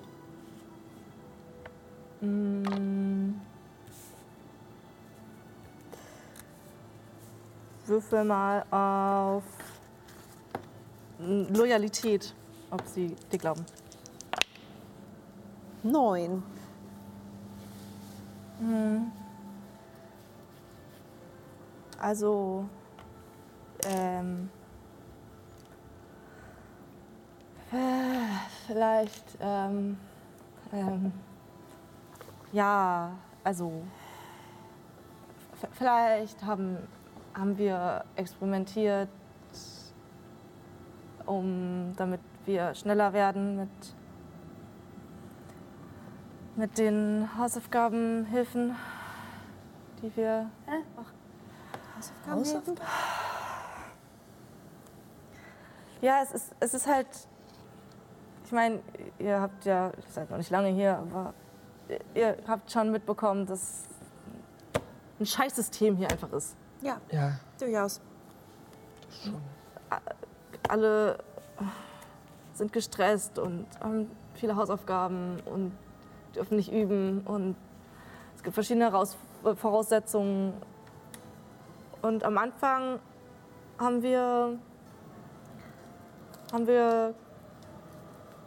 [7.87, 9.45] Würfel mal auf
[11.19, 12.35] Loyalität,
[12.71, 13.65] ob sie dir glauben.
[15.83, 16.43] Neun.
[21.99, 22.69] Also,
[23.87, 24.51] ähm,
[27.73, 29.97] äh, vielleicht, ähm,
[30.73, 31.13] ähm,
[32.55, 33.11] ja,
[33.43, 33.83] also,
[35.73, 36.79] vielleicht haben,
[37.35, 39.09] haben wir experimentiert,
[41.27, 43.95] um, damit wir schneller werden mit,
[46.55, 48.77] mit den Hausaufgabenhilfen,
[50.01, 50.49] die wir
[52.31, 52.77] Hausaufgaben?
[56.01, 57.09] Ja, es ist, es ist halt.
[58.45, 58.81] Ich meine,
[59.19, 61.33] ihr habt ja, ihr seid noch nicht lange hier, aber
[62.15, 63.85] ihr- habt schon mitbekommen, dass
[65.21, 66.57] ein Scheißsystem hier einfach ist.
[66.83, 68.01] Ja, Ja, durchaus.
[70.69, 71.19] Alle
[72.55, 75.73] sind gestresst und haben viele Hausaufgaben und
[76.35, 77.57] dürfen nicht üben und
[78.37, 78.91] es gibt verschiedene
[79.57, 80.53] Voraussetzungen.
[82.03, 82.99] Und am Anfang
[83.79, 84.59] haben wir,
[86.53, 87.15] haben wir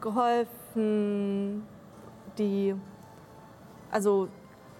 [0.01, 1.65] geholfen,
[2.37, 2.75] die,
[3.91, 4.29] also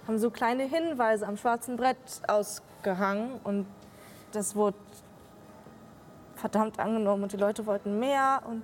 [0.06, 1.96] haben so kleine Hinweise am schwarzen Brett
[2.26, 3.66] ausgehangen und
[4.32, 4.78] das wurde
[6.34, 8.62] verdammt angenommen und die Leute wollten mehr und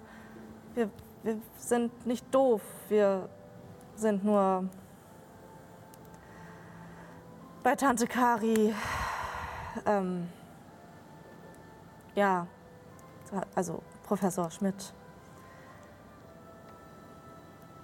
[0.74, 0.90] wir,
[1.22, 3.28] wir sind nicht doof, wir
[3.96, 4.68] sind nur
[7.62, 8.74] bei Tante Kari,
[9.86, 10.28] ähm,
[12.14, 12.46] ja,
[13.54, 14.92] also Professor Schmidt.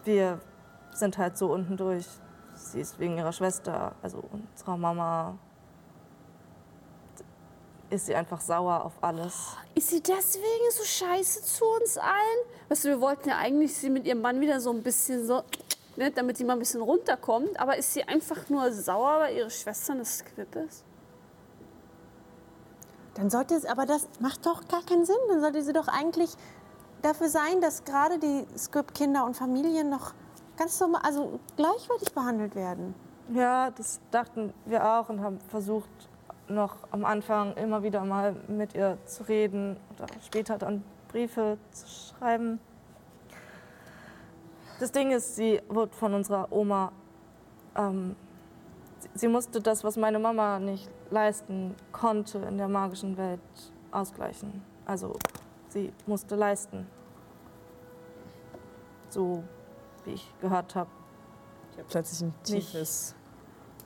[0.04, 0.40] Wir
[0.92, 2.06] sind halt so unten durch.
[2.62, 5.38] Sie ist wegen ihrer Schwester, also unserer Mama,
[7.90, 9.56] ist sie einfach sauer auf alles.
[9.74, 12.40] Ist sie deswegen so scheiße zu uns allen?
[12.68, 15.42] Weißt du, wir wollten ja eigentlich sie mit ihrem Mann wieder so ein bisschen so,
[15.96, 17.58] ne, damit sie mal ein bisschen runterkommt.
[17.58, 20.84] Aber ist sie einfach nur sauer, weil ihre Schwester eine Squib ist?
[23.14, 25.16] Dann sollte es, aber das macht doch gar keinen Sinn.
[25.28, 26.30] Dann sollte sie doch eigentlich
[27.02, 30.14] dafür sein, dass gerade die Script-Kinder und Familien noch
[30.60, 32.94] ganz normal, also gleichwertig behandelt werden.
[33.32, 35.88] Ja, das dachten wir auch und haben versucht,
[36.48, 41.86] noch am Anfang immer wieder mal mit ihr zu reden oder später dann Briefe zu
[41.88, 42.60] schreiben.
[44.80, 46.92] Das Ding ist, sie wurde von unserer Oma,
[47.74, 48.16] ähm,
[49.14, 53.40] sie musste das, was meine Mama nicht leisten konnte in der magischen Welt,
[53.92, 54.62] ausgleichen.
[54.84, 55.16] Also
[55.68, 56.86] sie musste leisten.
[59.08, 59.42] So
[60.04, 60.90] wie ich gehört habe.
[61.72, 63.14] Ich habe plötzlich ein Nicht- tiefes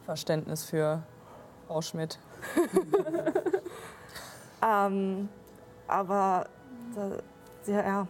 [0.05, 1.03] Verständnis für
[1.67, 2.19] Frau Schmidt.
[4.67, 5.29] Ähm,
[5.87, 6.47] aber
[6.95, 7.11] da,
[7.63, 8.07] sie, ja,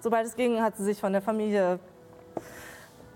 [0.00, 1.80] sobald es ging, hat sie sich von der Familie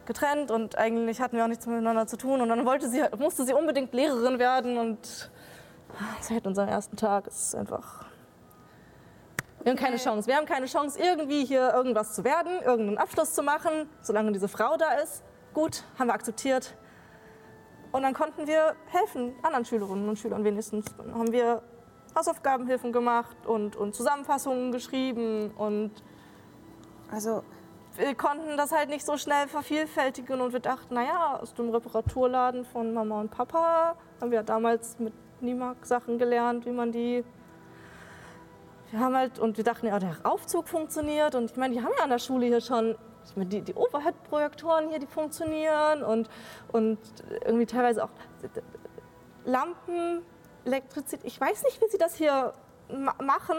[0.05, 2.41] getrennt und eigentlich hatten wir auch nichts miteinander zu tun.
[2.41, 5.31] Und dann wollte sie, musste sie unbedingt Lehrerin werden und
[6.21, 8.05] seit unserem ersten Tag ist es einfach.
[9.63, 10.27] Wir haben keine Chance.
[10.27, 14.49] Wir haben keine Chance, irgendwie hier irgendwas zu werden, irgendeinen Abschluss zu machen, solange diese
[14.49, 15.23] Frau da ist.
[15.55, 16.77] Gut, haben wir akzeptiert.
[17.93, 20.87] Und dann konnten wir helfen, anderen Schülerinnen und Schülern wenigstens.
[20.97, 21.63] Dann haben wir
[22.17, 25.93] Hausaufgabenhilfen gemacht und, und Zusammenfassungen geschrieben und
[27.13, 27.45] Also
[27.97, 32.65] wir konnten das halt nicht so schnell vervielfältigen und wir dachten, naja, aus dem Reparaturladen
[32.65, 35.13] von Mama und Papa haben wir damals mit
[35.43, 37.25] Nimak Sachen gelernt, wie man die.
[38.93, 41.93] Wir haben halt, und wir dachten, ja, der Aufzug funktioniert und ich meine, die haben
[41.97, 42.95] ja an der Schule hier schon.
[43.25, 46.29] Ich meine, die, die Overhead-Projektoren hier, die funktionieren und,
[46.73, 46.99] und
[47.45, 48.11] irgendwie teilweise auch
[49.47, 50.23] Lampen,
[50.67, 51.25] Elektrizität.
[51.25, 52.53] Ich weiß nicht, wie sie das hier
[52.91, 53.57] ma machen.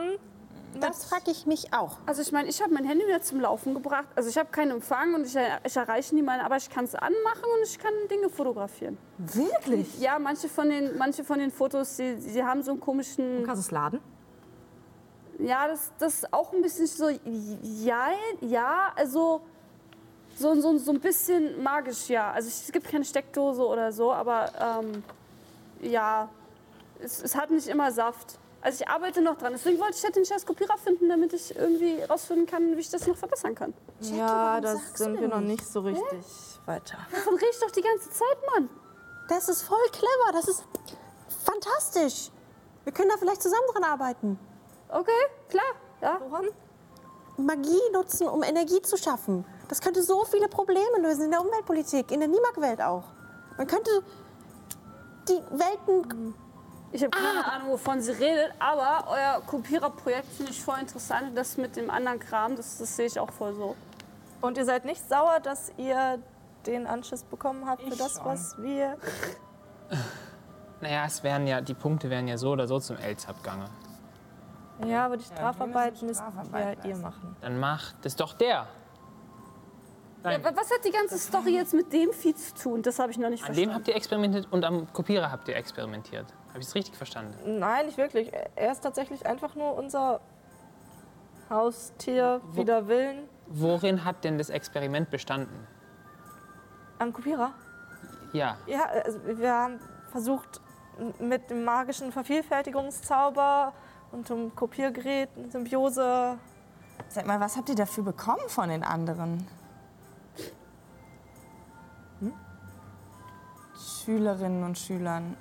[0.79, 1.97] Das frage ich mich auch.
[2.05, 4.07] Also ich meine, ich habe mein Handy wieder zum Laufen gebracht.
[4.15, 7.45] Also ich habe keinen Empfang und ich, ich erreiche niemanden, aber ich kann es anmachen
[7.57, 8.97] und ich kann Dinge fotografieren.
[9.17, 9.99] Wirklich?
[9.99, 13.43] Ja, manche von den, manche von den Fotos, die, die haben so einen komischen...
[13.45, 13.99] Kannst du es laden?
[15.39, 18.09] Ja, das, das ist auch ein bisschen so, ja,
[18.41, 19.41] ja, also
[20.35, 22.31] so, so, so ein bisschen magisch, ja.
[22.31, 25.03] Also es gibt keine Steckdose oder so, aber ähm,
[25.81, 26.29] ja,
[26.99, 28.39] es, es hat nicht immer Saft.
[28.61, 29.51] Also ich arbeite noch dran.
[29.51, 32.89] Deswegen wollte ich halt den scheiß Kopierer finden, damit ich irgendwie rausfinden kann, wie ich
[32.89, 33.73] das noch verbessern kann.
[33.99, 35.65] Ja, warum da sagst du sind wir noch nicht?
[35.67, 36.23] so richtig
[36.65, 36.97] weiter.
[37.11, 38.69] Davon rede ich doch die ganze Zeit, Mann.
[39.27, 40.31] Das ist voll clever.
[40.31, 40.63] Das ist
[41.43, 42.31] fantastisch.
[42.85, 44.39] Wir können da vielleicht zusammen dran arbeiten.
[44.93, 45.11] Okay,
[45.49, 45.63] klar.
[46.01, 46.19] Ja.
[46.29, 46.45] Woran?
[47.37, 49.43] Magie nutzen, um Energie zu schaffen.
[49.67, 53.05] Das könnte so viele Probleme lösen in der Umweltpolitik, in der Nimak-Welt auch.
[53.57, 53.89] Man könnte
[55.27, 56.35] die Welten.
[56.91, 61.35] Ich habe keine Ahnung, wovon sie redet, aber euer Kopiererprojekt finde ich voll interessant.
[61.35, 63.75] Das mit dem anderen Kram, das, das sehe ich auch voll so.
[64.41, 66.19] Und ihr seid nicht sauer, dass ihr
[66.67, 68.25] den Anschiss bekommen habt für Ich das, schon.
[68.25, 68.97] was wir.
[70.81, 73.69] Naja, es wären ja, die Punkte wären ja so oder so zum Elzabgange.
[74.85, 77.35] Ja, aber die wir Strafarbeit müssen müsst Strafarbeit ja ihr machen.
[77.41, 78.67] Dann macht das doch der.
[80.23, 82.81] Ja, was hat die ganze Story jetzt mit dem Vieh zu tun?
[82.81, 83.75] Das habe ich noch nicht an dem verstanden.
[83.75, 86.25] habt ihr experimentiert und am Kopierer habt ihr experimentiert.
[86.49, 87.59] Habe ich es richtig verstanden?
[87.59, 88.31] Nein, nicht wirklich.
[88.55, 90.21] Er ist tatsächlich einfach nur unser
[91.49, 93.27] Haustier, Wo- wider Willen.
[93.47, 95.67] Worin hat denn das Experiment bestanden?
[96.99, 97.51] Am Kopierer?
[98.31, 99.79] Ja, Ja, also wir haben
[100.09, 100.61] versucht,
[100.97, 103.73] m- mit dem magischen Vervielfältigungszauber
[104.13, 106.37] und dem Kopiergerät eine Symbiose.
[107.09, 109.45] Sag mal, was habt ihr dafür bekommen von den anderen?
[113.75, 115.35] Schülerinnen und Schülern.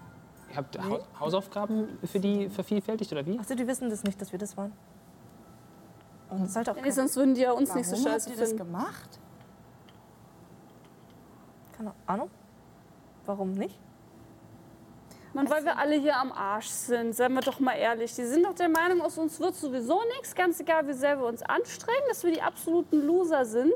[0.50, 3.38] ihr habt Hau- Hausaufgaben für die vervielfältigt oder wie?
[3.38, 4.72] Achso, die wissen das nicht, dass wir das waren.
[6.30, 8.30] Und das sollte auch Nee, sonst würden die ja uns Warum nicht so habt scheiße
[8.30, 9.18] ihr das gemacht?
[11.76, 12.30] keine Ahnung.
[13.26, 13.78] Warum nicht?
[15.34, 18.14] Man, weil wir alle hier am Arsch sind, seien wir doch mal ehrlich.
[18.14, 21.26] Die sind doch der Meinung, aus uns wird sowieso nichts, ganz egal, wie sehr wir
[21.26, 23.72] uns anstrengen, dass wir die absoluten Loser sind.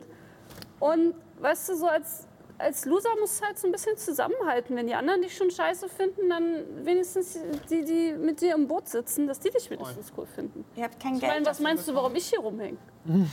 [0.80, 2.26] Und weißt du, so als,
[2.58, 4.76] als Loser musst du halt so ein bisschen zusammenhalten.
[4.76, 7.38] Wenn die anderen dich schon scheiße finden, dann wenigstens
[7.70, 10.64] die, die mit dir im Boot sitzen, dass die dich wenigstens cool finden.
[10.76, 11.32] Ihr habt kein Ich Geld.
[11.32, 12.76] meine, was meinst du, warum ich hier rumhänge?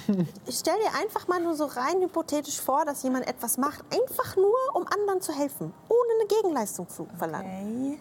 [0.45, 4.35] Ich stell dir einfach mal nur so rein hypothetisch vor, dass jemand etwas macht, einfach
[4.37, 7.95] nur, um anderen zu helfen, ohne eine Gegenleistung zu verlangen.
[7.95, 7.99] Okay,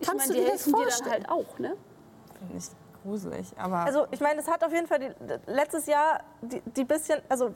[0.00, 1.12] Ich Kannst meine, du die dir das helfen dir dann vorstellen?
[1.12, 1.76] halt auch, ne?
[2.38, 2.64] finde ich
[3.02, 3.52] gruselig.
[3.58, 5.12] Aber Also ich meine, es hat auf jeden Fall die,
[5.46, 7.54] letztes Jahr die, die bisschen, also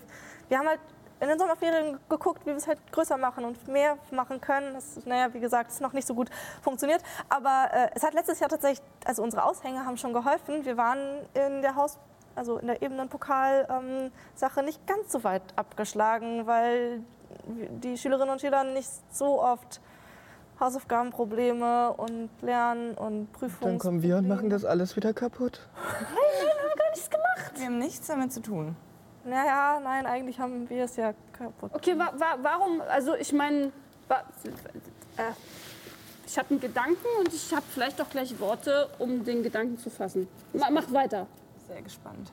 [0.49, 0.81] wir haben halt
[1.21, 4.75] in den Sommerferien geguckt, wie wir es halt größer machen und mehr machen können.
[4.75, 6.31] Das, naja, wie gesagt, ist noch nicht so gut
[6.63, 7.03] funktioniert.
[7.29, 10.65] Aber äh, es hat letztes Jahr tatsächlich, also unsere Aushänge haben schon geholfen.
[10.65, 11.99] Wir waren in der Haus,
[12.37, 17.03] also in der Ebenenpokal-Sache nicht ganz so weit abgeschlagen, weil
[17.47, 19.81] die Schülerinnen und Schüler nicht so oft
[20.61, 23.73] Hausaufgabenprobleme und Lernen und Prüfungen.
[23.75, 25.61] Dann kommen wir und machen das alles wieder kaputt.
[27.59, 28.77] wir haben nichts damit zu tun.
[29.25, 31.71] Naja, nein, eigentlich haben wir es ja kaputt.
[31.75, 33.73] Okay, wa wa warum, also ich meine,
[34.07, 34.23] wa
[35.17, 35.33] äh,
[36.27, 39.91] ich habe einen Gedanken und ich habe vielleicht auch gleich Worte, um den Gedanken zu
[39.91, 40.29] fassen.
[40.53, 41.27] Ma mach weiter.
[41.67, 42.33] Sehr gespannt.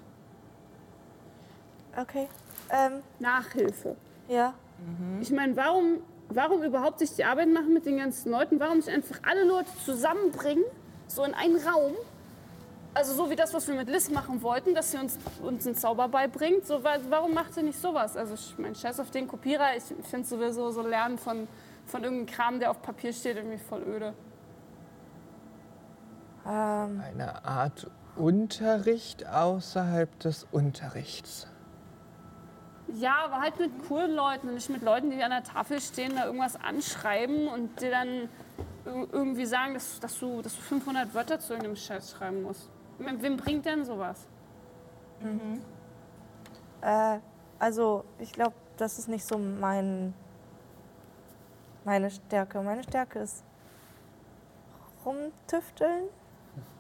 [1.98, 2.28] Okay.
[2.72, 3.96] Ähm, Nachhilfe.
[4.28, 4.54] ja.
[5.22, 6.00] Ich meine, warum,
[6.30, 8.60] warum überhaupt sich die Arbeit machen mit den ganzen Leuten?
[8.60, 10.64] Warum nicht einfach alle Leute zusammenbringen,
[11.08, 11.94] so in einen Raum?
[12.94, 15.76] Also so wie das, was wir mit Liz machen wollten, dass sie uns, uns einen
[15.76, 16.66] Zauber beibringt.
[16.66, 18.16] So, wa- warum macht sie nicht sowas?
[18.16, 19.76] Also ich meine, scheiß auf den Kopierer.
[19.76, 21.48] Ich finde sowieso so Lernen von,
[21.86, 24.14] von irgendeinem Kram, der auf Papier steht, irgendwie voll öde.
[26.46, 31.48] Ähm, Eine Art Unterricht außerhalb des Unterrichts.
[32.94, 36.16] Ja, aber halt mit coolen Leuten und nicht mit Leuten, die an der Tafel stehen,
[36.16, 38.08] da irgendwas anschreiben und dir dann
[38.86, 42.70] ir- irgendwie sagen, dass, dass, du, dass du 500 Wörter zu irgendeinem Scheiß schreiben musst.
[43.00, 44.28] Wem bringt denn sowas?
[46.82, 47.20] äh,
[47.58, 50.14] also, ich glaube, das ist nicht so mein,
[51.84, 52.62] meine Stärke.
[52.62, 53.44] Meine Stärke ist
[55.06, 56.06] rumtüfteln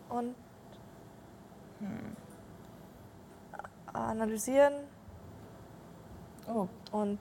[0.10, 0.36] und
[3.94, 4.74] analysieren.
[6.48, 7.20] Oh, Und,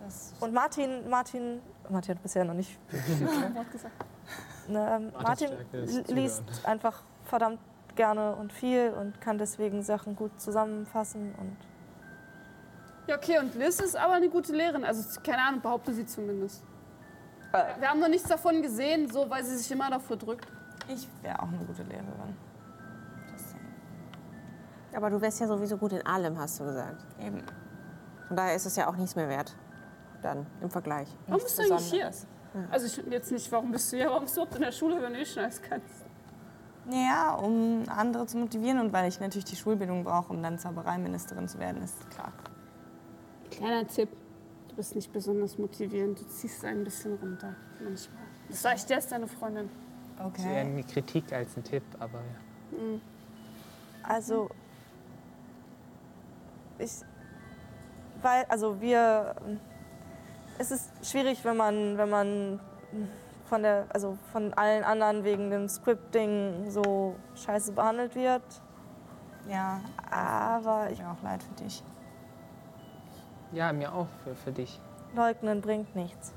[0.00, 2.78] das und Martin, Martin, Martin hat bisher noch nicht
[4.68, 5.50] Ne, ähm, Martin
[6.08, 7.58] liest einfach verdammt
[7.96, 11.34] gerne und viel und kann deswegen Sachen gut zusammenfassen.
[11.38, 11.56] Und
[13.06, 14.84] Ja, okay, und Liz ist aber eine gute Lehrerin.
[14.84, 16.62] Also, keine Ahnung, behaupte sie zumindest.
[17.78, 20.46] Wir haben noch nichts davon gesehen, so weil sie sich immer davor drückt.
[20.86, 22.36] ich wäre auch eine gute Lehrerin.
[24.94, 27.04] Aber du wärst ja sowieso gut in allem, hast du gesagt.
[27.20, 27.42] Eben.
[28.28, 29.56] Von daher ist es ja auch nichts mehr wert.
[30.22, 31.08] Dann im Vergleich.
[31.26, 32.06] Warum bist du eigentlich hier?
[32.06, 32.26] Besonderes.
[32.70, 34.08] Also ich jetzt nicht, warum bist du hier?
[34.08, 36.04] Warum bist du überhaupt in der Schule, wenn du nicht schneiden kannst?
[36.90, 41.46] Ja, um andere zu motivieren und weil ich natürlich die Schulbildung brauche, um dann Zaubereiministerin
[41.46, 42.32] zu werden, ist klar.
[43.50, 44.08] Kleiner Tipp.
[44.68, 46.20] Du bist nicht besonders motivierend.
[46.20, 47.54] Du ziehst ein bisschen runter.
[47.82, 48.22] Manchmal.
[48.48, 49.68] Das sag ich dir als deine Freundin.
[50.16, 52.98] Das wäre eine Kritik als ein Tipp, aber ja.
[54.02, 54.48] Also,
[56.78, 56.90] ich,
[58.22, 59.34] weil, also wir,
[60.58, 62.60] es ist schwierig, wenn man, wenn man
[63.48, 68.42] von der, also von allen anderen wegen dem Scripting so scheiße behandelt wird.
[69.48, 69.80] Ja,
[70.10, 71.82] Aber ich mir auch leid für dich.
[73.52, 74.78] Ja, mir auch für, für dich.
[75.14, 76.34] leugnen bringt nichts.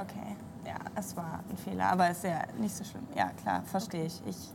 [0.00, 3.06] Okay, ja, es war ein Fehler, aber ist ja nicht so schlimm.
[3.14, 4.20] Ja, klar, verstehe ich.
[4.26, 4.52] ich.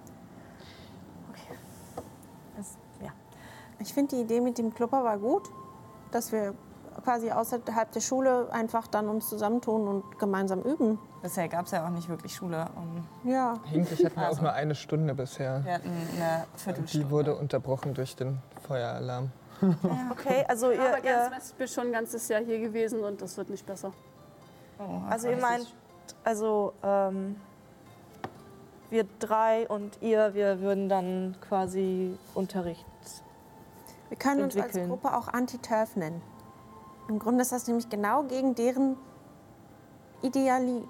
[2.59, 3.11] Es, ja.
[3.83, 5.49] Ich finde die Idee mit dem Club aber gut,
[6.11, 6.53] dass wir
[7.03, 10.99] quasi außerhalb der Schule einfach dann uns zusammentun und gemeinsam üben.
[11.21, 12.67] Bisher gab es ja auch nicht wirklich Schule.
[12.75, 13.55] Um, Ja.
[13.71, 14.37] Eigentlich hatten wir Also.
[14.37, 15.63] auch nur eine Stunde bisher.
[15.65, 17.05] wir hatten eine Viertelstunde.
[17.05, 19.31] Die wurde unterbrochen durch den Feueralarm.
[20.11, 23.21] Okay, also ihr, Aber ihr, ganz ich bin schon ein ganzes Jahr hier gewesen und
[23.21, 23.91] das wird nicht besser.
[24.79, 25.73] Oh, also ihr meint,
[26.23, 27.37] also ähm,
[28.89, 32.85] wir drei und ihr, wir würden dann quasi Unterricht.
[34.13, 34.75] Wir können uns als.
[34.75, 36.21] Gruppe auch Anti-Turf nennen.
[37.07, 38.95] Im Grunde ist das nämlich genau gegen deren
[40.21, 40.87] Ideali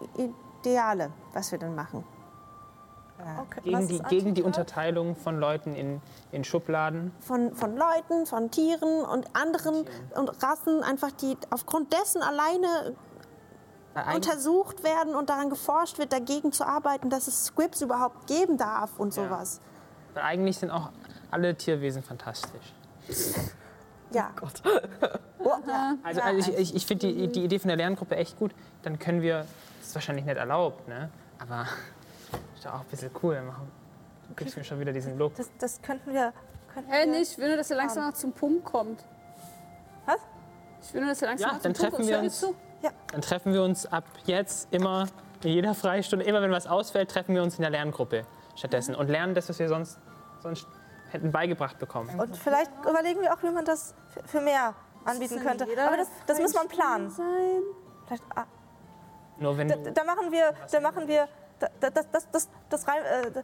[0.62, 2.04] Ideale, was wir dann machen.
[3.40, 4.44] Okay, Gegen die, gegen die?
[4.44, 6.02] Unterteilung von Leuten in,
[6.34, 7.14] in Schubladen.
[7.22, 9.86] Von, von Leuten, von Tieren und anderen
[10.18, 12.94] und Rassen, einfach die aufgrund dessen alleine
[14.14, 19.00] untersucht werden und daran geforscht wird, dagegen zu arbeiten, dass es Scripts überhaupt geben darf
[19.00, 19.24] und Ja.
[19.24, 19.62] sowas.
[20.14, 20.90] weil eigentlich sind auch
[21.32, 22.74] alle Tierwesen fantastisch.
[24.12, 24.32] Ja.
[26.04, 28.52] Also, also ich, ich, ich finde die, die Idee von der Lerngruppe echt gut.
[28.84, 29.46] Dann können wir,
[29.80, 31.10] das ist wahrscheinlich nicht erlaubt, ne?
[31.40, 31.68] aber
[32.56, 33.42] ist doch auch ein bisschen cool.
[33.42, 33.70] Machen.
[34.30, 35.36] Du gibst mir schon wieder diesen Look.
[35.36, 36.34] Das, das könnten wir.
[36.74, 37.32] Könnten Hä, wir nicht?
[37.34, 39.04] Ich will nur, dass er langsam noch zum Punkt kommt.
[40.06, 40.18] Was?
[40.82, 42.08] Ich will nur, dass er langsam Ja, noch zum dann Punkt treffen kommt.
[42.10, 42.40] wir dir uns.
[42.40, 42.56] zu.
[43.12, 45.08] Dann treffen wir uns ab jetzt immer
[45.44, 48.24] in jeder Freistunde, immer wenn was ausfällt, treffen wir uns in der Lerngruppe
[48.56, 50.00] stattdessen und lernen das, was wir sonst,
[50.42, 50.68] sonst
[51.14, 52.19] hätten beigebracht bekommen.
[52.19, 53.94] Und vielleicht überlegen wir auch, wie man das
[54.26, 54.73] für- mehr
[55.06, 55.65] anbieten könnte.
[55.85, 57.10] Aber das, das muss man planen.
[57.10, 57.61] Sein.
[58.06, 58.45] Vielleicht, ah,
[59.38, 61.27] Nur wenn da, da machen wir, da machen wir,
[61.60, 63.44] da, da, das, das, das, das rein, äh,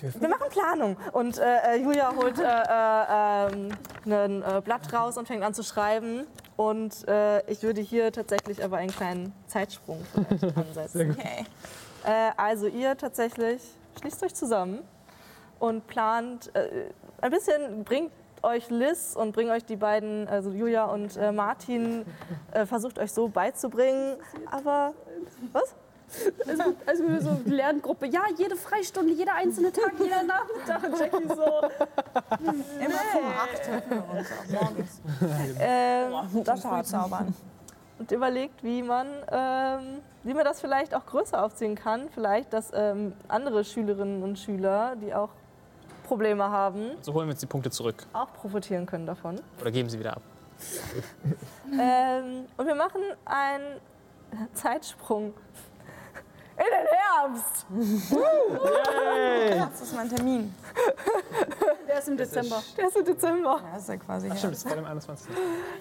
[0.00, 0.96] wir machen Planung.
[1.12, 3.70] Und äh, äh, Julia holt äh, äh, ähm,
[4.06, 6.26] ein äh, Blatt raus und fängt an zu schreiben.
[6.56, 10.04] Und äh, ich würde hier tatsächlich aber einen kleinen Zeitsprung
[10.54, 11.16] ansetzen.
[11.18, 11.44] Okay.
[12.04, 13.60] Äh, also ihr tatsächlich
[14.00, 14.86] schließt euch zusammen
[15.58, 16.90] und plant äh,
[17.20, 18.12] ein bisschen, bringt
[18.42, 22.04] euch Liz und bringt euch die beiden, also Julia und äh, Martin,
[22.52, 24.16] äh, versucht euch so beizubringen.
[24.50, 24.94] Aber
[25.52, 25.74] was?
[26.46, 28.06] Also, also wir so eine Lerngruppe.
[28.06, 30.84] Ja, jede Freistunde, jeder einzelne Tag, jeder Nachmittag.
[30.84, 31.34] Und Jackie so.
[32.80, 35.02] Immer um acht treffen wir uns, auch morgens.
[35.60, 37.34] Ähm, Das früh zaubern.
[37.98, 42.08] und überlegt, wie man, ähm, wie man das vielleicht auch größer aufziehen kann.
[42.14, 45.30] Vielleicht, dass ähm, andere Schülerinnen und Schüler, die auch
[46.08, 49.40] Probleme haben, so holen wir uns die Punkte zurück auch profitieren können davon.
[49.60, 50.22] oder geben sie wieder ab.
[51.70, 53.78] Ähm, und wir machen einen
[54.54, 55.34] Zeitsprung
[56.56, 57.66] in den Herbst.
[59.70, 60.54] Das ist mein Termin.
[61.86, 62.62] Der ist im Dezember.
[62.76, 63.60] Der ist im Dezember.
[63.70, 64.26] Ja, ist ja quasi.
[64.36, 65.28] Stimmt, das ist bei dem 21.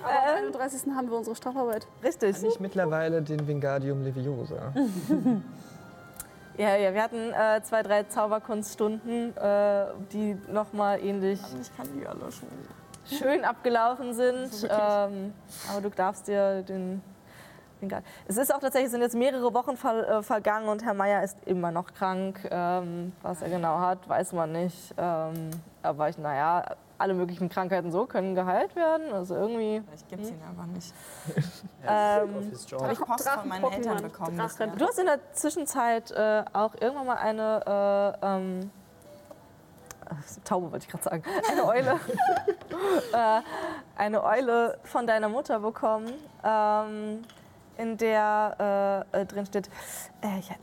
[0.03, 0.91] Aber am 31.
[0.93, 1.87] haben wir unsere Strafarbeit.
[2.03, 2.41] Richtig.
[2.41, 4.73] nicht mittlerweile den Wingardium Leviosa?
[6.57, 12.07] Ja, ja, wir hatten äh, zwei, drei Zauberkunststunden, äh, die nochmal ähnlich Ich kann die
[12.07, 12.49] alle schon.
[13.05, 14.63] schön abgelaufen sind.
[14.63, 15.33] Ähm,
[15.71, 17.03] aber du darfst dir den.
[18.27, 21.37] es ist auch tatsächlich, sind jetzt mehrere Wochen ver, äh, vergangen und Herr Meier ist
[21.45, 22.39] immer noch krank.
[22.49, 24.95] Ähm, was er genau hat, weiß man nicht.
[24.97, 25.51] Ähm,
[25.83, 29.11] aber ich, naja, alle möglichen Krankheiten so können geheilt werden.
[29.13, 29.81] Also irgendwie.
[29.85, 30.93] Vielleicht gibt es ihn einfach nicht.
[31.89, 34.35] Ähm, His Habe ich Post von meinen Eltern bekommen.
[34.35, 38.71] Du hast in der Zwischenzeit äh, auch irgendwann mal eine äh, ähm,
[40.09, 41.91] äh, Taube wollte ich gerade sagen, eine Eule,
[43.13, 43.41] äh,
[43.95, 46.11] eine Eule von deiner Mutter bekommen,
[46.43, 47.21] ähm,
[47.77, 49.69] in der äh, äh, drin steht,
[50.23, 50.55] ja,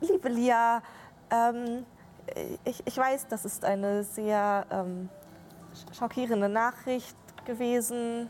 [0.00, 0.82] liebe Lia,
[1.30, 1.86] ähm,
[2.64, 5.08] ich, ich weiß, das ist eine sehr ähm,
[5.92, 8.28] schockierende Nachricht gewesen.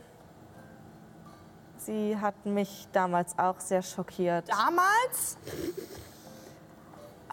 [1.77, 4.49] Sie hat mich damals auch sehr schockiert.
[4.49, 5.37] Damals?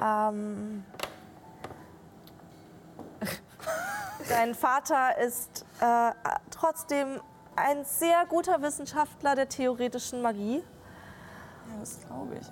[0.00, 0.84] Ähm,
[4.28, 6.12] Dein Vater ist äh,
[6.50, 7.20] trotzdem
[7.56, 10.56] ein sehr guter Wissenschaftler der theoretischen Magie.
[11.68, 12.46] Ja, das glaube ich.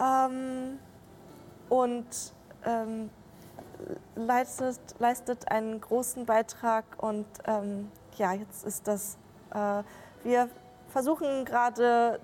[0.00, 0.78] ähm,
[1.68, 2.06] und
[2.64, 3.10] ähm,
[4.14, 6.84] leistet, leistet einen großen Beitrag.
[6.98, 9.18] Und ähm, ja, jetzt ist das.
[9.54, 9.82] Äh,
[10.24, 10.48] wir
[10.88, 12.20] versuchen gerade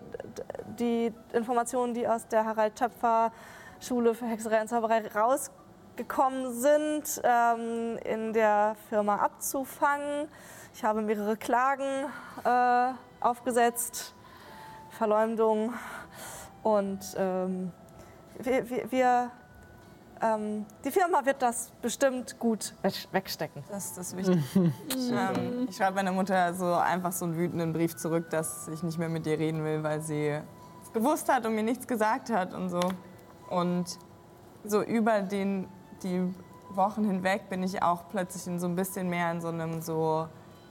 [0.78, 3.32] die Informationen, die aus der Harald Töpfer
[3.80, 10.28] Schule für Hexerei und Zauberei rausgekommen sind, ähm, in der Firma abzufangen.
[10.72, 12.06] Ich habe mehrere Klagen
[12.44, 14.14] äh, aufgesetzt,
[14.90, 15.74] Verleumdung
[16.62, 17.72] und ähm,
[18.38, 19.30] wir, wir, wir
[20.24, 23.62] ähm, die Firma wird das bestimmt gut weg- wegstecken.
[23.70, 24.42] Das ist das Wichtige.
[24.56, 28.98] ähm, ich schreibe meiner Mutter so einfach so einen wütenden Brief zurück, dass ich nicht
[28.98, 30.28] mehr mit ihr reden will, weil sie
[30.82, 32.80] es gewusst hat und mir nichts gesagt hat und so.
[33.50, 33.84] Und
[34.64, 35.68] so über den,
[36.02, 36.22] die
[36.70, 40.26] Wochen hinweg bin ich auch plötzlich in so ein bisschen mehr in so einem so,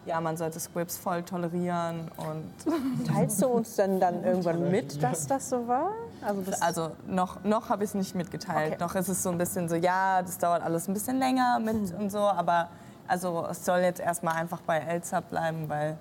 [0.06, 5.28] ja, man sollte Squibs voll tolerieren und Teilst du uns denn dann irgendwann mit, dass
[5.28, 5.92] das so war?
[6.26, 8.74] Also das Also noch, noch habe ich es nicht mitgeteilt.
[8.74, 8.84] Okay.
[8.84, 11.94] Noch ist es so ein bisschen so, ja, das dauert alles ein bisschen länger mit
[11.94, 12.70] und so, aber
[13.08, 15.98] also es soll jetzt erstmal einfach bei Elsa bleiben, weil,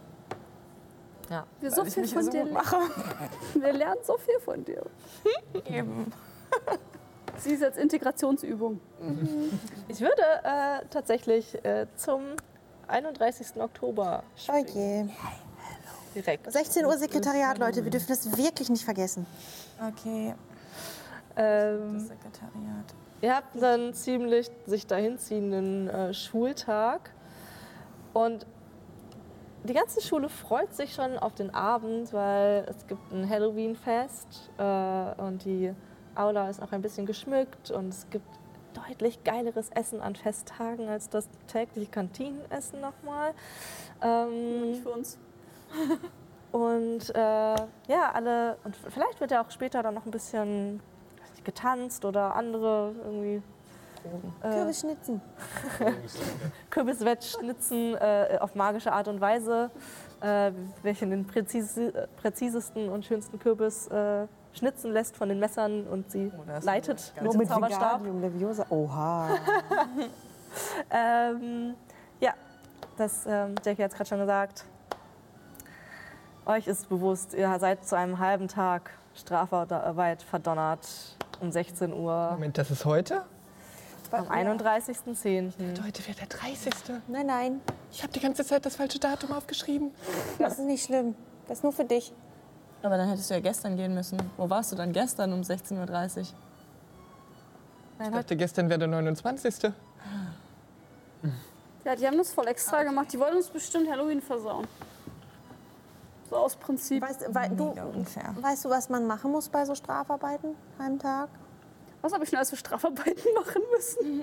[1.61, 2.53] Wir so weil ich viel mich von so dir lernen.
[2.53, 2.77] mache.
[3.55, 4.83] Wir lernen so viel von dir.
[5.67, 6.13] Eben.
[7.39, 8.79] Sie ist jetzt Integrationsübung.
[9.89, 12.21] Ich würde äh, tatsächlich äh, zum
[12.89, 13.57] 31.
[13.61, 15.07] Oktober Oh je.
[16.15, 16.53] direkt.
[16.53, 17.83] 16 Uhr Sekretariat, Leute.
[17.83, 19.27] Wir dürfen das wirklich nicht vergessen.
[19.81, 20.35] Okay,
[21.37, 22.95] Ähm, das Sekretariat.
[23.23, 27.11] Ihr habt einen ziemlich sich dahinziehenden äh, Schultag
[28.13, 28.47] und
[29.65, 35.23] die ganze Schule freut sich schon auf den Abend, weil es gibt ein Halloween-Fest äh,
[35.23, 35.73] und die
[36.17, 38.27] Aula ist auch ein bisschen geschmückt und es gibt
[38.75, 43.35] deutlich geileres Essen an Festtagen als das tägliche Kantinenessen nochmal.
[44.03, 45.19] Ähm, Nicht für uns.
[46.53, 50.81] und äh, ja, alle, und vielleicht wird ja auch später dann noch ein bisschen
[51.21, 53.43] weiß nicht, getanzt oder andere irgendwie
[54.43, 55.21] äh, Kürbisschnitzen.
[56.71, 59.71] Kürbiswettschnitzen äh, auf magische Art und Weise,
[60.21, 60.53] äh,
[60.83, 66.31] welche den präzise, präzisesten und schönsten Kürbis äh, schnitzen lässt von den Messern und sie
[66.37, 68.03] Oh, leitet ganz mit dem Zauberstab.
[68.21, 68.67] Leviosa.
[68.71, 69.29] Oha.
[70.91, 71.75] Ähm,
[72.21, 72.35] ja,
[72.99, 74.67] das, ähm, Jackie hat es gerade schon gesagt.
[76.45, 80.89] Euch ist bewusst, ihr seid zu einem halben Tag Strafarbeit verdonnert
[81.41, 83.23] um 16 Uhr Moment, das ist heute?
[84.11, 85.53] am 31.10.
[85.87, 86.73] Heute wäre der 30.
[87.09, 87.61] Nein, nein.
[87.91, 89.91] Ich habe die ganze Zeit das falsche Datum aufgeschrieben.
[90.39, 91.15] Das ist nicht schlimm.
[91.49, 92.13] Das ist nur für dich.
[92.83, 94.19] Aber dann hättest du ja gestern gehen müssen.
[94.37, 96.27] Wo warst du dann gestern um 16.30 Uhr?
[98.05, 99.73] Ich dachte, gestern wäre der 29.
[101.85, 103.13] Ja, die haben das voll extra gemacht.
[103.13, 104.67] Die wollen uns bestimmt Halloween versauen.
[106.33, 107.03] So aus Prinzip.
[107.03, 111.29] Weißt, wei, du, weißt du, was man machen muss bei so Strafarbeiten am Tag?
[112.01, 114.21] Was habe ich schon alles für Strafarbeiten machen müssen?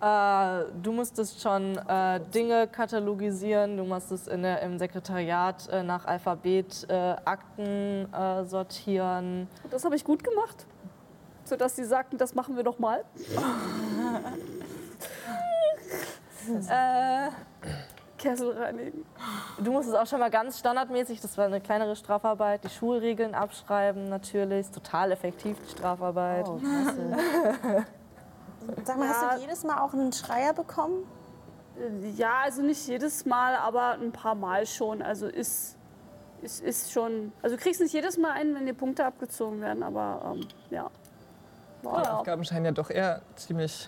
[0.00, 6.06] Äh, du musstest schon äh, Dinge katalogisieren, du musstest in der, im Sekretariat äh, nach
[6.06, 9.46] Alphabet äh, Akten äh, sortieren.
[9.70, 10.66] Das habe ich gut gemacht.
[11.44, 13.04] Sodass sie sagten, das machen wir doch mal.
[16.70, 17.28] Äh,
[18.18, 19.04] Kessel reinigen.
[19.58, 24.08] du musstest auch schon mal ganz standardmäßig, das war eine kleinere Strafarbeit, die Schulregeln abschreiben
[24.08, 24.60] natürlich.
[24.60, 26.46] Ist total effektiv, die Strafarbeit.
[26.48, 26.60] Oh.
[28.84, 31.04] Sag mal, hast du jedes Mal auch einen Schreier bekommen?
[32.16, 35.00] Ja, also nicht jedes Mal, aber ein paar Mal schon.
[35.00, 35.76] Also ist,
[36.42, 37.32] ist, ist schon.
[37.40, 40.90] Also du kriegst nicht jedes Mal einen, wenn dir Punkte abgezogen werden, aber ähm, ja.
[41.82, 42.08] Die Wow.
[42.08, 43.86] Aufgaben scheinen ja doch eher ziemlich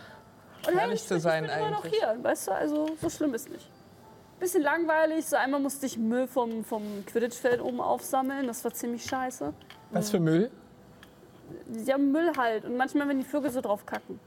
[0.58, 1.98] Und hey, gefährlich ich, zu sein ich bin immer noch eigentlich.
[2.00, 2.52] hier, weißt du?
[2.52, 3.68] Also so schlimm ist nicht.
[4.40, 5.26] Bisschen langweilig.
[5.26, 8.46] So einmal musste ich Müll vom, vom Quidditch-Feld oben aufsammeln.
[8.46, 9.52] Das war ziemlich scheiße.
[9.90, 10.50] Was für Müll?
[11.84, 12.64] Ja, Müll halt.
[12.64, 14.18] Und manchmal, wenn die Vögel so drauf kacken.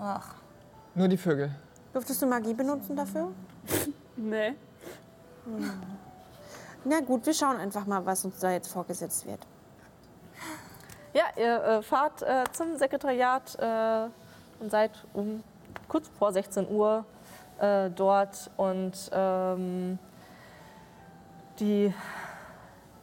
[0.00, 0.36] Ach,
[0.94, 1.50] Nur die Vögel.
[1.92, 3.32] Durftest du Magie benutzen dafür?
[4.18, 4.54] Nee.
[6.84, 9.40] Na gut, wir schauen einfach mal, was uns da jetzt vorgesetzt wird.
[11.12, 14.08] Ja, ihr äh, fahrt äh, zum Sekretariat äh,
[14.62, 15.42] und seid um
[15.86, 17.04] kurz vor 16 Uhr
[17.58, 19.98] äh, dort und ähm,
[21.58, 21.92] die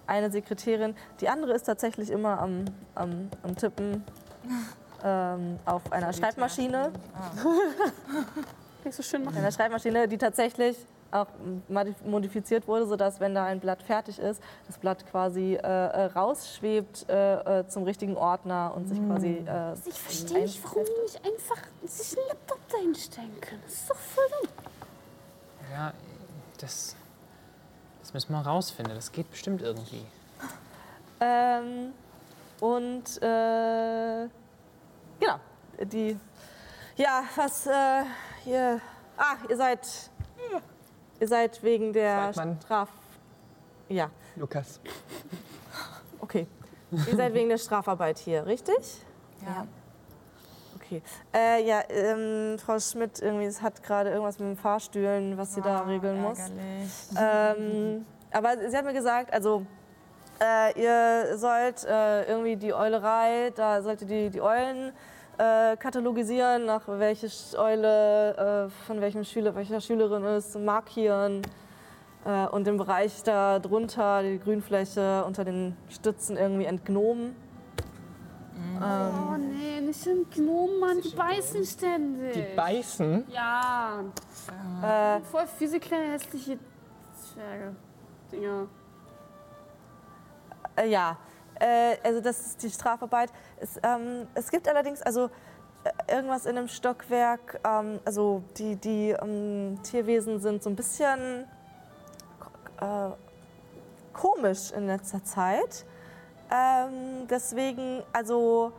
[0.05, 2.65] eine Sekretärin, die andere ist tatsächlich immer am,
[2.95, 4.03] am, am Tippen
[5.03, 6.91] ähm, auf einer Schreibmaschine.
[8.83, 9.37] Kriegst du schön machen.
[9.37, 10.77] Eine Schreibmaschine, die tatsächlich
[11.13, 11.27] auch
[11.69, 16.05] modif- modifiziert wurde, sodass, wenn da ein Blatt fertig ist, das Blatt quasi äh, äh,
[16.05, 19.43] rausschwebt äh, äh, zum richtigen Ordner und sich quasi.
[19.47, 23.61] Äh, Ich verstehe nicht, warum die nicht einfach sich einen Laptop dahin stellen können.
[23.63, 24.49] Das ist doch voll dumm.
[25.71, 25.93] Ja,
[26.59, 26.95] das,
[28.01, 28.93] das müssen wir rausfinden.
[28.95, 30.05] Das geht bestimmt irgendwie.
[31.19, 31.93] Ähm,
[32.59, 34.27] und äh,
[35.19, 35.39] genau,
[35.81, 36.17] die.
[36.95, 38.03] Ja, was äh,
[38.45, 38.79] ihr.
[39.17, 39.79] Ah, ihr seid.
[41.23, 42.57] Ihr seid wegen der Zweitmann.
[42.65, 42.89] Straf.
[43.87, 44.81] Ja, Lukas.
[46.19, 46.47] okay.
[46.91, 48.75] ihr seid wegen der Strafarbeit hier, richtig?
[49.45, 49.65] Ja.
[50.75, 51.01] Okay.
[51.33, 55.61] Äh, ja, ähm, Frau Schmidt, irgendwie, es hat gerade irgendwas mit den Fahrstühlen, was sie
[55.61, 56.39] da regeln muss.
[57.17, 59.65] Ähm, aber sie hat mir gesagt, also
[60.41, 64.91] äh, ihr sollt äh, irgendwie die Eulerei, da sollt ihr die, die Eulen
[65.43, 71.41] äh, katalogisieren, nach welche Sch- Eule äh, von welchem Schüler, welcher Schülerin ist, markieren.
[72.25, 77.35] Äh, und den Bereich da drunter, die Grünfläche unter den Stützen irgendwie entgnomen.
[78.79, 81.01] Oh nee, nicht im Gnomen, Mann.
[81.01, 82.33] Die beißen ständig.
[82.33, 83.25] Die beißen.
[83.29, 83.99] ja,
[84.81, 86.57] Äh, voll fiese kleine hässliche
[87.13, 87.75] Zwerge.
[88.31, 88.67] Dinger.
[90.75, 91.17] Äh, ja,
[91.63, 93.31] äh, also das ist die Strafarbeit.
[93.59, 95.29] Es, ähm, es gibt allerdings also
[95.83, 101.45] äh, irgendwas in dem Stockwerk, ähm, also die, die ähm, Tierwesen sind so ein bisschen
[102.81, 103.09] äh,
[104.11, 105.85] komisch in letzter Zeit.
[106.51, 108.73] Ähm, deswegen, also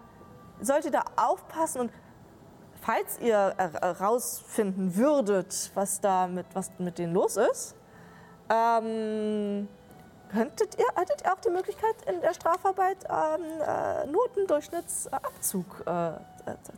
[0.61, 1.91] solltet ihr da aufpassen und
[2.83, 7.75] falls ihr herausfinden würdet, was da mit, was mit denen los ist,
[8.51, 9.69] ähm,
[10.35, 16.15] könntet ihr, hättet ihr auch die Möglichkeit, in der Strafarbeit ähm, äh, Notendurchschnittsabzug äh, äh,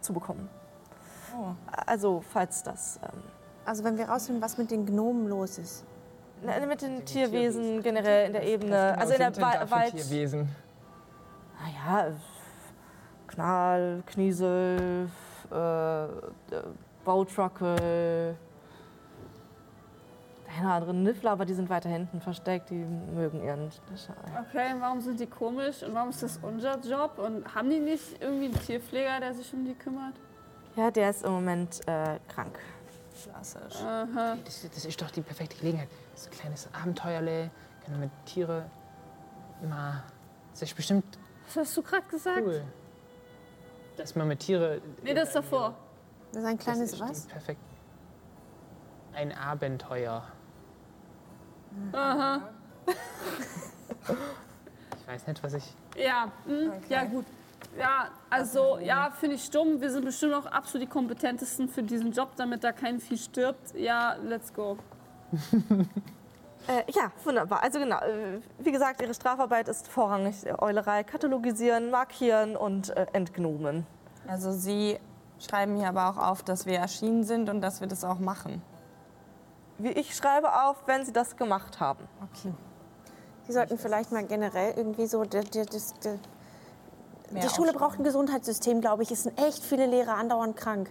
[0.01, 0.49] zu bekommen.
[1.87, 2.99] Also, falls das.
[3.03, 3.23] Ähm,
[3.65, 5.85] Also wenn wir rausfinden, was mit den Gnomen los ist.
[6.43, 9.71] ne, mit den Tierwesen generell in der Ebene, also in der denn da Wa für
[9.71, 9.91] Wald.
[9.93, 10.49] Tierwesen.
[11.61, 12.13] Naja,
[13.27, 15.09] Knall, Kniesel,
[15.51, 16.09] äh, äh,
[17.05, 18.37] Bautruckel.
[20.57, 22.77] Keine anderen Niffler, aber die sind weiter hinten versteckt, die
[23.15, 24.17] mögen ihren Schein.
[24.49, 27.19] Okay, warum sind die komisch und warum ist das unser Job?
[27.19, 30.15] Und haben die nicht irgendwie einen Tierpfleger, der sich um die kümmert?
[30.75, 32.59] Ja, der ist im Moment äh, krank.
[33.23, 33.83] Klassisch.
[33.83, 34.37] Aha.
[34.45, 35.89] Das, das ist doch die perfekte Gelegenheit.
[36.15, 37.51] So ein kleines Abenteuerle,
[37.85, 38.65] können wir mit Tiere
[39.69, 40.03] mal.
[40.53, 41.05] Das ist bestimmt
[41.49, 42.41] Was hast du gerade gesagt?
[42.43, 42.63] cool.
[43.99, 44.81] Dass man mit Tiere.
[45.03, 45.75] Nee, das davor.
[46.33, 47.27] Das ist ein Das kleines ist was?
[47.27, 47.61] perfekt.
[49.15, 50.23] Ein Abenteuer.
[51.93, 52.49] Aha.
[55.01, 55.75] Ich weiß nicht, was ich.
[55.97, 57.25] Ja, hm, ja gut.
[57.79, 59.81] Ja, also ja, finde ich stumm.
[59.81, 63.75] Wir sind bestimmt auch absolut die kompetentesten für diesen Job, damit da kein Vieh stirbt.
[63.75, 64.79] Ja, let's go.
[66.69, 67.63] Äh, ja, wunderbar.
[67.63, 73.87] Also genau, äh, wie gesagt, Ihre Strafarbeit ist vorrangig Eulerei, katalogisieren, markieren und äh, entgnomen.
[74.27, 74.99] Also Sie
[75.39, 78.63] schreiben hier aber auch auf, dass wir erschienen sind und dass wir das auch machen.
[79.79, 82.07] Wie ich schreibe auf, wenn Sie das gemacht haben.
[82.33, 82.53] Okay.
[83.47, 85.23] Sie sollten vielleicht mal generell irgendwie so.
[85.25, 86.19] Die, die, das- die,
[87.33, 89.11] Mehr die Schule braucht ein Gesundheitssystem, glaube ich.
[89.11, 90.91] Es sind echt viele Lehrer andauernd krank.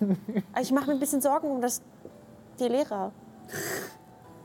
[0.52, 1.80] Also ich mache mir ein bisschen Sorgen um das,
[2.58, 3.12] die Lehrer.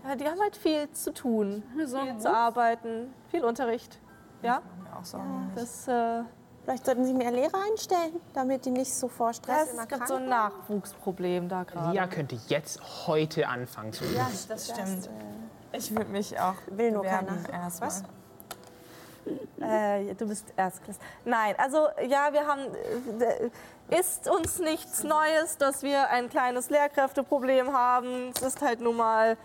[0.08, 1.88] Ja, die haben halt viel zu tun, viel
[2.20, 4.00] zu arbeiten, viel Unterricht.
[4.44, 5.52] Ja, Mir auch Sorgen.
[5.56, 6.22] das, äh,
[6.66, 10.16] Vielleicht sollten Sie mehr Lehrer einstellen, damit die nicht so vor Stress es gibt so
[10.16, 11.92] ein Nachwuchsproblem da gerade.
[11.92, 14.16] Lia könnte jetzt heute anfangen zu üben.
[14.16, 15.10] Ja, das stimmt.
[15.74, 17.38] Ich würde mich auch Will nur keiner.
[17.52, 17.90] erstmal.
[17.90, 18.04] Was?
[19.60, 20.98] Äh, du bist Erstklass.
[21.24, 22.62] Nein, also ja, wir haben.
[23.22, 23.50] Äh,
[24.00, 28.32] ist uns nichts Neues, dass wir ein kleines Lehrkräfteproblem haben.
[28.36, 29.38] Es ist halt nun mal.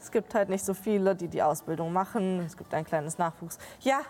[0.00, 2.40] Es gibt halt nicht so viele, die die Ausbildung machen.
[2.40, 3.58] Es gibt ein kleines Nachwuchs.
[3.80, 4.00] Ja,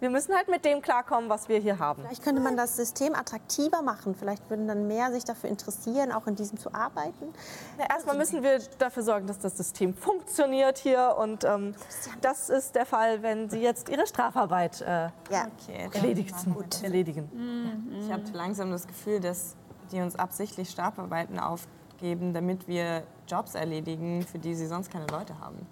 [0.00, 2.02] wir müssen halt mit dem klarkommen, was wir hier haben.
[2.02, 4.14] Vielleicht könnte man das System attraktiver machen.
[4.14, 7.32] Vielleicht würden dann mehr sich dafür interessieren, auch in diesem zu arbeiten.
[7.78, 11.16] Ja, erstmal müssen wir dafür sorgen, dass das System funktioniert hier.
[11.18, 11.74] Und ähm,
[12.20, 15.48] das ist der Fall, wenn Sie jetzt Ihre Strafarbeit äh, Ja.
[15.58, 16.34] Okay, erledigt
[16.82, 17.98] erledigen.
[18.00, 19.56] Ich habe langsam das Gefühl, dass
[19.90, 25.38] die uns absichtlich Strafarbeiten aufgeben, damit wir Jobs erledigen, für die sie sonst keine Leute
[25.40, 25.66] haben.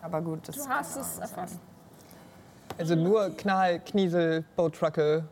[0.00, 1.58] Aber gut, das Du hast es erfasst.
[2.78, 5.24] Also nur Knall, Kniesel, Boatruckel.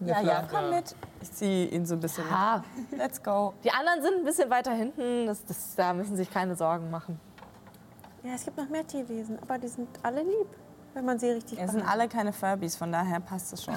[0.00, 0.94] Ja, ja, komm mit.
[1.22, 2.24] Ich ziehe ihn so ein bisschen.
[2.30, 2.62] Ah,
[2.96, 3.54] Let's go.
[3.62, 5.26] die anderen sind ein bisschen weiter hinten.
[5.26, 7.18] Das, das, da müssen sich keine Sorgen machen.
[8.24, 10.48] ja, es gibt noch mehr Tierwesen, aber die sind alle lieb,
[10.94, 13.76] wenn man sie richtig Es sind alle keine Furbies, von daher passt es schon.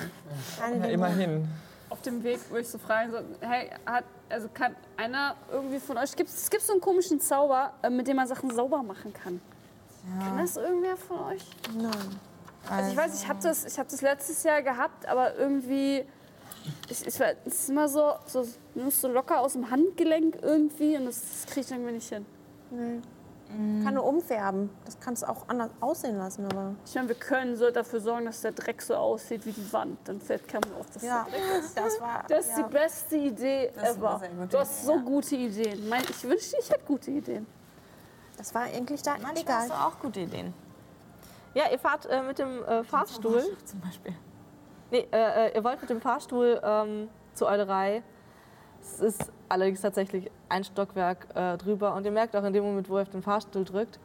[0.59, 1.47] Ja, immerhin.
[1.89, 5.97] Auf dem Weg würde ich so fragen, so, hey, hat, also kann einer irgendwie von
[5.97, 9.39] euch, gibt es so einen komischen Zauber, äh, mit dem man Sachen sauber machen kann?
[10.19, 11.45] Kann das irgendwer von euch?
[11.77, 12.19] Nein.
[12.69, 16.05] Also ich weiß, ich habe das, ich hab das letztes Jahr gehabt, aber irgendwie,
[16.89, 18.45] ich, ich, war- es ist immer so, so,
[18.89, 22.25] so locker aus dem Handgelenk irgendwie und das, das kriege ich irgendwie nicht hin.
[23.83, 24.69] Kann nur umfärben.
[24.83, 26.75] Das kannst du auch anders aussehen lassen, aber.
[26.85, 29.97] Ich meine, wir können so dafür sorgen, dass der Dreck so aussieht wie die Wand.
[30.03, 31.77] Dann fällt keinem auf, dass Ja, der Dreck ist.
[31.77, 32.25] das war.
[32.27, 34.21] Das ist die beste Idee Das ever.
[34.49, 35.01] Du hast so ja.
[35.01, 35.81] gute Ideen.
[36.09, 37.47] Ich wünschte, ich hätte gute Ideen.
[38.37, 39.55] Das war eigentlich da Manchmal egal.
[39.61, 40.53] hast du auch gute Ideen.
[41.53, 43.41] Ja, ihr fahrt äh, mit dem äh, Fahrstuhl.
[43.65, 44.13] Zum Beispiel.
[44.91, 48.03] Nee, äh, äh, ihr wollt mit dem Fahrstuhl ähm, zur Eulerei.
[48.81, 52.89] Es ist allerdings tatsächlich ein Stockwerk äh, drüber und ihr merkt auch in dem Moment,
[52.89, 53.99] wo ihr auf den Fahrstuhl drückt,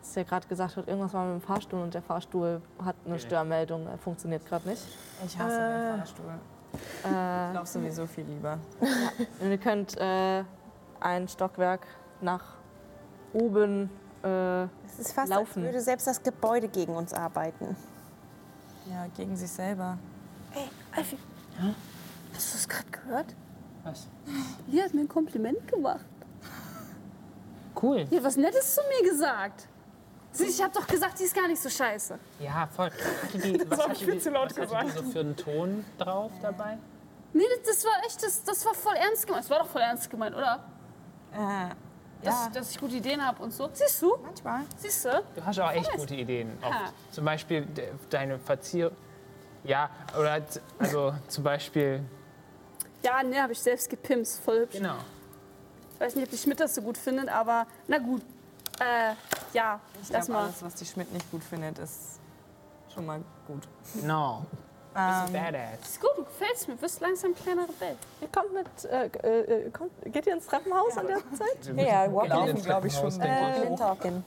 [0.00, 3.14] dass ja gerade gesagt wird, irgendwas war mit dem Fahrstuhl und der Fahrstuhl hat eine
[3.14, 3.22] Okay.
[3.26, 4.82] Störmeldung, er funktioniert gerade nicht.
[5.26, 6.24] Ich hasse den Fahrstuhl.
[6.72, 8.58] Ich Äh, laufe sowieso viel lieber.
[9.40, 10.42] und ihr könnt äh,
[11.00, 11.86] ein Stockwerk
[12.20, 12.54] nach
[13.32, 13.90] oben.
[14.22, 15.62] Äh, Es ist fast, Laufen.
[15.62, 17.76] als würde selbst das Gebäude gegen uns arbeiten.
[18.90, 19.98] Ja, gegen sich selber.
[20.54, 21.18] Ey, Alfie.
[22.34, 23.34] Hast du es gerade gehört?
[23.84, 24.08] Was?
[24.66, 26.04] Die hat mir ein Kompliment gemacht.
[27.80, 28.04] Cool.
[28.06, 29.68] Die hat was Nettes zu mir gesagt.
[30.32, 32.18] Sie, Ich habe doch gesagt, die ist gar nicht so scheiße.
[32.40, 32.90] Ja, voll.
[33.22, 36.78] Hatte die, was hab ich viel zu laut die so für einen Ton drauf dabei?
[37.32, 39.44] Nee, das, das war echt, das, das war voll ernst gemeint.
[39.44, 40.64] Das war doch voll ernst gemeint, oder?
[41.32, 41.70] Äh,
[42.22, 43.70] Dass, ja, dass ich gute Ideen habe und so.
[43.72, 44.16] Siehst du?
[44.22, 44.62] manchmal.
[44.76, 45.22] Siehst du?
[45.34, 46.56] Du hast auch echt gute Ideen.
[46.62, 46.72] Oft.
[46.74, 46.92] Ha.
[47.10, 48.92] Zum Beispiel de- deine Verzier...
[49.64, 50.40] Ja, oder
[50.78, 52.02] also zum Beispiel...
[53.02, 54.40] Ja, ne, habe ich selbst gepimst.
[54.40, 54.76] Voll hübsch.
[54.76, 54.96] Genau.
[55.94, 58.22] Ich weiß nicht, ob die Schmidt das so gut findet, aber na gut.
[58.80, 59.12] Äh,
[59.52, 60.44] ja, Ich lass glaube, mal.
[60.46, 62.18] alles, was die Schmidt nicht gut findet, ist
[62.94, 63.68] schon mal gut.
[63.94, 64.46] Genau.
[64.96, 65.80] Ähm, Badass.
[65.82, 66.74] Ist gut, du gefällst mir.
[66.74, 67.96] Du bist langsam ein kleiner Rebell.
[68.20, 68.84] ihr kommt mit.
[68.84, 71.76] Äh, äh, äh, kommt, geht ihr ins Treppenhaus an der Zeit?
[71.76, 73.20] ja, Walking Walking glaube ich schon.
[73.20, 74.22] Äh.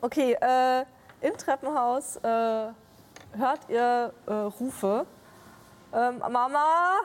[0.00, 0.84] Okay, äh,
[1.20, 5.06] im Treppenhaus äh, hört ihr äh, Rufe.
[5.94, 7.00] Ähm, Mama,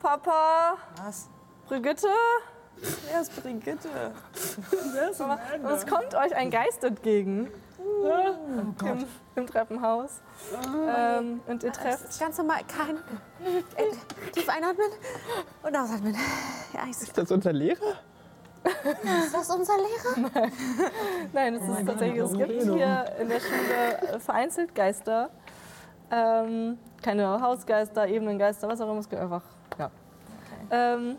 [0.00, 1.28] Papa, Was?
[1.68, 2.08] Brigitte.
[3.10, 3.88] Wer ist Brigitte?
[5.18, 7.50] Mama, und es kommt euch ein Geist entgegen.
[7.78, 9.04] Im,
[9.36, 10.20] Im Treppenhaus.
[10.64, 12.18] Ähm, und ihr trefft.
[12.18, 12.96] Ganz normal, kein.
[13.76, 14.86] Äh, tief einatmen
[15.62, 16.16] und ausatmen.
[16.72, 17.94] Ja, ist, Ist das unser Lehrer?
[18.64, 20.50] ist das unser Lehrer?
[21.32, 25.30] Nein, es ist tatsächlich, es gibt hier in der Schule äh, vereinzelt Geister.
[26.10, 29.00] Ähm, keine Hausgeister, Ebenengeister, was auch immer.
[29.00, 29.42] Es gibt einfach,
[29.78, 29.90] ja.
[30.70, 31.16] Ähm,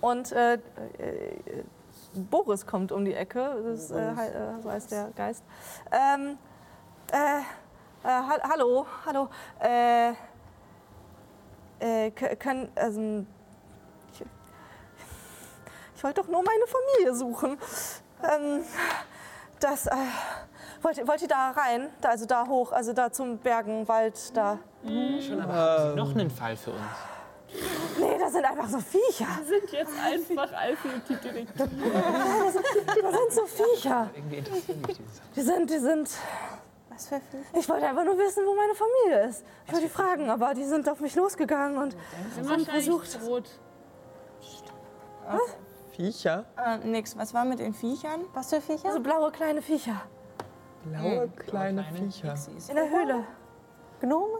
[0.00, 0.58] und äh, äh,
[2.16, 5.42] Boris kommt um die Ecke, das ist, äh, äh, so heißt der Geist.
[5.92, 6.38] Ähm,
[7.12, 7.42] äh, äh,
[8.08, 9.28] ha hallo, hallo.
[9.60, 10.10] Äh,
[11.80, 13.24] äh, kö- können, also,
[14.12, 14.24] ich,
[15.94, 17.58] ich wollte doch nur meine Familie suchen.
[18.22, 18.62] Ähm,
[19.60, 19.90] das, äh,
[20.82, 21.88] wollt, ihr- wollt ihr da rein?
[22.00, 24.58] Da, also da hoch, also da zum Bergenwald, da.
[24.84, 26.80] Schon, aber Sie noch einen Fall für uns?
[27.98, 29.26] Nee, das sind einfach so Viecher.
[29.44, 31.68] sind jetzt einfach Alfie und die Direktor.
[33.02, 34.10] Das sind so Viecher.
[34.14, 35.32] Irgendwie interessieren mich diese Sachen.
[35.34, 36.10] Die sind, die sind.
[36.90, 37.58] Was für Viecher?
[37.58, 39.44] Ich wollte einfach nur wissen, wo meine Familie ist.
[39.66, 41.96] Ich wollte die fragen, aber die sind auf mich losgegangen und
[42.48, 43.18] haben versucht.
[43.26, 43.48] Rot.
[45.92, 46.44] Viecher?
[46.56, 47.16] Äh, nix.
[47.16, 48.24] Was war mit den Viechern?
[48.34, 48.92] Was für Viecher?
[48.92, 50.02] so blaue kleine Viecher
[50.84, 52.28] Blaue kleine kleine Viecher.
[52.28, 52.68] Pixies.
[52.68, 53.24] in der Höhle.
[54.00, 54.38] Gnome?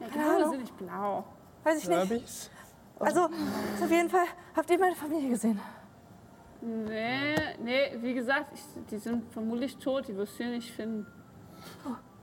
[0.00, 0.50] Ja, genau, Ahnung.
[0.50, 1.24] sind nicht blau.
[1.64, 2.50] Weiß ich nicht.
[2.98, 5.60] Also, auf jeden Fall, habt ihr meine Familie gesehen?
[6.60, 11.06] Nee, nee, wie gesagt, ich, die sind vermutlich tot, die wirst du hier nicht finden.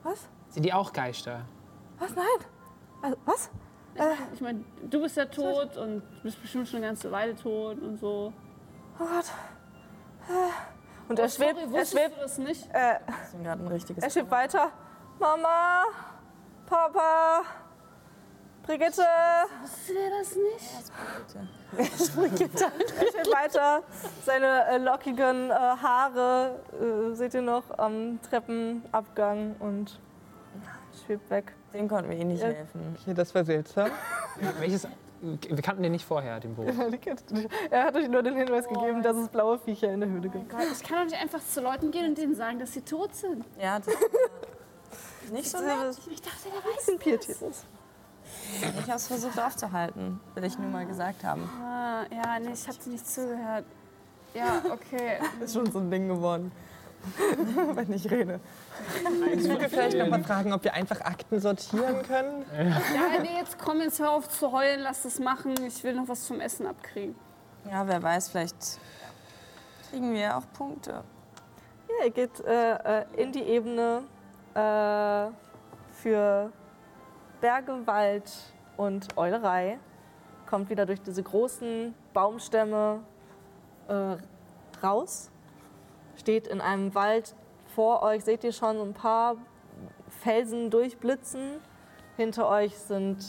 [0.04, 0.30] Was?
[0.50, 1.42] Sind die auch Geister?
[1.98, 2.16] Was?
[2.16, 2.26] Nein.
[3.02, 3.50] Also, was?
[4.34, 7.98] Ich meine, du bist ja tot und bist bestimmt schon eine ganze Weile tot und
[7.98, 8.32] so.
[8.98, 9.26] Oh Gott.
[10.30, 11.10] Äh.
[11.10, 12.66] Und er schwebt, Sorry, er schwebt, du das nicht?
[12.72, 14.02] äh, Das ist gerade ein richtiges.
[14.04, 14.72] er schwebt weiter.
[15.20, 15.84] Mama,
[16.66, 17.42] Papa,
[18.70, 19.02] Brigitte.
[19.64, 20.92] Wusstest du das nicht?
[21.78, 23.82] Er schwebt weiter.
[24.24, 30.00] Seine äh, lockigen äh, Haare äh, seht ihr noch am Treppenabgang und
[31.04, 31.54] schwebt weg.
[31.74, 32.50] Den konnten wir eh nicht Ja.
[32.50, 32.96] helfen.
[33.02, 33.90] Okay, das war seltsam.
[34.60, 34.88] Welches?
[35.22, 36.68] Wir kannten den nicht vorher, den Boot.
[37.72, 40.48] Er hat euch nur den Hinweis gegeben, dass es blaue Viecher in der Höhle gibt.
[40.48, 43.16] Gott, ich kann doch nicht einfach zu Leuten gehen und denen sagen, dass sie tot
[43.16, 43.44] sind.
[43.60, 43.88] Ja, das
[45.32, 45.76] nicht so nett.
[46.12, 46.76] Ich dachte, der weiß.
[46.78, 47.66] bisschen pietätlos.
[48.62, 51.50] Ich habe es versucht aufzuhalten, will ich nur mal gesagt haben.
[51.62, 53.66] Ah, ja, nee, ich hab dir nicht zugehört.
[54.34, 55.20] Ja, okay.
[55.44, 56.52] Ist schon so ein Ding geworden.
[57.76, 58.40] Wenn ich rede.
[59.34, 62.44] Ich würde vielleicht noch mal fragen, ob wir einfach Akten sortieren können.
[62.54, 65.56] Ja, nee, jetzt komm, jetzt hör auf zu heulen, lass das machen.
[65.66, 67.16] Ich will noch was zum Essen abkriegen.
[67.70, 68.80] Ja, wer weiß, vielleicht
[69.90, 71.04] kriegen wir auch Punkte.
[71.88, 74.04] Ja, ihr geht äh, äh, in die Ebene
[74.54, 75.32] äh,
[76.02, 76.52] für
[77.42, 78.30] Berge, Wald
[78.76, 79.80] und Eulerei.
[80.46, 83.00] Kommt wieder durch diese großen Baumstämme
[83.88, 84.18] äh,
[84.84, 85.32] raus.
[86.18, 87.36] steht in einem Wald.
[87.76, 89.38] Vor euch seht ihr schon ein paar
[90.22, 91.62] Felsen durchblitzen.
[92.18, 93.26] Hinter euch sind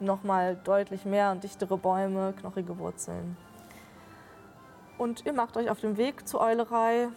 [0.00, 3.36] nochmal deutlich mehr und dichtere Bäume, knochige Wurzeln.
[4.98, 7.08] Und ihr macht euch auf den Weg zur Eulerei.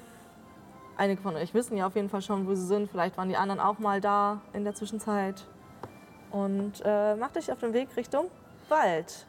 [0.96, 2.92] Einige von euch wissen ja auf jeden Fall schon, wo sie sind.
[2.92, 5.44] Vielleicht waren die anderen auch mal da in der Zwischenzeit.
[6.34, 8.30] Und äh, macht euch auf den Weg Richtung
[8.68, 9.28] Wald.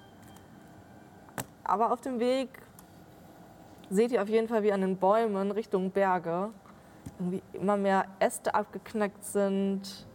[1.63, 2.49] Aber auf dem Weg
[3.91, 6.51] seht ihr auf jeden Fall, wie an den Bäumen Richtung Berge
[7.19, 10.07] irgendwie immer mehr Äste abgeknackt sind.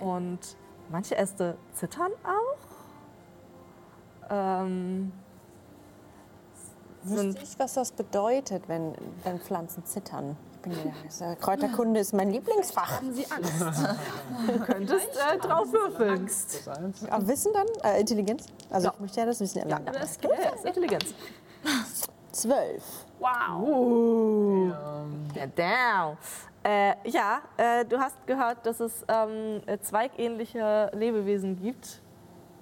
[0.00, 0.56] Und
[0.90, 2.58] manche Äste zittern auch.
[4.30, 5.12] Ähm,
[7.04, 10.36] Wüsste ich, was das bedeutet, wenn, wenn Pflanzen zittern?
[10.62, 12.96] Ich bin ja, ist ja- Kräuterkunde ist mein Lieblingsfach.
[12.98, 13.96] Haben Sie Angst?
[14.66, 16.28] könntest äh, drauf würfeln.
[17.10, 17.66] Aber Wissen dann?
[17.82, 18.44] Äh, Intelligenz?
[18.68, 18.92] Also Ja.
[18.94, 19.88] ich möchte ja das Wissen erlernen.
[19.88, 21.14] Aber das Ja, ist Intelligenz.
[22.32, 22.82] Zwölf.
[23.18, 24.72] Wow.
[25.34, 26.16] Ja, down.
[26.62, 32.02] Äh, ja, äh, du hast gehört, dass es ähm, äh, zweigähnliche Lebewesen gibt,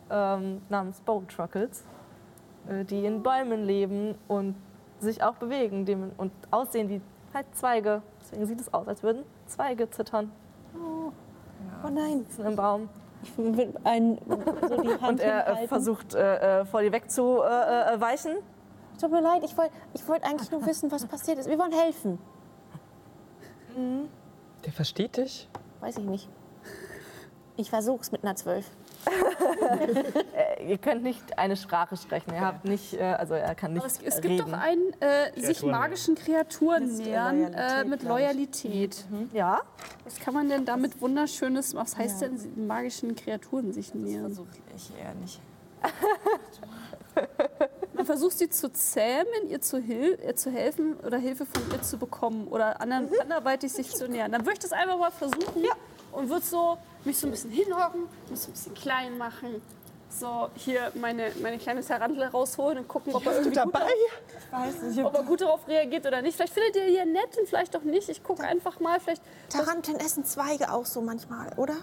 [0.08, 1.82] ähm, namens Bowtruckles,
[2.68, 4.54] äh, die in Bäumen leben und
[5.00, 7.00] sich auch bewegen dem, und aussehen wie
[7.34, 8.02] halt Zweige.
[8.20, 10.30] Deswegen sieht es aus, als würden Zweige zittern
[11.84, 12.18] Oh nein.
[12.28, 12.88] sitzen im Baum.
[13.22, 14.18] Ich will ein,
[14.68, 15.68] so die Hand Und er äh, hinhalten.
[15.68, 18.32] versucht, äh, äh, vor dir wegzuweichen.
[18.36, 19.00] Äh.
[19.00, 21.48] Tut mir leid, ich wollte ich wollt eigentlich nur wissen, was passiert ist.
[21.48, 22.18] Wir wollen helfen.
[24.64, 25.48] Der versteht dich?
[25.80, 26.28] Weiß ich nicht.
[27.56, 28.68] Ich versuch's mit einer Zwölf.
[30.66, 32.32] Ihr könnt nicht eine Sprache sprechen.
[32.34, 34.36] Ihr habt nicht, äh, also er kann nicht Aber es, es reden.
[34.36, 38.02] gibt doch einen äh, sich magischen Kreaturen äh, nähern äh, mit.
[38.02, 39.04] Loyalität.
[39.32, 39.60] Ja,
[40.04, 44.26] Was kann man denn damit wunderschönes, was heißt denn sie- magischen Kreaturen sich nähern?
[44.26, 45.40] Versuche ich eher nicht.
[47.94, 51.82] Man versucht sie zu zähmen, ihr zu, hil ihr zu helfen oder Hilfe von ihr
[51.82, 54.30] zu bekommen oder anderen, anderweitig sich zu nähern.
[54.30, 55.62] Dann würde ich das einfach mal versuchen
[56.12, 59.62] und würde so mich so ein bisschen hinhocken, mich so ein bisschen klein machen.
[60.10, 63.74] So hier meine, meine kleine Tarantel rausholen und gucken, ob er, irgendwie gut,
[64.50, 66.34] Weiß nicht, ob er gut darauf reagiert oder nicht.
[66.34, 68.08] Vielleicht findet ihr hier nett und vielleicht auch nicht.
[68.08, 69.00] Ich gucke einfach mal.
[69.00, 71.76] Vielleicht Taranteln essen Zweige auch so manchmal, oder?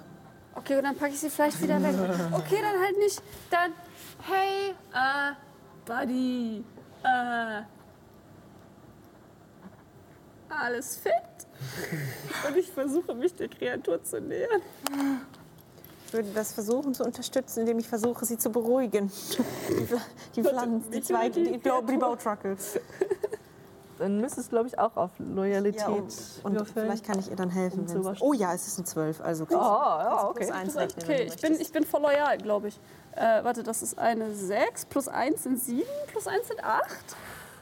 [0.55, 1.93] Okay, und dann packe ich sie vielleicht wieder weg.
[2.33, 3.21] Okay, dann halt nicht.
[3.51, 3.73] Dann,
[4.23, 5.33] hey, äh,
[5.85, 6.63] Buddy,
[7.03, 7.61] äh,
[10.49, 11.44] alles fit?
[12.47, 14.61] Und ich versuche mich der Kreatur zu nähern.
[16.07, 19.11] Ich würde das versuchen zu unterstützen, indem ich versuche, sie zu beruhigen.
[19.69, 19.87] Die,
[20.35, 22.79] die Pflanzen, die Zweige, die die, Bautruckles.
[23.97, 26.13] dann müsstest du, glaube ich, auch auf Loyalität Ja, und,
[26.43, 27.87] und vielleicht kann ich ihr dann helfen.
[27.89, 30.45] Um oh ja, es ist eine Zwölf, also Oh, ja, okay.
[30.45, 32.79] plus eins rechnen, wenn Okay, du ich bin, ich bin voll loyal, glaube ich.
[33.15, 36.85] Äh, warte, das ist eine 6, plus 1 sind 7, plus 1 sind 8.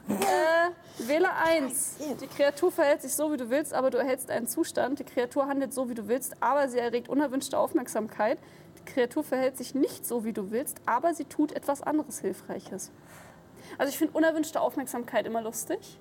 [0.08, 1.96] Äh, wähle 1.
[2.20, 4.98] Die Kreatur verhält sich so, wie du willst, aber du erhältst einen Zustand.
[4.98, 8.38] Die Kreatur handelt so, wie du willst, aber sie erregt unerwünschte Aufmerksamkeit.
[8.78, 12.90] Die Kreatur verhält sich nicht so, wie du willst, aber sie tut etwas anderes Hilfreiches.
[13.78, 15.98] Also ich finde unerwünschte Aufmerksamkeit immer lustig.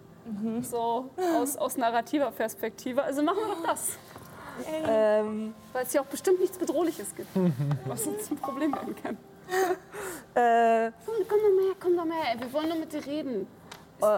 [0.62, 3.04] So aus, aus narrativer Perspektive.
[3.04, 3.90] Also machen wir doch das.
[4.88, 7.28] Ähm, Weil es hier auch bestimmt nichts Bedrohliches gibt,
[7.86, 9.18] was uns ein Problem werden kann.
[10.36, 12.36] äh, Komm, komm doch mal her, komm doch mal her.
[12.40, 13.48] Wir wollen nur mit dir reden.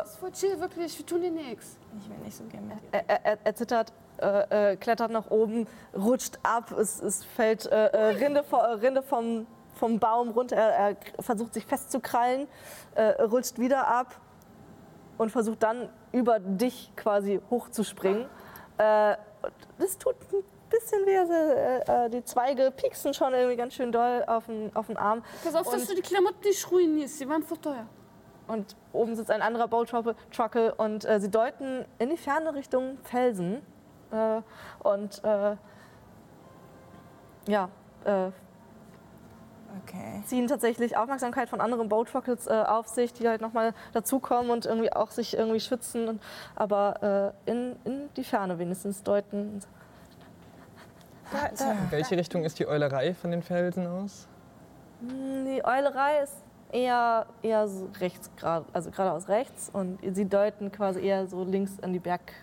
[0.03, 0.97] Es ist voll chill, wirklich.
[0.97, 1.77] Wir tun dir nichts.
[1.99, 3.03] Ich will nicht so gerne mit dir.
[3.07, 7.87] er, er, er zittert, äh, äh, klettert nach oben, rutscht ab, es, es fällt äh,
[7.87, 9.45] äh, Rinde, äh, Rinde vom,
[9.75, 12.47] vom Baum runter, er, er versucht sich festzukrallen,
[12.95, 14.15] äh, rutscht wieder ab
[15.17, 18.25] und versucht dann über dich quasi hochzuspringen.
[18.77, 19.15] Äh,
[19.77, 24.45] das tut ein bisschen weh, also, die Zweige pieksen schon irgendwie ganz schön doll auf
[24.47, 25.23] den, auf den Arm.
[25.43, 27.19] Pass auf, dass Und- du die Klamotten nicht ruinierst.
[27.19, 27.85] Die waren voll teuer.
[28.47, 33.61] Und oben sitzt ein anderer Bowtruckle und äh, sie deuten in die Ferne Richtung Felsen.
[34.11, 34.41] Äh,
[34.87, 35.55] und äh,
[37.47, 37.69] ja,
[38.05, 38.31] äh,
[39.83, 40.23] Okay.
[40.25, 44.93] ziehen tatsächlich Aufmerksamkeit von anderen Bowtruckles äh, auf sich, die halt nochmal dazukommen und irgendwie
[44.93, 46.07] auch sich irgendwie schützen.
[46.07, 46.21] Und,
[46.55, 49.61] aber äh, in, in die Ferne wenigstens deuten.
[51.31, 54.27] In welche Richtung ist die Eulerei von den Felsen aus?
[55.01, 59.69] Hm, Die Eulerei ist eher, eher so rechts, grad, also geradeaus rechts.
[59.71, 62.33] Und sie deuten quasi eher so links an die Berg.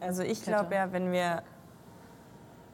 [0.00, 1.42] Also ich glaube ja, wenn wir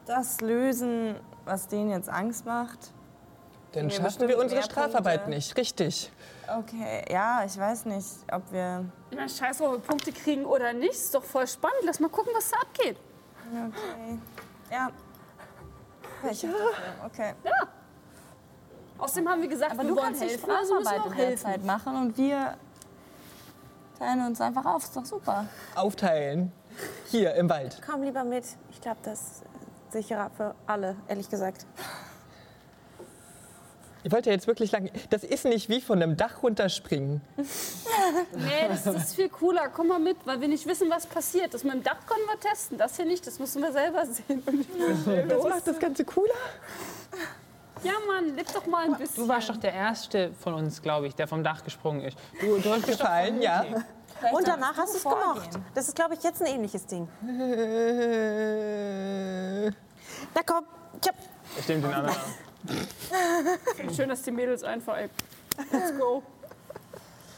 [0.05, 1.15] das lösen,
[1.45, 2.93] was denen jetzt Angst macht.
[3.71, 5.35] Dann Wir schaffen wir unsere Strafarbeit Punkte.
[5.35, 6.11] nicht, richtig.
[6.59, 8.83] Okay, ja, ich weiß nicht, ob wir.
[9.09, 10.91] Ich meine, scheiß ob wir Punkte kriegen oder nicht.
[10.91, 11.79] Ist doch voll spannend.
[11.85, 12.97] Lass mal gucken, was da abgeht.
[13.49, 14.19] Okay.
[14.69, 14.91] Ja.
[16.29, 16.49] Ich ja.
[17.05, 17.33] Okay.
[19.01, 20.49] Außerdem haben wir gesagt, Aber wir du wollen kannst helfen.
[20.49, 21.35] Also müssen wir auch.
[21.35, 22.55] Zeit machen und wir
[23.97, 24.83] teilen uns einfach auf.
[24.83, 25.47] Ist doch super.
[25.75, 26.51] Aufteilen.
[27.07, 27.81] Hier im Wald.
[27.85, 28.45] Komm lieber mit.
[28.69, 29.43] Ich glaube, das ist
[29.89, 31.65] sicherer für alle, ehrlich gesagt.
[34.03, 34.89] Ihr wollt ja jetzt wirklich lang.
[35.09, 37.21] Das ist nicht wie von einem Dach runterspringen.
[38.33, 39.69] Nee, das ist viel cooler.
[39.69, 41.53] Komm mal mit, weil wir nicht wissen, was passiert.
[41.53, 42.77] Das mit dem Dach können wir testen.
[42.77, 44.43] Das hier nicht, das müssen wir selber sehen.
[45.27, 46.33] Das macht das Ganze cooler.
[47.83, 49.23] Ja, Mann, leb doch mal ein bisschen.
[49.23, 52.17] Du warst doch der Erste von uns, glaube ich, der vom Dach gesprungen ist.
[52.39, 53.65] Du, du hast Gefallen, ja.
[54.31, 55.49] Und danach hast du es gemocht.
[55.73, 57.07] Das ist, glaube ich, jetzt ein ähnliches Ding.
[60.35, 60.65] Na komm.
[61.01, 61.15] Tschap.
[61.63, 62.15] Stimmt, den anderen.
[63.95, 65.09] Schön, dass die Mädels einfach, ey.
[65.71, 66.21] Let's go.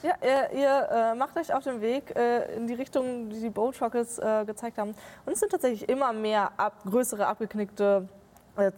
[0.01, 3.49] Ja, ihr, ihr äh, macht euch auf den Weg äh, in die Richtung, die die
[3.49, 4.93] Boat Rockets äh, gezeigt haben.
[5.25, 8.09] Und es sind tatsächlich immer mehr ab, größere, abgeknickte
[8.57, 8.73] äh,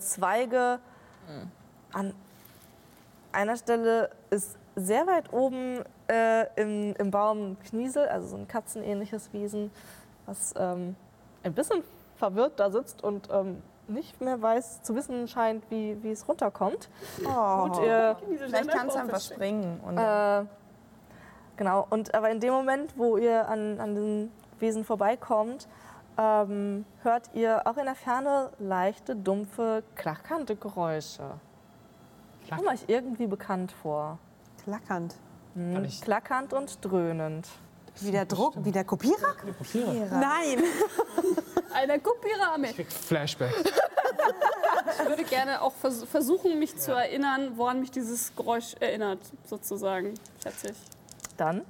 [1.25, 1.47] Zweige.
[1.93, 2.13] An
[3.31, 8.47] einer Stelle ist sehr weit oben äh, im, im Baum ein Kniesel, also so ein
[8.47, 9.71] katzenähnliches Wesen,
[10.25, 10.95] was ähm,
[11.43, 11.83] ein bisschen
[12.17, 16.89] verwirrt da sitzt und ähm, nicht mehr weiß, zu wissen scheint, wie, wie es runterkommt.
[17.19, 19.79] Gut, ihr, Vielleicht kannst du einfach springen.
[19.85, 20.45] Und äh,
[21.55, 25.67] genau, und aber in dem Moment, wo ihr an, an diesem Wesen vorbeikommt,
[26.17, 31.31] ähm, hört ihr auch in der Ferne leichte, dumpfe, klackernde Geräusche.
[32.49, 34.19] Kommt euch irgendwie bekannt vor.
[34.63, 35.15] Klackernd.
[35.55, 37.47] Hm, Klackernd und dröhnend.
[38.01, 39.35] Wie der Druck, wie der Kopierer?
[40.11, 40.63] Nein.
[41.73, 42.67] Eine Kopierarme.
[42.67, 43.53] Flashback.
[44.99, 50.13] Ich würde gerne auch vers versuchen, mich zu erinnern, woran mich dieses Geräusch erinnert, sozusagen,
[50.41, 50.77] schätze ich.
[51.37, 51.61] Dann,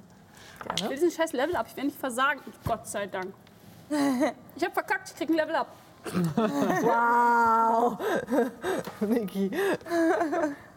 [0.76, 3.32] Ich will diesen scheiß Level up, ich werde nicht versagen, Gott sei Dank.
[3.88, 5.68] Ich habe verkackt, ich krieg ein Level up.
[6.82, 7.98] wow!
[9.00, 9.50] Niki.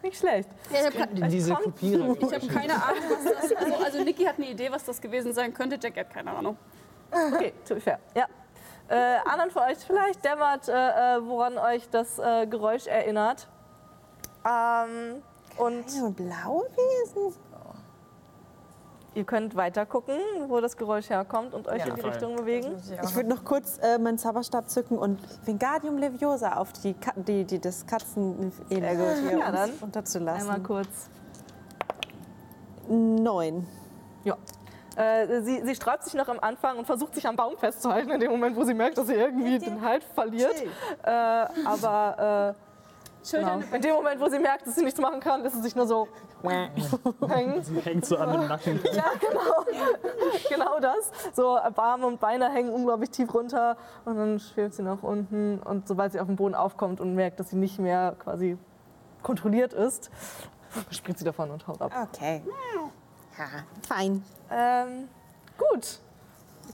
[0.02, 0.48] Nicht schlecht.
[0.70, 2.16] Ja, ich habe Diese Kopierer.
[2.20, 5.32] ich hab keine Ahnung, was das also, also Niki hat eine Idee, was das gewesen
[5.32, 5.78] sein könnte.
[5.80, 6.56] Jack hat keine Ahnung.
[7.10, 7.98] Okay, to be fair.
[8.14, 8.26] Ja.
[8.88, 13.46] Äh, anderen von euch vielleicht dämmert, äh, äh, woran euch das äh, Geräusch erinnert.
[14.44, 15.22] Ähm,
[15.56, 17.34] und So blaue Wesen.
[19.14, 20.14] Ihr könnt weiter gucken,
[20.48, 22.10] wo das Geräusch herkommt und euch Ja, in die voll.
[22.10, 22.76] Richtung bewegen.
[23.02, 27.44] Ich würde noch kurz äh, meinen Zauberstab zücken und Wingardium Leviosa auf die, Ka die,
[27.44, 30.42] die das Katzen hier Ja, dann unterzulassen.
[30.48, 31.08] Einmal kurz.
[32.88, 33.66] Neun.
[34.24, 34.36] Ja.
[34.96, 38.20] Äh, sie, sie sträubt sich noch am Anfang und versucht sich am Baum festzuhalten, in
[38.20, 40.54] dem Moment, wo sie merkt, dass sie irgendwie den Halt verliert.
[41.04, 41.10] Äh,
[41.64, 42.54] aber
[43.22, 43.60] äh, genau.
[43.72, 45.86] in dem Moment, wo sie merkt, dass sie nichts machen kann, lässt sie sich nur
[45.86, 46.08] so
[47.28, 47.62] hängen.
[47.84, 48.80] Hängt so an den Nacken.
[48.92, 49.64] Ja, genau.
[50.48, 51.10] genau das.
[51.34, 55.88] So Arme und Beine hängen unglaublich tief runter und dann schwebt sie nach unten und
[55.88, 58.56] sobald sie auf den Boden aufkommt und merkt, dass sie nicht mehr quasi
[59.22, 60.10] kontrolliert ist,
[60.90, 61.92] springt sie davon und haut ab.
[62.12, 62.42] Okay.
[63.38, 63.46] Ja,
[63.86, 64.24] fein.
[64.50, 65.08] Ähm,
[65.58, 66.00] gut.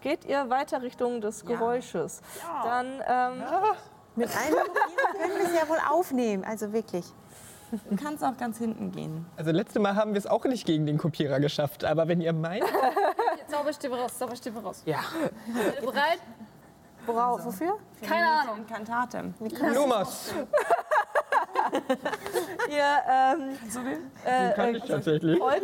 [0.01, 2.21] Geht ihr weiter Richtung des Geräusches?
[2.65, 3.43] Dann ähm,
[4.17, 6.45] Mit einem Kopierer können wir es ja wohl aufnehmen.
[6.45, 7.05] Also wirklich.
[7.91, 9.27] du kannst auch ganz hinten gehen.
[9.37, 11.85] Also letzte Mal haben wir es auch nicht gegen den Kopierer geschafft.
[11.85, 12.65] Aber wenn ihr meint,
[13.49, 14.83] Zauberstäbe raus, Zauberstäbe raus.
[14.87, 15.01] Ja.
[15.81, 16.19] Bereit?
[17.07, 17.45] Worauf?
[17.45, 17.79] Wofür?
[18.03, 18.59] Keine Ahnung.
[18.59, 19.33] Inkantate.
[19.75, 20.35] Lumos,
[22.69, 23.57] ihr ähm,
[24.25, 25.39] äh, kann ich tatsächlich.
[25.39, 25.63] folgt,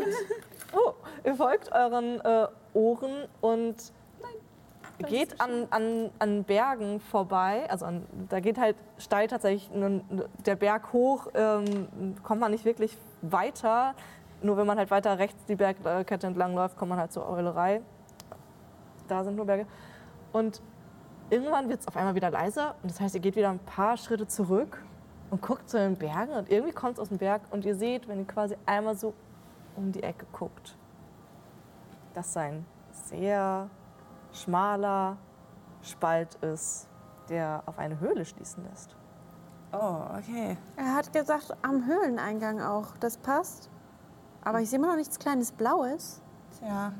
[0.72, 0.92] oh,
[1.24, 3.74] ihr folgt euren äh, Ohren und
[5.02, 7.68] geht an, an, an Bergen vorbei.
[7.68, 9.70] Also an, da geht halt steil tatsächlich
[10.44, 13.94] der Berg hoch, ähm, kommt man nicht wirklich weiter.
[14.42, 17.80] Nur wenn man halt weiter rechts die Bergkette entlang läuft, kommt man halt zur Eulerei.
[19.08, 19.66] Da sind nur Berge.
[20.32, 20.62] Und
[21.30, 22.74] irgendwann wird es auf einmal wieder leiser.
[22.82, 24.82] Und das heißt, ihr geht wieder ein paar Schritte zurück
[25.30, 26.32] und guckt zu den Bergen.
[26.32, 27.42] Und irgendwie kommt es aus dem Berg.
[27.50, 29.14] Und ihr seht, wenn ihr quasi einmal so
[29.76, 30.76] um die Ecke guckt,
[32.14, 33.70] dass ein sehr
[34.32, 35.16] schmaler
[35.82, 36.88] Spalt ist,
[37.28, 38.96] der auf eine Höhle schließen lässt.
[39.72, 40.56] Oh, okay.
[40.76, 42.96] Er hat gesagt, am Höhleneingang auch.
[43.00, 43.70] Das passt.
[44.44, 46.20] Aber ich sehe immer noch nichts kleines Blaues.
[46.58, 46.92] Tja,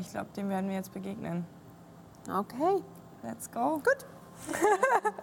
[0.00, 1.44] ich glaube, dem werden wir jetzt begegnen.
[2.28, 2.82] Okay.
[3.22, 3.74] Let's go.
[3.74, 4.06] Gut.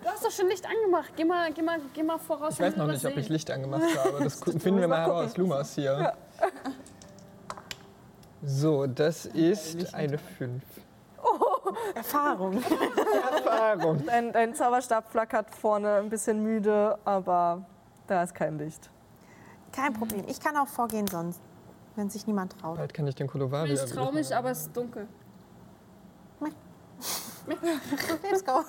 [0.04, 1.14] Du hast doch schon Licht angemacht.
[1.16, 2.54] Geh mal, geh mal, geh mal voraus.
[2.54, 4.24] Ich weiß noch nicht, ob ich Licht angemacht habe.
[4.24, 5.38] Das finden wir mal heraus.
[5.38, 6.14] Lumas hier.
[8.42, 10.62] So, das ist eine 5.
[11.96, 12.62] Erfahrung.
[13.32, 14.06] Erfahrung.
[14.06, 17.66] Dein, dein Zauberstab flackert vorne ein bisschen müde, aber
[18.08, 18.90] da ist kein Licht.
[19.72, 20.24] Kein Problem.
[20.28, 21.42] Ich kann auch vorgehen sonst,
[21.96, 22.78] wenn sich niemand traut.
[22.78, 25.08] Bald kann ich den Kolovari Ich trau mich, aber es ist dunkel.
[28.24, 28.64] Let's go.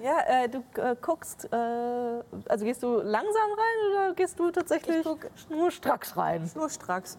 [0.00, 1.56] Ja, äh, du äh, guckst, äh,
[2.48, 6.48] also gehst du langsam rein oder gehst du tatsächlich Ich guck- nur stracks rein?
[6.54, 7.18] Nur stracks.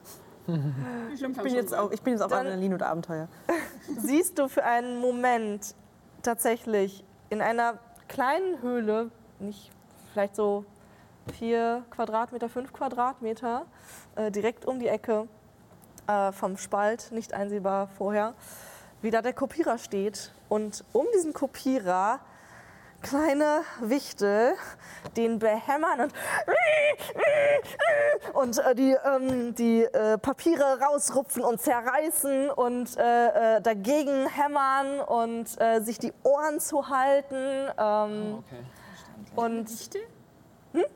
[1.17, 3.27] Schlimm Ich bin jetzt auf, ich bin jetzt auf Adrenalin und Abenteuer.
[3.97, 5.75] siehst du für einen Moment
[6.21, 9.71] tatsächlich in einer kleinen Höhle, nicht
[10.13, 10.65] vielleicht so
[11.33, 13.65] vier Quadratmeter, fünf Quadratmeter,
[14.15, 15.27] äh, direkt um die Ecke
[16.07, 18.33] äh, vom Spalt, nicht einsehbar vorher,
[19.01, 20.31] wie da der Kopierer steht.
[20.49, 22.19] Und um diesen Kopierer
[23.01, 24.53] kleine Wichtel,
[25.15, 26.13] den behämmern und,
[28.33, 34.99] und äh, die, ähm, die äh, Papiere rausrupfen und zerreißen und äh, äh, dagegen hämmern
[35.01, 37.69] und äh, sich die Ohren zu halten.
[37.77, 38.63] Ähm, Okay.
[39.35, 40.01] und Wichtel?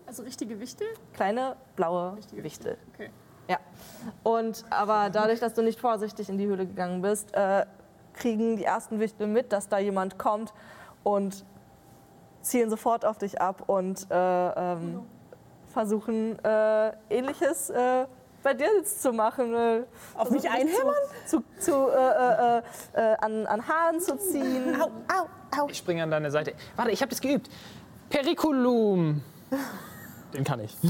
[0.05, 0.87] Also richtige Wichtel?
[1.13, 2.77] kleine blaue Richtige Wichtel.
[2.93, 3.09] Okay.
[3.47, 3.57] Ja.
[4.23, 7.65] Und aber dadurch, dass du nicht vorsichtig in die Höhle gegangen bist, äh,
[8.13, 10.53] kriegen die ersten Wichtel mit, dass da jemand kommt
[11.03, 11.43] und
[12.41, 15.01] zielen sofort auf dich ab und äh, ähm,
[15.67, 18.05] versuchen äh, ähnliches äh,
[18.43, 19.53] bei dir jetzt zu machen.
[19.53, 19.83] Äh,
[20.15, 20.95] Auf mich einhämmern?
[21.27, 22.61] Zu, zu, zu äh, äh,
[22.93, 24.81] äh, an, an Haaren zu ziehen.
[24.81, 25.67] Au, au, au.
[25.69, 26.53] Ich springe an deine Seite.
[26.75, 27.49] Warte, ich habe das geübt.
[28.09, 29.21] Periculum.
[30.33, 30.75] Den kann ich.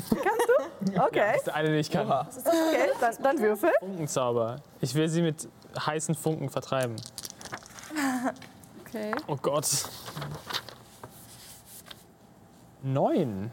[1.00, 2.10] Okay, Das ist der eine, den ich kann.
[2.10, 3.70] okay dann, dann würfel.
[3.80, 4.56] Funkenzauber.
[4.80, 5.48] Ich will sie mit
[5.78, 6.96] heißen Funken vertreiben.
[8.94, 9.14] Okay.
[9.28, 9.66] Oh Gott.
[12.82, 13.52] Neun.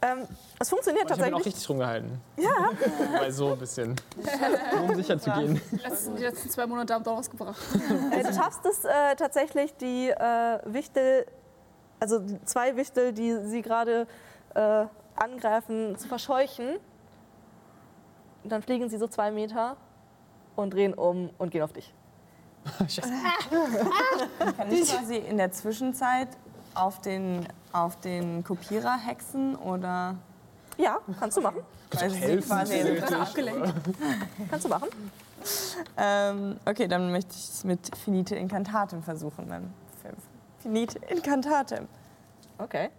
[0.00, 0.28] Ähm,
[0.60, 1.54] es funktioniert Ich habe ihn auch tatsächlich.
[1.54, 2.20] richtig rumgehalten.
[2.36, 2.70] Ja.
[3.20, 3.96] Weil so ein bisschen.
[4.80, 5.60] um sicher zu gehen.
[5.72, 7.60] Die letzten, die letzten zwei Monate haben doch was gebracht.
[8.12, 11.26] Äh, du schaffst es äh, tatsächlich, die äh, Wichtel,
[11.98, 14.06] also die zwei Wichtel, die sie gerade
[14.54, 14.84] äh,
[15.16, 16.76] angreifen, zu verscheuchen.
[18.44, 19.76] Und dann fliegen sie so zwei Meter
[20.54, 21.92] und drehen um und gehen auf dich.
[22.88, 23.02] Scheiße.
[24.56, 26.28] Kann ich quasi in der Zwischenzeit
[26.74, 30.16] auf den, auf den Kopierer hexen oder
[30.76, 31.60] Ja, kannst du machen.
[31.92, 32.48] weil sie helfen?
[32.48, 33.72] quasi Gerade abgelenkt.
[34.50, 34.88] Kannst du machen.
[35.96, 39.48] ähm, Okay, dann möchte ich es mit Finite Incantatem versuchen.
[39.48, 39.72] Dann
[40.60, 41.86] Finite Incantatem.
[42.58, 42.90] Okay.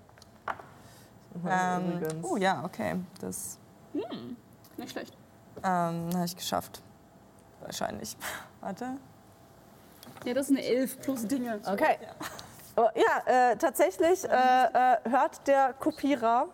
[1.48, 2.96] Ähm, oh ja, okay.
[3.22, 3.58] Das
[4.78, 5.14] Nicht schlecht.
[5.58, 6.82] ähm, habe ich geschafft.
[7.62, 8.16] Wahrscheinlich.
[8.62, 8.98] Warte.
[10.26, 11.60] Ja, das ist eine Elf plus Dinge.
[11.66, 11.98] Okay.
[12.02, 12.26] Oh,
[12.95, 16.47] ja, äh, tatsächlich äh, äh, hört der Kopierer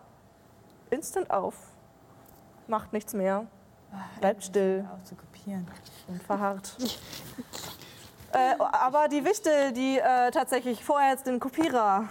[0.90, 1.56] instant auf.
[2.68, 3.46] Macht nichts mehr.
[4.20, 4.86] Bleibt still.
[4.94, 5.68] Auch zu kopieren.
[6.08, 6.76] und verharrt.
[8.34, 12.06] äh, aber die Wichtel, die äh, tatsächlich vorher jetzt den Kopierer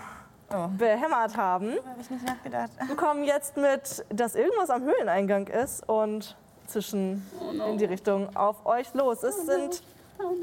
[0.52, 0.68] Oh.
[0.68, 1.72] behämmert haben,
[2.24, 2.70] nachgedacht.
[2.86, 6.36] bekommen jetzt mit, dass irgendwas am Höhleneingang ist und
[6.66, 7.26] zwischen
[7.66, 9.22] in die Richtung auf euch los.
[9.22, 9.82] Es sind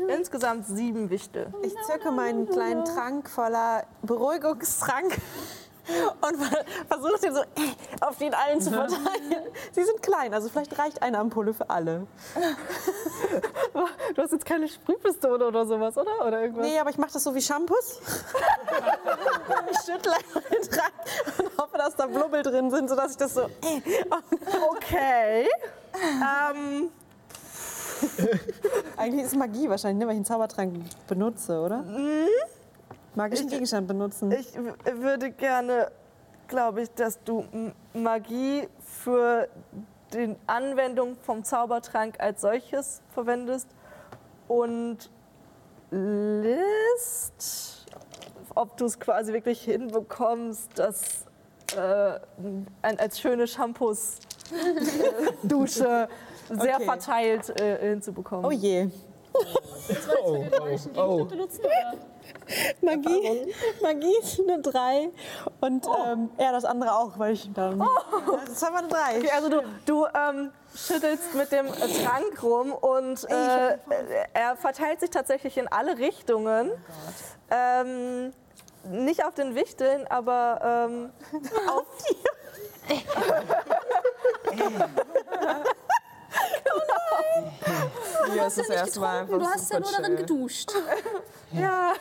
[0.08, 1.54] insgesamt sieben Wichtel.
[1.64, 5.18] Ich zücke meinen kleinen Trank voller Beruhigungstrank
[6.22, 7.46] und ver- versuche den so äh,
[8.02, 9.48] auf den allen zu verteilen.
[9.72, 12.06] Sie sind klein, also vielleicht reicht eine Ampulle für alle.
[14.16, 16.26] Du hast jetzt keine Sprühpistole oder sowas, oder?
[16.28, 16.66] Oder irgendwas?
[16.68, 18.00] Nee, aber ich mache das so wie Shampoos.
[19.72, 20.94] ich schüttle einfach den Trank
[21.40, 23.42] und hoffe, dass da Blubbel drin sind, sodass ich das so.
[23.42, 23.82] Äh,
[24.72, 25.48] Okay.
[25.94, 26.90] ähm,
[28.98, 30.76] eigentlich ist Magie wahrscheinlich, ne, weil ich einen Zaubertrank
[31.08, 31.84] benutze, oder?
[33.16, 34.32] Magischen Gegenstand benutzen.
[34.32, 35.92] ich würde gerne,
[36.48, 37.46] glaube ich, dass du
[37.94, 39.48] Magie für
[40.14, 43.68] die Anwendung vom Zaubertrank als solches verwendest
[44.48, 45.10] und
[45.92, 47.86] List,
[48.56, 51.26] ob du es quasi wirklich hinbekommst, das
[51.76, 52.20] äh,
[52.82, 54.20] ein, als schöne Shampoos
[54.52, 56.08] äh, Dusche
[56.60, 56.86] sehr Okay.
[56.86, 58.46] verteilt äh, hinzubekommen.
[58.46, 58.90] Oh je.
[59.34, 59.40] Oh,
[60.26, 60.46] oh,
[60.98, 61.26] oh.
[61.26, 61.62] benutzen?
[61.62, 61.94] Oder?
[62.82, 65.10] Magie, Magie ist eine 3
[65.62, 67.82] und ähm, ja, das andere auch, weil ich dann.
[68.46, 69.18] Das ist aber eine 3.
[69.20, 73.78] Okay, also du, du ähm, schüttelst mit dem äh, Trank rum und äh,
[74.34, 76.72] er verteilt sich tatsächlich in alle Richtungen.
[77.50, 78.34] ähm,
[78.84, 81.12] nicht auf den Wichteln, aber ähm,
[81.70, 81.86] auf
[88.34, 90.72] Hier ist das erste Mal einfach Du hast ja nur darin geduscht.
[91.54, 91.92] Ja,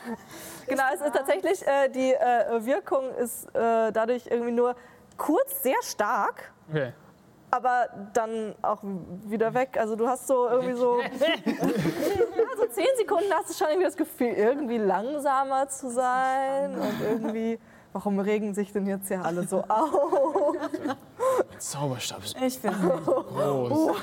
[0.69, 0.85] genau.
[0.95, 4.77] Es ist tatsächlich äh, die äh, Wirkung ist äh, dadurch irgendwie nur
[5.17, 6.93] kurz sehr stark, Okay.
[7.51, 8.79] aber dann auch
[9.25, 9.77] wieder weg.
[9.77, 11.07] Also du hast so irgendwie so, ja,
[12.57, 17.59] so zehn Sekunden hast du schon irgendwie das Gefühl, irgendwie langsamer zu sein und irgendwie,
[17.93, 20.55] warum regen sich denn jetzt hier alle so auf?
[21.59, 23.97] Zauberstab ist Ich finde groß.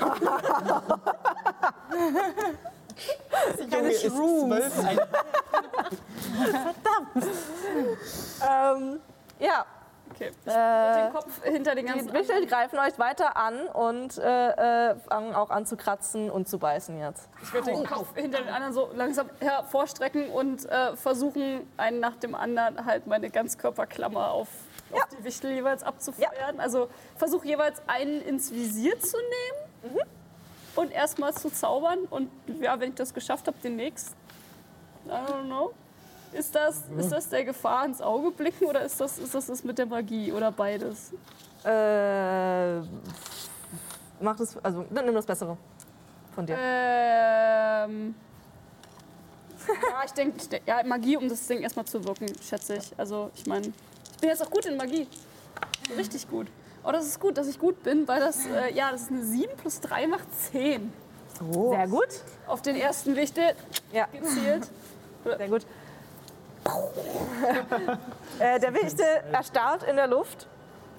[3.70, 4.84] Junge ist zwölf.
[4.84, 5.00] Ein
[8.40, 9.00] Ähm,
[9.38, 9.66] ja,
[10.10, 10.30] Okay.
[10.44, 14.90] Ich äh, den Kopf hinter den ganzen Die Wichtel greifen euch weiter an und äh,
[14.90, 17.28] äh, fangen auch an zu kratzen und zu beißen jetzt.
[17.42, 22.16] Ich würde den Kopf hinter den anderen so langsam hervorstrecken und äh, versuchen, einen nach
[22.16, 24.48] dem anderen halt meine Ganzkörperklammer auf,
[24.90, 24.96] Ja.
[25.02, 26.58] auf die Wichtel jeweils abzufeuern.
[26.58, 30.00] Also versuche jeweils einen ins Visier zu nehmen Mhm.
[30.76, 32.00] und erstmal zu zaubern.
[32.10, 34.14] Und ja, wenn ich das geschafft habe, den nächsten.
[35.06, 35.72] I don't know.
[36.32, 39.64] Ist das, ist das der Gefahr ins Auge blicken oder ist das, ist das das
[39.64, 41.12] mit der Magie oder beides?
[41.64, 42.80] Äh,
[44.20, 45.56] mach das, also nimm das Bessere
[46.34, 46.56] von dir.
[46.58, 48.14] Ähm.
[49.68, 52.92] ja, ich denke, ja, Magie, um das Ding erstmal zu wirken, schätze ich.
[52.98, 53.72] Also, ich meine,
[54.20, 55.06] bin jetzt auch gut in Magie.
[55.96, 56.48] Richtig gut.
[56.84, 59.24] Oh, das ist gut, dass ich gut bin, weil das, äh, ja, das ist eine
[59.24, 60.92] 7 plus 3 macht 10.
[61.70, 62.08] Sehr gut.
[62.46, 63.54] Auf den ersten Wichtel
[63.92, 64.68] Ja, gezielt.
[65.24, 65.66] sehr gut.
[68.38, 70.46] äh, der Wichtel erstarrt in der Luft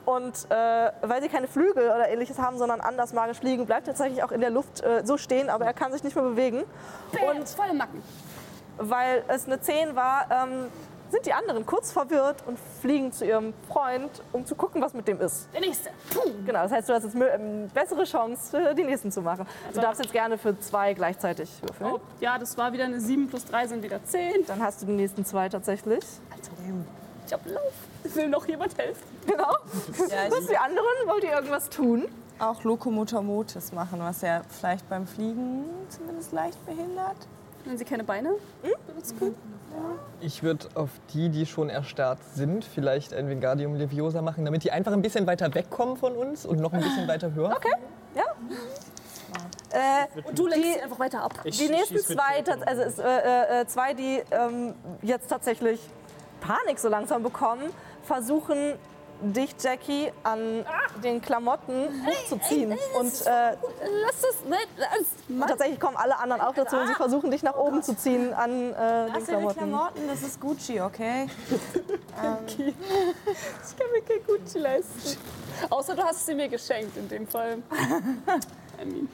[0.05, 3.93] und äh, weil sie keine Flügel oder ähnliches haben, sondern anders magisch fliegen, bleibt er
[3.93, 6.63] tatsächlich auch in der Luft äh, so stehen, aber er kann sich nicht mehr bewegen.
[7.27, 8.01] Und volle Macken.
[8.77, 10.71] Weil es eine 10 war, ähm,
[11.09, 15.07] sind die anderen kurz verwirrt und fliegen zu ihrem Freund, um zu gucken, was mit
[15.07, 15.47] dem ist.
[15.53, 15.89] Der nächste.
[16.13, 16.29] Puh.
[16.45, 19.45] Genau, das heißt, du hast jetzt eine ähm, bessere Chance, äh, die nächsten zu machen.
[19.73, 21.93] Du darfst jetzt gerne für zwei gleichzeitig würfeln.
[21.93, 24.45] Oh, ja, das war wieder eine 7 plus 3 sind wieder 10.
[24.47, 26.03] Dann hast du die nächsten zwei tatsächlich.
[27.25, 27.73] Ich hab Lauf.
[28.15, 29.03] Will noch jemand helfen?
[29.25, 29.55] Genau.
[30.09, 30.85] Ja, Was die anderen?
[31.05, 32.07] Wollt ihr irgendwas tun?
[32.39, 37.17] auch Lokomotor Motis machen, was ja vielleicht beim Fliegen zumindest leicht behindert.
[37.65, 38.35] Wenn sie keine Beine
[38.87, 39.58] benutzen können.
[40.21, 44.71] Ich würde auf die, die schon erstarrt sind, vielleicht ein Wingardium Leviosa machen, damit die
[44.71, 47.53] einfach ein bisschen weiter wegkommen von uns und noch ein bisschen weiter höher.
[47.55, 47.71] Okay.
[48.15, 48.23] Ja.
[49.71, 51.33] Äh, Und du lenkst Die- sie einfach weiter ab.
[51.43, 55.79] Ich die nächsten zwei, also es, äh, äh, zwei, die ähm, jetzt tatsächlich
[56.41, 57.69] Panik so langsam bekommen,
[58.03, 58.73] versuchen
[59.21, 60.65] dich, Jackie, an
[61.03, 62.71] den Klamotten hochzuziehen.
[62.97, 63.55] Und, äh,
[64.05, 64.35] Lass das.
[64.77, 65.05] Lass.
[65.27, 68.33] und tatsächlich kommen alle anderen auch dazu und sie versuchen dich nach oben zu ziehen
[68.33, 69.57] an äh, den Das sind die Klamotten.
[69.57, 71.27] Klamotten, das ist Gucci, okay?
[72.57, 75.17] Ich kann mir kein Gucci leisten.
[75.69, 77.59] Außer du hast sie mir geschenkt in dem Fall.
[78.81, 79.07] I mean.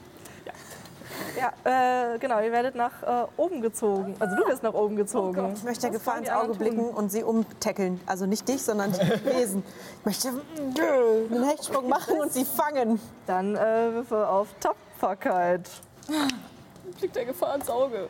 [1.38, 4.14] Ja, äh, genau, ihr werdet nach äh, oben gezogen.
[4.18, 5.52] Also du wirst nach oben gezogen.
[5.54, 8.00] Ich möchte der Gefahr ins Auge blicken und sie umtackeln.
[8.06, 9.62] Also nicht dich, sondern die Wesen.
[10.00, 13.00] Ich möchte einen Hechtsprung machen und sie fangen.
[13.26, 15.68] Dann äh, würfel auf Tapferkeit.
[16.98, 18.08] Fliegt der Gefahr ins Auge.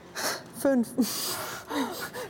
[0.58, 0.88] Fünf.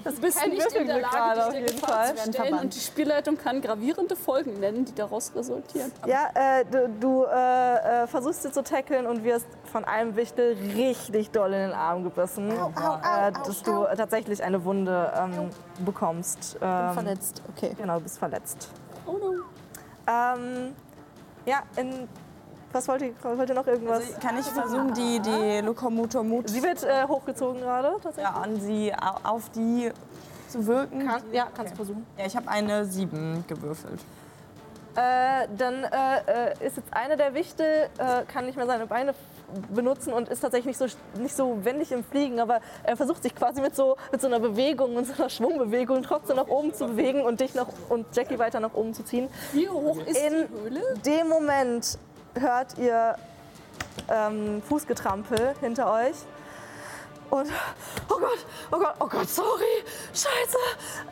[0.04, 2.14] Das bist kein nicht in der Würfelglück gerade Lage, auf dich der jeden Gefahr Fall.
[2.14, 2.62] zu stellen verbannt.
[2.62, 5.92] und die Spielleitung kann gravierende Folgen nennen, die daraus resultieren.
[6.06, 10.56] Ja, äh, du, du äh, äh, versuchst sie zu tackeln und wirst von einem Wichtel
[10.74, 15.50] richtig doll in den Arm gebissen, äh, dass du tatsächlich eine Wunde ähm,
[15.84, 16.56] bekommst.
[16.62, 17.42] Ähm, Verletzt.
[17.54, 17.74] Okay.
[17.76, 18.70] Genau, du bist verletzt.
[19.06, 19.32] Oh no.
[20.08, 20.74] Ähm,
[21.44, 22.08] ja, in,
[22.76, 24.00] was wollt ihr, wollt ihr noch irgendwas?
[24.00, 28.24] Also kann ich versuchen, die, die Lokomotor Motis sie wird äh, hochgezogen gerade, tatsächlich.
[28.24, 29.90] ja, an sie au- auf die
[30.48, 31.06] zu wirken?
[31.06, 32.06] Kann, ja, kannst du versuchen.
[32.18, 34.00] Ja, ich habe eine 7 gewürfelt.
[34.94, 39.14] Äh, dann äh, äh, ist jetzt eine der Wichtel, äh, kann nicht mehr seine Beine
[39.74, 43.34] benutzen und ist tatsächlich nicht so, nicht so wendig im Fliegen, aber er versucht sich
[43.34, 46.86] quasi mit so, mit so einer Bewegung und so einer Schwungbewegung trotzdem nach oben zu
[46.86, 49.28] bewegen und dich noch und Jackie weiter nach oben zu ziehen.
[49.52, 50.80] Wie hoch ist In die Höhle?
[51.04, 51.98] dem Moment
[52.40, 53.16] hört ihr
[54.08, 56.16] ähm, Fußgetrampel hinter euch.
[57.28, 57.50] Und,
[58.08, 59.82] oh Gott, oh Gott, oh Gott, sorry,
[60.12, 60.58] scheiße.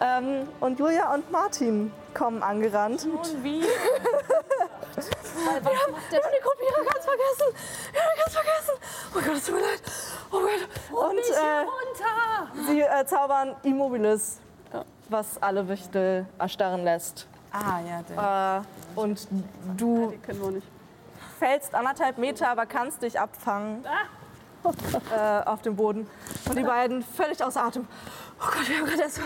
[0.00, 3.04] Ähm, und Julia und Martin kommen angerannt.
[3.04, 3.62] Und wie?
[3.64, 7.48] Wir haben die Gruppierer ganz vergessen.
[7.92, 8.74] Wir haben ganz vergessen.
[9.12, 9.82] Oh Gott, es tut mir leid.
[10.30, 11.10] Oh Gott.
[11.10, 12.68] Und äh, Runter!
[12.68, 14.38] sie äh, zaubern Immobilis,
[14.72, 14.84] Ja.
[15.08, 17.26] was alle Wichtel erstarren lässt.
[17.50, 18.62] Ah, ja, der.
[18.96, 19.26] Äh, und
[19.76, 20.66] du Die können wir nicht.
[21.44, 26.08] Fällst anderthalb Meter, aber kannst dich abfangen äh, auf dem Boden.
[26.48, 27.86] Und die beiden völlig außer Atem.
[28.40, 29.20] Oh Gott, wir haben gerade erst,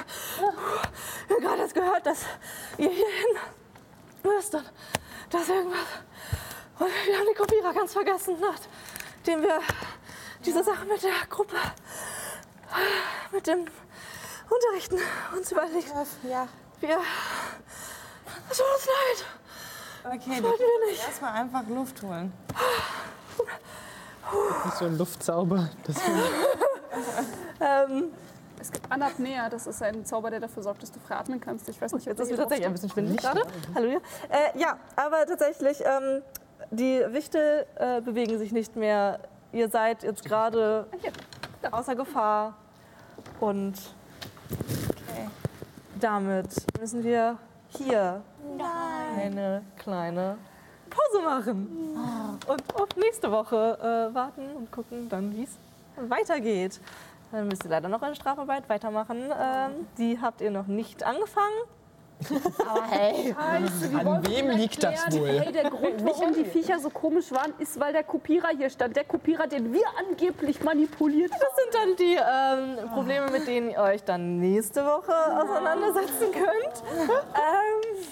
[1.29, 2.25] gerade erst gehört, dass
[2.77, 3.39] ihr hierhin
[4.25, 4.65] müsst und
[5.31, 5.87] dass irgendwas.
[6.81, 9.61] Und wir haben die Kopierer ganz vergessen, nachdem wir
[10.45, 11.57] diese Sache mit der Gruppe,
[13.31, 13.65] mit dem
[14.51, 14.99] Unterrichten
[15.37, 15.93] uns überlegt.
[16.29, 16.49] Ja.
[16.81, 16.99] Wir.
[18.51, 19.48] Es tut uns leid.
[20.05, 21.07] Okay, nicht.
[21.07, 22.33] erstmal einfach Luft holen.
[24.65, 25.69] Nicht so ein Luftzauber.
[25.85, 25.97] Das
[27.61, 28.11] Ähm,
[28.61, 31.69] Es gibt Anapnea, das ist ein Zauber, der dafür sorgt, dass du frei atmen kannst.
[31.69, 33.43] Ich weiß nicht, ob Jetzt ist mir tatsächlich ein bisschen schwindelig gerade.
[33.75, 33.99] Halleluja.
[34.29, 36.23] Äh, ja, aber tatsächlich, ähm,
[36.71, 39.21] die Wichtel äh, bewegen sich nicht mehr.
[39.53, 40.87] Ihr seid jetzt gerade
[41.71, 42.55] außer Gefahr.
[43.41, 43.75] Und
[46.01, 46.49] damit
[46.81, 47.39] müssen wir
[47.69, 48.23] hier
[49.19, 50.39] eine kleine
[50.91, 51.97] Pause machen.
[52.47, 55.59] Und auf nächste Woche äh, warten und gucken dann, wie es
[55.97, 56.81] weitergeht.
[57.31, 59.19] Dann müsst ihr leider noch eine Strafarbeit weitermachen.
[59.39, 61.57] Ähm, die habt ihr noch nicht angefangen.
[62.59, 65.29] Aber hey, An wem liegt das wohl?
[65.29, 68.97] Hey, der Grund, warum die Viecher so komisch waren, ist, weil der Kopierer hier stand.
[68.97, 71.41] Der Kopierer, den wir angeblich manipuliert haben.
[71.41, 72.19] das sind dann die
[72.85, 76.83] ähm, Probleme, mit denen ihr euch dann nächste Woche auseinandersetzen könnt.
[77.39, 78.07] Ähm,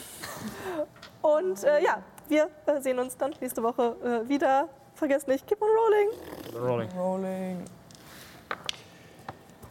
[1.22, 4.68] und äh, ja, wir äh, sehen uns dann nächste Woche äh, wieder.
[4.94, 6.08] Vergesst nicht, keep on rolling.
[6.68, 6.88] Rolling.
[6.98, 7.64] Rolling.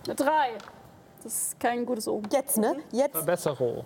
[0.06, 0.50] Eine Drei.
[1.24, 2.28] Das ist kein gutes Omen.
[2.32, 2.76] Jetzt, ne?
[2.92, 3.16] Jetzt.
[3.16, 3.86] Verbesserung.